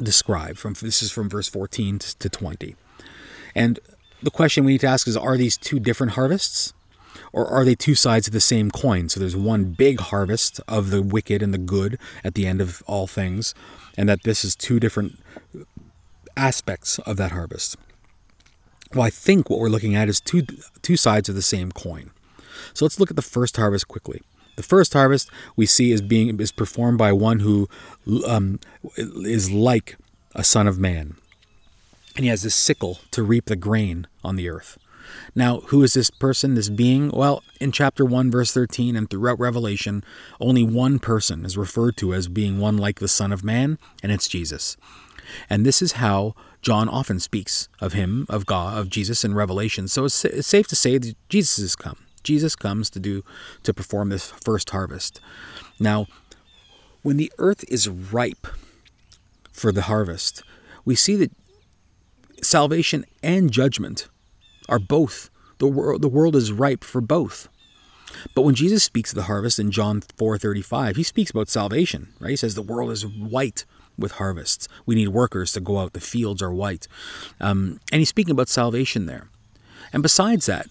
described 0.03 0.59
from 0.59 0.75
this 0.75 1.03
is 1.03 1.11
from 1.11 1.29
verse 1.29 1.49
14 1.49 1.99
to 1.99 2.29
20. 2.29 2.77
And 3.55 3.79
the 4.25 4.31
question 4.31 4.65
we 4.65 4.73
need 4.73 4.81
to 4.81 4.87
ask 4.87 5.07
is 5.07 5.17
are 5.17 5.37
these 5.37 5.57
two 5.57 5.79
different 5.79 6.13
harvests? 6.13 6.73
Or 7.33 7.47
are 7.47 7.65
they 7.65 7.75
two 7.75 7.95
sides 7.95 8.29
of 8.29 8.33
the 8.33 8.41
same 8.41 8.71
coin? 8.71 9.09
So 9.09 9.21
there's 9.21 9.37
one 9.37 9.73
big 9.73 10.01
harvest 10.01 10.61
of 10.69 10.91
the 10.91 11.03
wicked 11.03 11.43
and 11.43 11.53
the 11.53 11.59
good 11.59 11.99
at 12.23 12.35
the 12.35 12.47
end 12.47 12.61
of 12.61 12.83
all 12.87 13.07
things, 13.07 13.55
and 13.99 14.09
that 14.09 14.23
this 14.23 14.45
is 14.45 14.55
two 14.55 14.79
different 14.79 15.19
aspects 16.37 16.99
of 17.01 17.17
that 17.17 17.33
harvest. 17.33 17.77
Well, 18.95 19.03
I 19.03 19.11
think 19.11 19.51
what 19.51 19.59
we're 19.59 19.69
looking 19.69 19.97
at 19.97 20.09
is 20.09 20.21
two 20.21 20.43
two 20.83 20.97
sides 20.97 21.29
of 21.29 21.35
the 21.35 21.43
same 21.43 21.73
coin. 21.73 22.11
So 22.73 22.85
let's 22.85 23.01
look 23.01 23.11
at 23.11 23.17
the 23.17 23.23
first 23.23 23.57
harvest 23.57 23.89
quickly. 23.89 24.23
The 24.57 24.63
first 24.63 24.93
harvest 24.93 25.29
we 25.57 25.67
see 25.67 25.91
is 25.91 26.01
being 26.01 26.39
is 26.41 26.53
performed 26.53 26.99
by 26.99 27.13
one 27.13 27.41
who 27.41 27.69
um, 28.27 28.61
is 28.97 29.51
like 29.51 29.97
a 30.37 30.45
son 30.45 30.69
of 30.69 30.79
man, 30.79 31.17
and 32.17 32.25
he 32.25 32.31
has 32.31 32.43
this 32.43 32.55
sickle 32.55 33.01
to 33.11 33.23
reap 33.23 33.47
the 33.47 33.57
grain 33.57 34.07
on 34.23 34.37
the 34.37 34.49
earth. 34.49 34.79
Now, 35.35 35.61
who 35.67 35.83
is 35.83 35.95
this 35.95 36.11
person, 36.11 36.55
this 36.55 36.69
being? 36.69 37.11
Well, 37.11 37.43
in 37.61 37.73
chapter 37.73 38.05
1, 38.05 38.31
verse 38.31 38.53
13, 38.53 38.97
and 38.97 39.09
throughout 39.09 39.39
Revelation, 39.39 40.05
only 40.41 40.63
one 40.63 40.99
person 40.99 41.45
is 41.45 41.59
referred 41.59 41.97
to 41.99 42.15
as 42.15 42.29
being 42.29 42.59
one 42.59 42.79
like 42.79 43.01
the 43.01 43.09
Son 43.09 43.33
of 43.33 43.45
Man, 43.45 43.79
and 44.03 44.11
it's 44.11 44.29
Jesus. 44.29 44.77
And 45.51 45.65
this 45.65 45.83
is 45.83 45.93
how 45.93 46.35
John 46.63 46.89
often 46.89 47.21
speaks 47.21 47.69
of 47.81 47.93
him, 47.93 48.27
of 48.29 48.47
God, 48.47 48.79
of 48.79 48.89
Jesus 48.89 49.25
in 49.25 49.35
Revelation. 49.35 49.89
So 49.89 50.07
it's, 50.07 50.25
it's 50.25 50.49
safe 50.49 50.67
to 50.69 50.77
say 50.77 50.99
that 50.99 51.17
Jesus 51.29 51.59
has 51.59 51.77
come. 51.77 51.99
Jesus 52.23 52.57
comes 52.57 52.89
to 52.91 53.01
do 53.01 53.23
to 53.65 53.75
perform 53.75 54.09
this 54.09 54.31
first 54.31 54.71
harvest. 54.71 55.21
Now, 55.79 56.07
when 57.03 57.19
the 57.19 57.31
earth 57.37 57.65
is 57.69 57.89
ripe 57.89 58.47
for 59.53 59.73
the 59.73 59.83
harvest, 59.83 60.43
we 60.87 60.95
see 60.95 61.17
that 61.17 61.33
salvation 62.43 63.05
and 63.23 63.51
judgment 63.51 64.09
are 64.69 64.79
both 64.79 65.31
the 65.59 65.67
world 65.67 66.03
the 66.03 66.09
world 66.09 66.37
is 66.37 66.53
ripe 66.53 66.85
for 66.85 67.01
both. 67.01 67.49
But 68.35 68.43
when 68.43 68.55
Jesus 68.55 68.85
speaks 68.85 69.11
of 69.11 69.17
the 69.17 69.23
harvest 69.25 69.59
in 69.59 69.71
John 69.71 70.03
4:35, 70.17 70.97
he 70.97 71.03
speaks 71.03 71.31
about 71.31 71.49
salvation, 71.49 72.09
right? 72.21 72.31
He 72.31 72.37
says 72.37 72.55
the 72.55 72.63
world 72.63 72.91
is 72.91 73.07
white 73.07 73.65
with 73.99 74.13
harvests. 74.13 74.69
We 74.87 74.95
need 74.95 75.09
workers 75.09 75.53
to 75.53 75.61
go 75.61 75.79
out. 75.79 75.93
The 75.93 76.01
fields 76.01 76.43
are 76.43 76.53
white, 76.53 76.89
um, 77.41 77.81
and 77.93 78.01
he's 78.01 78.09
speaking 78.09 78.33
about 78.33 78.49
salvation 78.49 79.07
there. 79.07 79.29
And 79.93 80.03
besides 80.03 80.47
that, 80.47 80.67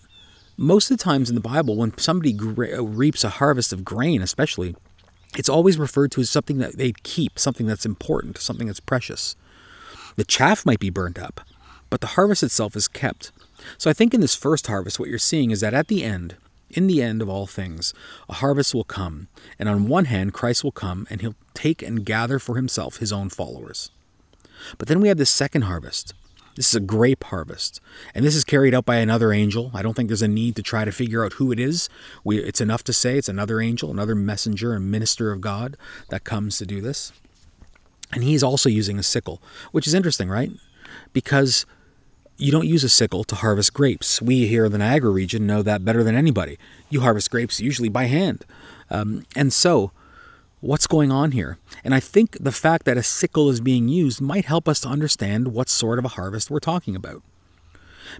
most 0.57 0.91
of 0.91 0.97
the 0.97 1.03
times 1.03 1.29
in 1.29 1.35
the 1.35 1.41
Bible, 1.41 1.75
when 1.75 1.97
somebody 1.97 2.33
gra- 2.33 2.81
reaps 2.81 3.23
a 3.23 3.29
harvest 3.29 3.73
of 3.73 3.85
grain, 3.85 4.21
especially, 4.21 4.75
it's 5.37 5.49
always 5.49 5.79
referred 5.79 6.11
to 6.11 6.21
as 6.21 6.29
something 6.29 6.57
that 6.59 6.77
they 6.77 6.93
keep, 7.03 7.39
something 7.39 7.65
that's 7.65 7.85
important, 7.85 8.37
something 8.37 8.67
that's 8.67 8.79
precious. 8.79 9.35
The 10.15 10.23
chaff 10.23 10.65
might 10.65 10.79
be 10.79 10.91
burnt 10.91 11.17
up, 11.17 11.41
but 11.93 12.01
the 12.01 12.07
harvest 12.17 12.41
itself 12.41 12.75
is 12.75 12.87
kept. 12.87 13.31
So 13.77 13.87
I 13.87 13.93
think 13.93 14.15
in 14.15 14.21
this 14.21 14.33
first 14.33 14.65
harvest, 14.65 14.99
what 14.99 15.09
you're 15.09 15.19
seeing 15.19 15.51
is 15.51 15.59
that 15.59 15.75
at 15.75 15.89
the 15.89 16.03
end, 16.03 16.37
in 16.71 16.87
the 16.87 17.03
end 17.03 17.21
of 17.21 17.29
all 17.29 17.45
things, 17.45 17.93
a 18.27 18.33
harvest 18.33 18.73
will 18.73 18.83
come. 18.83 19.27
And 19.59 19.69
on 19.69 19.87
one 19.87 20.05
hand, 20.05 20.33
Christ 20.33 20.63
will 20.63 20.71
come 20.71 21.05
and 21.11 21.21
he'll 21.21 21.35
take 21.53 21.83
and 21.83 22.03
gather 22.03 22.39
for 22.39 22.55
himself 22.55 22.97
his 22.97 23.13
own 23.13 23.29
followers. 23.29 23.91
But 24.79 24.87
then 24.87 25.01
we 25.01 25.07
have 25.07 25.19
this 25.19 25.29
second 25.29 25.65
harvest, 25.65 26.15
this 26.55 26.69
is 26.69 26.73
a 26.73 26.79
grape 26.79 27.25
harvest, 27.25 27.79
and 28.15 28.25
this 28.25 28.35
is 28.35 28.43
carried 28.43 28.73
out 28.73 28.85
by 28.85 28.95
another 28.95 29.31
angel. 29.31 29.69
I 29.71 29.83
don't 29.83 29.93
think 29.93 30.09
there's 30.09 30.23
a 30.23 30.27
need 30.27 30.55
to 30.55 30.63
try 30.63 30.85
to 30.85 30.91
figure 30.91 31.23
out 31.23 31.33
who 31.33 31.51
it 31.51 31.59
is. 31.59 31.89
We, 32.23 32.39
it's 32.39 32.59
enough 32.59 32.83
to 32.85 32.93
say 32.93 33.19
it's 33.19 33.29
another 33.29 33.61
angel, 33.61 33.91
another 33.91 34.15
messenger 34.15 34.73
and 34.73 34.89
minister 34.89 35.31
of 35.31 35.41
God 35.41 35.77
that 36.09 36.23
comes 36.23 36.57
to 36.57 36.65
do 36.65 36.81
this. 36.81 37.13
And 38.11 38.23
he's 38.23 38.41
also 38.41 38.67
using 38.67 38.97
a 38.97 39.03
sickle, 39.03 39.43
which 39.71 39.85
is 39.85 39.93
interesting, 39.93 40.27
right? 40.27 40.49
Because 41.13 41.67
you 42.37 42.51
don't 42.51 42.67
use 42.67 42.83
a 42.83 42.89
sickle 42.89 43.23
to 43.25 43.35
harvest 43.35 43.73
grapes. 43.73 44.21
We 44.21 44.47
here 44.47 44.65
in 44.65 44.71
the 44.71 44.77
Niagara 44.77 45.11
region 45.11 45.47
know 45.47 45.61
that 45.61 45.85
better 45.85 46.03
than 46.03 46.15
anybody. 46.15 46.57
You 46.89 47.01
harvest 47.01 47.31
grapes 47.31 47.59
usually 47.59 47.89
by 47.89 48.05
hand. 48.05 48.45
Um, 48.89 49.25
and 49.35 49.53
so, 49.53 49.91
what's 50.59 50.87
going 50.87 51.11
on 51.11 51.31
here. 51.31 51.57
And 51.83 51.93
I 51.93 51.99
think 51.99 52.37
the 52.39 52.51
fact 52.51 52.85
that 52.85 52.97
a 52.97 53.03
sickle 53.03 53.49
is 53.49 53.59
being 53.59 53.87
used 53.87 54.21
might 54.21 54.45
help 54.45 54.67
us 54.67 54.79
to 54.81 54.87
understand 54.87 55.49
what 55.49 55.69
sort 55.69 55.99
of 55.99 56.05
a 56.05 56.09
harvest 56.09 56.49
we're 56.49 56.59
talking 56.59 56.95
about. 56.95 57.21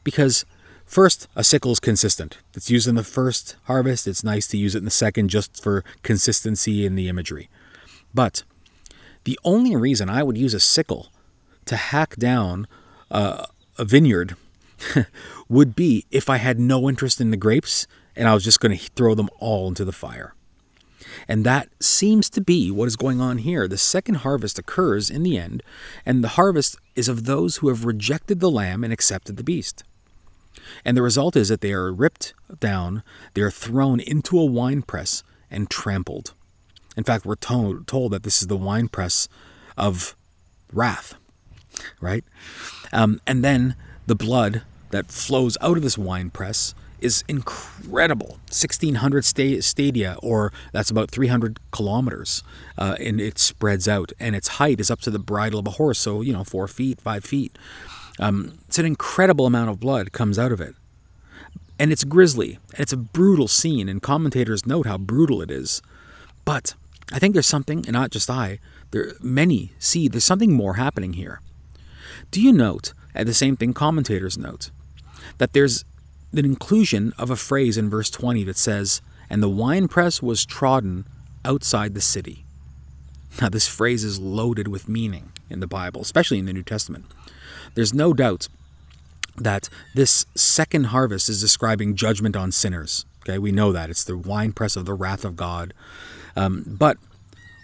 Because 0.04 0.46
First, 0.86 1.28
a 1.36 1.44
sickle 1.44 1.72
is 1.72 1.80
consistent. 1.80 2.38
It's 2.54 2.70
used 2.70 2.88
in 2.88 2.96
the 2.96 3.04
first 3.04 3.56
harvest. 3.64 4.08
It's 4.08 4.24
nice 4.24 4.48
to 4.48 4.58
use 4.58 4.76
it 4.76 4.80
in 4.80 4.86
the 4.86 4.92
second 4.92 5.30
just 5.30 5.64
for 5.64 5.84
consistency 6.04 6.86
in 6.86 6.96
the 6.96 7.10
imagery. 7.10 7.50
But 8.14 8.44
the 9.24 9.40
only 9.44 9.76
reason 9.76 10.10
I 10.10 10.24
would 10.24 10.38
use 10.38 10.54
a 10.54 10.60
sickle 10.60 11.08
to 11.66 11.78
hack 11.78 12.18
down 12.18 12.68
uh, 13.10 13.46
a 13.78 13.86
vineyard 13.86 14.36
would 15.50 15.76
be 15.76 16.06
if 16.12 16.30
I 16.30 16.38
had 16.38 16.60
no 16.60 16.90
interest 16.90 17.22
in 17.22 17.32
the 17.32 17.38
grapes 17.38 17.88
and 18.16 18.28
I 18.28 18.34
was 18.34 18.44
just 18.44 18.60
going 18.60 18.78
to 18.78 18.84
throw 18.96 19.16
them 19.16 19.30
all 19.40 19.68
into 19.68 19.86
the 19.86 19.92
fire. 19.92 20.34
And 21.28 21.46
that 21.46 21.70
seems 21.80 22.30
to 22.32 22.42
be 22.42 22.72
what 22.72 22.88
is 22.88 22.96
going 22.96 23.22
on 23.22 23.40
here. 23.40 23.68
The 23.68 23.78
second 23.78 24.16
harvest 24.16 24.60
occurs 24.60 25.10
in 25.10 25.24
the 25.24 25.38
end, 25.38 25.64
and 26.06 26.24
the 26.24 26.30
harvest 26.30 26.78
is 26.96 27.08
of 27.08 27.26
those 27.26 27.58
who 27.58 27.70
have 27.70 27.86
rejected 27.86 28.40
the 28.40 28.52
lamb 28.52 28.84
and 28.84 28.94
accepted 28.94 29.38
the 29.38 29.44
beast. 29.44 29.84
And 30.86 30.96
the 30.96 31.02
result 31.02 31.36
is 31.36 31.50
that 31.50 31.62
they 31.62 31.74
are 31.74 31.94
ripped 31.94 32.34
down, 32.60 33.04
they 33.34 33.42
are 33.42 33.52
thrown 33.52 34.00
into 34.00 34.40
a 34.40 34.46
winepress 34.46 35.24
and 35.52 35.70
trampled. 35.70 36.34
In 36.96 37.04
fact, 37.04 37.26
we're 37.26 37.36
told, 37.36 37.88
told 37.88 38.12
that 38.12 38.24
this 38.24 38.42
is 38.42 38.48
the 38.48 38.58
winepress 38.58 39.28
of 39.78 40.16
wrath, 40.72 41.16
right? 42.00 42.24
Um, 42.94 43.20
and 43.28 43.44
then 43.44 43.76
the 44.08 44.16
blood 44.16 44.62
that 44.92 45.08
flows 45.08 45.58
out 45.60 45.76
of 45.76 45.84
this 45.84 45.98
wine 45.98 46.30
press 46.30 46.76
is 47.02 47.24
incredible. 47.28 48.40
1600 48.48 49.26
stadia 49.26 50.16
or 50.24 50.54
that's 50.72 50.90
about 50.90 51.12
300 51.12 51.60
kilometers 51.72 52.44
uh, 52.78 52.96
and 53.00 53.20
it 53.20 53.38
spreads 53.38 53.88
out 53.88 54.14
and 54.20 54.36
its 54.36 54.48
height 54.60 54.80
is 54.80 54.90
up 54.90 55.02
to 55.02 55.12
the 55.12 55.20
bridle 55.20 55.60
of 55.60 55.68
a 55.68 55.72
horse 55.72 56.00
so 56.00 56.22
you 56.22 56.32
know 56.32 56.46
four 56.46 56.68
feet 56.68 57.02
five 57.02 57.26
feet. 57.26 57.58
Um, 58.20 58.60
it's 58.68 58.80
an 58.80 58.86
incredible 58.86 59.46
amount 59.46 59.70
of 59.70 59.80
blood 59.80 60.14
comes 60.14 60.40
out 60.40 60.52
of 60.52 60.62
it. 60.62 60.76
And 61.78 61.92
it's 61.92 62.06
grisly 62.06 62.60
and 62.72 62.80
it's 62.80 62.94
a 62.94 62.98
brutal 62.98 63.50
scene 63.50 63.90
and 63.90 64.02
commentators 64.02 64.66
note 64.66 64.86
how 64.86 64.98
brutal 64.98 65.42
it 65.42 65.52
is. 65.52 65.82
But 66.46 66.76
i 67.12 67.20
think 67.20 67.34
there's 67.34 67.48
something 67.48 67.80
and 67.80 67.92
not 67.92 68.12
just 68.12 68.30
i 68.30 68.60
there 68.92 69.12
many 69.22 69.74
see 69.78 70.08
there's 70.08 70.24
something 70.24 70.54
more 70.54 70.76
happening 70.76 71.14
here 71.14 71.42
do 72.32 72.42
you 72.42 72.52
note 72.52 72.94
and 73.14 73.28
the 73.28 73.34
same 73.34 73.56
thing 73.56 73.74
commentators 73.74 74.38
note 74.38 74.72
that 75.38 75.54
there's 75.54 75.86
an 76.34 76.46
inclusion 76.46 77.14
of 77.18 77.30
a 77.30 77.36
phrase 77.36 77.78
in 77.78 77.90
verse 77.90 78.10
20 78.10 78.44
that 78.44 78.58
says, 78.58 79.02
And 79.30 79.42
the 79.42 79.50
winepress 79.50 80.22
was 80.22 80.46
trodden 80.46 81.06
outside 81.46 81.94
the 81.94 82.02
city. 82.02 82.46
Now, 83.42 83.50
this 83.50 83.68
phrase 83.68 84.04
is 84.04 84.20
loaded 84.20 84.68
with 84.68 84.88
meaning 84.88 85.32
in 85.50 85.60
the 85.60 85.68
Bible, 85.68 86.02
especially 86.02 86.40
in 86.40 86.46
the 86.46 86.54
New 86.54 86.64
Testament. 86.64 87.06
There's 87.74 87.94
no 87.94 88.14
doubt 88.14 88.48
that 89.36 89.70
this 89.96 90.26
second 90.36 90.86
harvest 90.86 91.30
is 91.30 91.42
describing 91.42 91.96
judgment 91.96 92.36
on 92.36 92.52
sinners. 92.52 93.06
Okay, 93.24 93.40
we 93.40 93.52
know 93.52 93.72
that. 93.72 93.90
It's 93.90 94.04
the 94.04 94.18
winepress 94.18 94.76
of 94.76 94.86
the 94.86 94.94
wrath 94.94 95.26
of 95.26 95.36
God. 95.36 95.74
Um, 96.36 96.64
but 96.68 96.98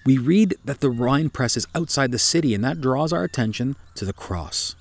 we 0.05 0.17
read 0.17 0.55
that 0.63 0.79
the 0.79 0.91
winepress 0.91 1.57
is 1.57 1.67
outside 1.75 2.11
the 2.11 2.19
city, 2.19 2.53
and 2.53 2.63
that 2.63 2.81
draws 2.81 3.13
our 3.13 3.23
attention 3.23 3.75
to 3.95 4.05
the 4.05 4.13
cross. 4.13 4.75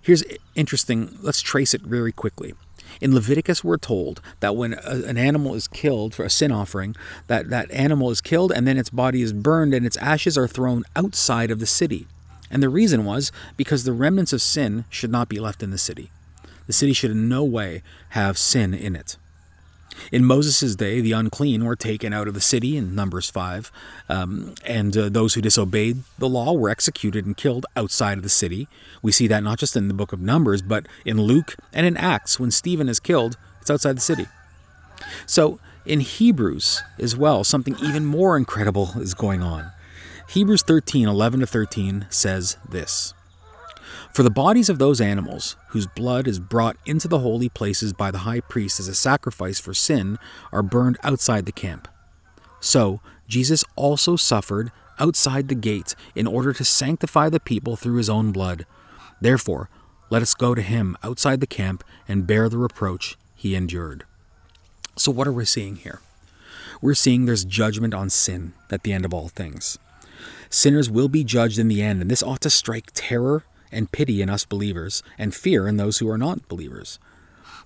Here's 0.00 0.24
interesting. 0.54 1.18
Let's 1.20 1.42
trace 1.42 1.74
it 1.74 1.82
very 1.82 2.12
quickly. 2.12 2.54
In 3.00 3.14
Leviticus, 3.14 3.64
we're 3.64 3.76
told 3.76 4.20
that 4.40 4.56
when 4.56 4.74
a, 4.74 5.02
an 5.06 5.18
animal 5.18 5.54
is 5.54 5.68
killed 5.68 6.14
for 6.14 6.24
a 6.24 6.30
sin 6.30 6.52
offering, 6.52 6.94
that 7.26 7.50
that 7.50 7.70
animal 7.70 8.10
is 8.10 8.20
killed 8.20 8.52
and 8.52 8.66
then 8.66 8.78
its 8.78 8.90
body 8.90 9.22
is 9.22 9.32
burned 9.32 9.74
and 9.74 9.84
its 9.84 9.96
ashes 9.98 10.38
are 10.38 10.48
thrown 10.48 10.84
outside 10.94 11.50
of 11.50 11.58
the 11.58 11.66
city. 11.66 12.06
And 12.50 12.62
the 12.62 12.68
reason 12.68 13.04
was 13.04 13.32
because 13.56 13.84
the 13.84 13.92
remnants 13.92 14.32
of 14.32 14.40
sin 14.40 14.84
should 14.88 15.10
not 15.10 15.28
be 15.28 15.40
left 15.40 15.62
in 15.62 15.70
the 15.70 15.78
city. 15.78 16.10
The 16.66 16.72
city 16.72 16.92
should 16.92 17.10
in 17.10 17.28
no 17.28 17.44
way 17.44 17.82
have 18.10 18.38
sin 18.38 18.72
in 18.72 18.96
it. 18.96 19.16
In 20.12 20.24
Moses' 20.24 20.76
day, 20.76 21.00
the 21.00 21.12
unclean 21.12 21.64
were 21.64 21.76
taken 21.76 22.12
out 22.12 22.28
of 22.28 22.34
the 22.34 22.40
city 22.40 22.76
in 22.76 22.94
Numbers 22.94 23.30
5, 23.30 23.72
um, 24.08 24.54
and 24.64 24.96
uh, 24.96 25.08
those 25.08 25.34
who 25.34 25.40
disobeyed 25.40 26.02
the 26.18 26.28
law 26.28 26.52
were 26.52 26.68
executed 26.68 27.26
and 27.26 27.36
killed 27.36 27.66
outside 27.76 28.18
of 28.18 28.22
the 28.22 28.28
city. 28.28 28.68
We 29.02 29.12
see 29.12 29.26
that 29.26 29.42
not 29.42 29.58
just 29.58 29.76
in 29.76 29.88
the 29.88 29.94
book 29.94 30.12
of 30.12 30.20
Numbers, 30.20 30.62
but 30.62 30.86
in 31.04 31.20
Luke 31.20 31.56
and 31.72 31.86
in 31.86 31.96
Acts. 31.96 32.38
When 32.38 32.50
Stephen 32.50 32.88
is 32.88 33.00
killed, 33.00 33.36
it's 33.60 33.70
outside 33.70 33.96
the 33.96 34.00
city. 34.00 34.26
So 35.26 35.58
in 35.84 36.00
Hebrews 36.00 36.82
as 36.98 37.16
well, 37.16 37.44
something 37.44 37.76
even 37.82 38.04
more 38.04 38.36
incredible 38.36 38.92
is 38.96 39.14
going 39.14 39.42
on. 39.42 39.70
Hebrews 40.28 40.62
13 40.62 41.08
11 41.08 41.40
to 41.40 41.46
13 41.46 42.06
says 42.10 42.56
this. 42.68 43.14
For 44.16 44.22
the 44.22 44.30
bodies 44.30 44.70
of 44.70 44.78
those 44.78 44.98
animals, 44.98 45.56
whose 45.68 45.86
blood 45.86 46.26
is 46.26 46.38
brought 46.38 46.78
into 46.86 47.06
the 47.06 47.18
holy 47.18 47.50
places 47.50 47.92
by 47.92 48.10
the 48.10 48.20
high 48.24 48.40
priest 48.40 48.80
as 48.80 48.88
a 48.88 48.94
sacrifice 48.94 49.60
for 49.60 49.74
sin, 49.74 50.16
are 50.50 50.62
burned 50.62 50.96
outside 51.02 51.44
the 51.44 51.52
camp. 51.52 51.86
So, 52.58 53.02
Jesus 53.28 53.62
also 53.76 54.16
suffered 54.16 54.72
outside 54.98 55.48
the 55.48 55.54
gate 55.54 55.94
in 56.14 56.26
order 56.26 56.54
to 56.54 56.64
sanctify 56.64 57.28
the 57.28 57.40
people 57.40 57.76
through 57.76 57.96
his 57.98 58.08
own 58.08 58.32
blood. 58.32 58.64
Therefore, 59.20 59.68
let 60.08 60.22
us 60.22 60.32
go 60.32 60.54
to 60.54 60.62
him 60.62 60.96
outside 61.02 61.40
the 61.40 61.46
camp 61.46 61.84
and 62.08 62.26
bear 62.26 62.48
the 62.48 62.56
reproach 62.56 63.18
he 63.34 63.54
endured. 63.54 64.04
So, 64.96 65.12
what 65.12 65.28
are 65.28 65.32
we 65.32 65.44
seeing 65.44 65.76
here? 65.76 66.00
We're 66.80 66.94
seeing 66.94 67.26
there's 67.26 67.44
judgment 67.44 67.92
on 67.92 68.08
sin 68.08 68.54
at 68.70 68.82
the 68.82 68.94
end 68.94 69.04
of 69.04 69.12
all 69.12 69.28
things. 69.28 69.76
Sinners 70.48 70.88
will 70.88 71.08
be 71.08 71.22
judged 71.22 71.58
in 71.58 71.68
the 71.68 71.82
end, 71.82 72.00
and 72.00 72.10
this 72.10 72.22
ought 72.22 72.40
to 72.40 72.48
strike 72.48 72.92
terror 72.94 73.44
and 73.72 73.92
pity 73.92 74.22
in 74.22 74.30
us 74.30 74.44
believers, 74.44 75.02
and 75.18 75.34
fear 75.34 75.66
in 75.66 75.76
those 75.76 75.98
who 75.98 76.08
are 76.08 76.18
not 76.18 76.48
believers. 76.48 76.98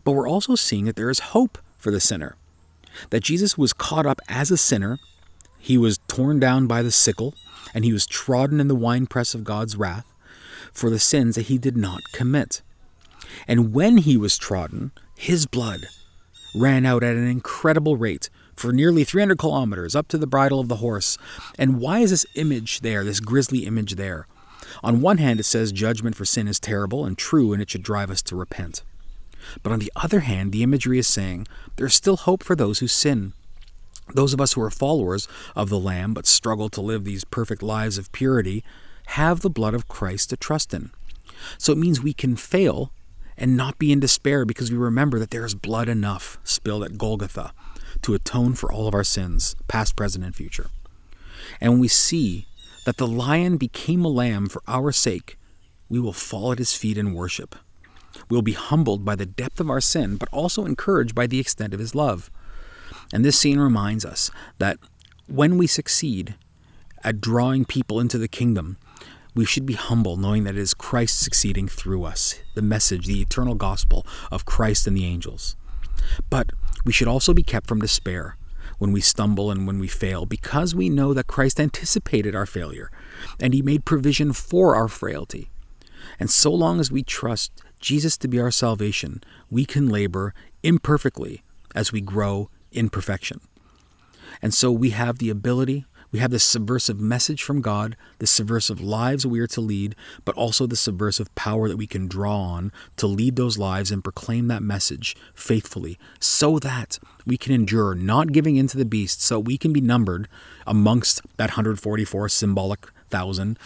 But 0.05 0.13
we're 0.13 0.29
also 0.29 0.55
seeing 0.55 0.85
that 0.87 0.97
there 0.97 1.11
is 1.11 1.21
hope 1.21 1.59
for 1.79 1.91
the 1.91 2.01
sinner. 2.01 2.37
That 3.11 3.23
Jesus 3.23 3.57
was 3.57 3.73
caught 3.73 4.07
up 4.07 4.21
as 4.29 4.51
a 4.51 4.57
sinner, 4.57 4.99
he 5.59 5.77
was 5.77 5.99
torn 6.09 6.41
down 6.41 6.67
by 6.67 6.83
the 6.83 6.91
sickle, 6.91 7.35
and 7.75 7.85
he 7.85 7.93
was 7.93 8.07
trodden 8.07 8.61
in 8.61 8.69
the 8.69 8.75
winepress 8.75 9.35
of 9.35 9.45
God's 9.45 9.77
wrath 9.77 10.07
for 10.73 10.91
the 10.91 10.99
sins 10.99 11.35
that 11.37 11.47
he 11.47 11.59
did 11.59 11.77
not 11.77 12.01
commit. 12.13 12.63
And 13.47 13.73
when 13.73 13.99
he 13.99 14.17
was 14.17 14.39
trodden, 14.39 14.93
his 15.17 15.47
blood 15.47 15.87
ran 16.55 16.87
out 16.87 17.03
at 17.03 17.17
an 17.17 17.29
incredible 17.29 17.97
rate 17.97 18.31
for 18.57 18.73
nearly 18.73 19.05
300 19.05 19.39
kilometers 19.39 19.95
up 19.95 20.09
to 20.09 20.19
the 20.19 20.27
bridle 20.27 20.61
of 20.61 20.69
the 20.69 20.77
horse. 20.77 21.17
And 21.59 21.79
why 21.79 22.01
is 22.01 22.11
this 22.11 22.27
image 22.35 22.81
there, 22.81 23.05
this 23.05 23.21
grisly 23.21 23.67
image 23.67 23.95
there? 23.95 24.27
On 24.83 25.01
one 25.01 25.19
hand, 25.19 25.41
it 25.41 25.45
says 25.45 25.73
judgment 25.73 26.17
for 26.17 26.25
sin 26.25 26.49
is 26.49 26.61
terrible 26.61 27.05
and 27.05 27.17
true, 27.17 27.53
and 27.53 27.61
it 27.61 27.71
should 27.71 27.83
drive 27.83 28.11
us 28.11 28.23
to 28.23 28.37
repent. 28.37 28.83
But 29.63 29.73
on 29.73 29.79
the 29.79 29.93
other 29.97 30.21
hand, 30.21 30.53
the 30.53 30.63
imagery 30.63 30.99
is 30.99 31.07
saying 31.07 31.47
there's 31.77 31.95
still 31.95 32.17
hope 32.17 32.43
for 32.43 32.55
those 32.55 32.79
who 32.79 32.87
sin. 32.87 33.33
Those 34.15 34.35
of 34.35 34.41
us 34.41 34.55
who 34.55 34.63
are 34.63 34.71
followers 34.71 35.29
of 35.55 35.69
the 35.69 35.79
Lamb 35.79 36.15
but 36.15 36.27
struggle 36.27 36.69
to 36.71 36.81
live 36.81 37.05
these 37.05 37.25
perfect 37.25 37.63
lives 37.63 37.97
of 37.97 38.13
purity 38.13 38.65
have 39.07 39.41
the 39.41 39.51
blood 39.51 39.75
of 39.75 39.89
Christ 39.89 40.31
to 40.31 40.37
trust 40.37 40.75
in. 40.75 40.91
So 41.59 41.73
it 41.73 41.79
means 41.79 42.01
we 42.01 42.13
can 42.13 42.37
fail 42.37 42.93
and 43.39 43.57
not 43.57 43.79
be 43.79 43.93
in 43.93 44.01
despair 44.01 44.45
because 44.45 44.71
we 44.71 44.77
remember 44.77 45.19
that 45.19 45.31
there 45.31 45.45
is 45.45 45.55
blood 45.55 45.89
enough 45.89 46.39
spilled 46.45 46.85
at 46.85 46.99
Golgotha 46.99 47.53
to 48.03 48.15
atone 48.15 48.55
for 48.55 48.71
all 48.71 48.87
of 48.87 48.95
our 48.95 49.05
sins, 49.05 49.57
past, 49.67 49.97
present, 49.97 50.25
and 50.25 50.35
future. 50.35 50.69
And 51.61 51.73
when 51.73 51.81
we 51.81 51.89
see 51.89 52.47
that 52.85 52.97
the 52.97 53.07
lion 53.07 53.57
became 53.57 54.05
a 54.05 54.09
lamb 54.09 54.49
for 54.49 54.63
our 54.67 54.93
sake, 54.93 55.37
we 55.89 56.01
will 56.01 56.13
fall 56.13 56.53
at 56.53 56.59
his 56.59 56.75
feet 56.75 56.97
in 56.97 57.15
worship. 57.15 57.57
We 58.29 58.37
will 58.37 58.43
be 58.43 58.53
humbled 58.53 59.05
by 59.05 59.17
the 59.17 59.27
depth 59.27 59.61
of 59.61 59.71
our 59.71 59.81
sin, 59.81 60.17
but 60.17 60.29
also 60.33 60.65
encouraged 60.65 61.15
by 61.15 61.27
the 61.27 61.41
extent 61.41 61.75
of 61.75 61.81
his 61.81 61.95
love. 61.95 62.31
And 63.13 63.25
this 63.25 63.39
scene 63.39 63.59
reminds 63.59 64.05
us 64.05 64.31
that 64.59 64.79
when 65.27 65.59
we 65.59 65.67
succeed 65.67 66.37
at 67.03 67.21
drawing 67.21 67.65
people 67.65 68.01
into 68.01 68.19
the 68.19 68.29
kingdom, 68.29 68.77
we 69.35 69.45
should 69.45 69.67
be 69.67 69.75
humble, 69.75 70.17
knowing 70.17 70.45
that 70.45 70.57
it 70.57 70.61
is 70.61 70.75
Christ 70.75 71.21
succeeding 71.21 71.69
through 71.69 72.05
us, 72.05 72.41
the 72.55 72.63
message, 72.63 73.07
the 73.07 73.23
eternal 73.23 73.55
gospel 73.55 74.07
of 74.31 74.45
Christ 74.45 74.87
and 74.87 74.97
the 74.97 75.05
angels. 75.05 75.57
But 76.29 76.51
we 76.85 76.93
should 76.93 77.09
also 77.09 77.33
be 77.33 77.43
kept 77.43 77.69
from 77.69 77.81
despair, 77.81 78.37
when 78.81 78.93
we 78.93 79.01
stumble 79.03 79.51
and 79.51 79.67
when 79.67 79.79
we 79.79 79.87
fail, 79.87 80.25
because 80.25 80.75
we 80.75 80.89
know 80.89 81.13
that 81.13 81.27
Christ 81.27 81.61
anticipated 81.61 82.35
our 82.35 82.47
failure 82.47 82.91
and 83.39 83.53
he 83.53 83.61
made 83.61 83.85
provision 83.85 84.33
for 84.33 84.75
our 84.75 84.89
frailty. 84.89 85.51
And 86.19 86.31
so 86.31 86.51
long 86.51 86.81
as 86.81 86.91
we 86.91 87.03
trust 87.03 87.53
Jesus 87.79 88.17
to 88.17 88.27
be 88.27 88.41
our 88.41 88.51
salvation, 88.51 89.23
we 89.51 89.67
can 89.67 89.91
labor 89.91 90.33
imperfectly 90.63 91.43
as 91.75 91.93
we 91.93 92.01
grow 92.01 92.49
in 92.73 92.89
perfection. 92.89 93.43
And 94.41 94.55
so 94.55 94.73
we 94.73 94.91
have 94.91 95.19
the 95.19 95.29
ability 95.29 95.85
we 96.13 96.19
have 96.19 96.31
this 96.31 96.45
subversive 96.45 97.01
message 97.01 97.43
from 97.43 97.61
God, 97.61 97.97
the 98.19 98.27
subversive 98.27 98.81
lives 98.81 99.27
we 99.27 99.41
are 99.41 99.47
to 99.49 99.61
lead, 99.61 99.95
but 100.25 100.35
also 100.35 100.67
the 100.67 100.77
subversive 100.77 101.35
power 101.35 101.69
that 101.69 101.77
we 101.77 101.87
can 101.87 102.09
draw 102.09 102.37
on 102.37 102.73
to 102.97 103.07
lead 103.07 103.37
those 103.37 103.59
lives 103.59 103.91
and 103.91 104.03
proclaim 104.03 104.49
that 104.49 104.63
message 104.63 105.17
faithfully 105.35 105.99
so 106.19 106.59
that 106.59 106.99
we 107.25 107.37
can 107.37 107.53
endure, 107.53 107.95
not 107.95 108.33
giving 108.33 108.57
in 108.57 108.67
to 108.69 108.77
the 108.77 108.85
beast, 108.85 109.23
so 109.23 109.39
we 109.39 109.57
can 109.57 109.73
be 109.73 109.81
numbered 109.81 110.29
amongst 110.67 111.23
that 111.37 111.51
144 111.51 112.29
symbolic 112.29 112.89
thousand 113.09 113.59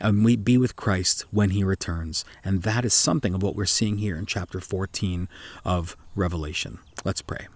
and 0.00 0.24
we 0.24 0.36
be 0.36 0.58
with 0.58 0.76
Christ 0.76 1.24
when 1.30 1.50
he 1.50 1.64
returns. 1.64 2.24
And 2.44 2.62
that 2.62 2.84
is 2.84 2.94
something 2.94 3.34
of 3.34 3.42
what 3.42 3.56
we're 3.56 3.64
seeing 3.64 3.98
here 3.98 4.16
in 4.16 4.26
chapter 4.26 4.60
14 4.60 5.28
of 5.64 5.96
Revelation. 6.14 6.78
Let's 7.04 7.22
pray. 7.22 7.48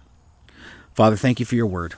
Father, 0.95 1.17
thank 1.17 1.39
you 1.39 1.47
for 1.47 1.55
your 1.55 1.67
word. 1.67 1.95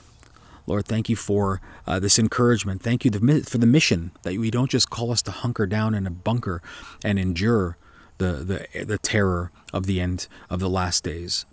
Lord, 0.65 0.85
thank 0.85 1.09
you 1.09 1.15
for 1.15 1.61
uh, 1.85 1.99
this 1.99 2.17
encouragement. 2.17 2.81
Thank 2.81 3.03
you 3.03 3.11
for 3.11 3.57
the 3.57 3.65
mission 3.65 4.11
that 4.23 4.33
you 4.33 4.49
don't 4.49 4.71
just 4.71 4.89
call 4.89 5.11
us 5.11 5.21
to 5.23 5.31
hunker 5.31 5.65
down 5.65 5.93
in 5.93 6.07
a 6.07 6.11
bunker 6.11 6.61
and 7.03 7.19
endure 7.19 7.77
the, 8.17 8.67
the, 8.73 8.85
the 8.85 8.97
terror 8.97 9.51
of 9.73 9.85
the 9.85 9.99
end 9.99 10.27
of 10.49 10.59
the 10.59 10.69
last 10.69 11.03
days, 11.03 11.45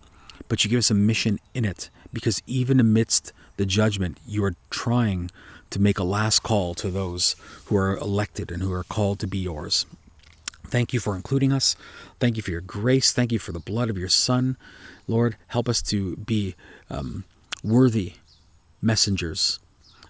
but 0.49 0.63
you 0.63 0.71
give 0.71 0.79
us 0.79 0.91
a 0.91 0.95
mission 0.95 1.39
in 1.55 1.65
it 1.65 1.91
because 2.13 2.43
even 2.47 2.79
amidst 2.79 3.33
the 3.57 3.67
judgment, 3.67 4.19
you 4.27 4.45
are 4.45 4.55
trying 4.71 5.31
to 5.71 5.81
make 5.81 5.99
a 5.99 6.05
last 6.05 6.43
call 6.43 6.75
to 6.75 6.91
those 6.91 7.37
who 7.67 7.77
are 7.77 7.97
elected 7.97 8.51
and 8.51 8.63
who 8.63 8.73
are 8.73 8.85
called 8.85 9.19
to 9.21 9.27
be 9.27 9.39
yours. 9.39 9.87
Thank 10.67 10.93
you 10.93 11.01
for 11.01 11.17
including 11.17 11.53
us. 11.53 11.75
Thank 12.21 12.37
you 12.37 12.43
for 12.43 12.51
your 12.51 12.61
grace. 12.61 13.13
Thank 13.13 13.33
you 13.33 13.39
for 13.39 13.53
the 13.53 13.61
blood 13.61 13.91
of 13.91 13.99
your 13.99 14.09
Son. 14.09 14.57
Lord, 15.09 15.37
help 15.49 15.69
us 15.69 15.83
to 15.83 16.17
be 16.17 16.55
um, 16.89 17.25
worthy 17.65 18.15
messengers 18.83 19.59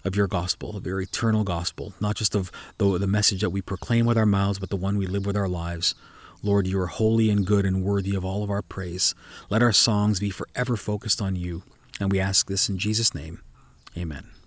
of 0.05 0.17
your 0.17 0.27
gospel, 0.27 0.77
of 0.77 0.87
your 0.87 1.01
eternal 1.01 1.45
gospel, 1.45 1.93
not 2.01 2.17
just 2.17 2.35
of 2.35 2.51
the, 2.79 2.99
the 2.99 3.07
message 3.07 3.43
that 3.43 3.51
we 3.51 3.61
proclaim 3.61 4.07
with 4.07 4.17
our 4.17 4.27
mouths, 4.27 4.59
but 4.59 4.71
the 4.71 4.77
one 4.77 4.97
we 4.97 5.07
live 5.07 5.27
with 5.27 5.37
our 5.37 5.49
lives. 5.49 5.95
Lord, 6.43 6.67
you 6.67 6.81
are 6.81 6.87
holy 6.87 7.29
and 7.29 7.47
good 7.47 7.67
and 7.67 7.85
worthy 7.85 8.15
of 8.15 8.25
all 8.25 8.43
of 8.43 8.51
our 8.51 8.63
praise. 8.63 9.15
Let 9.51 9.63
our 9.63 9.73
songs 9.73 10.21
be 10.21 10.31
forever 10.31 10.77
focused 10.77 11.21
on 11.21 11.37
you. 11.37 11.63
And 12.01 12.11
we 12.11 12.19
ask 12.19 12.49
this 12.49 12.71
in 12.71 12.79
Jesus' 12.79 13.15
name. 13.15 13.43
Amen. 13.97 14.40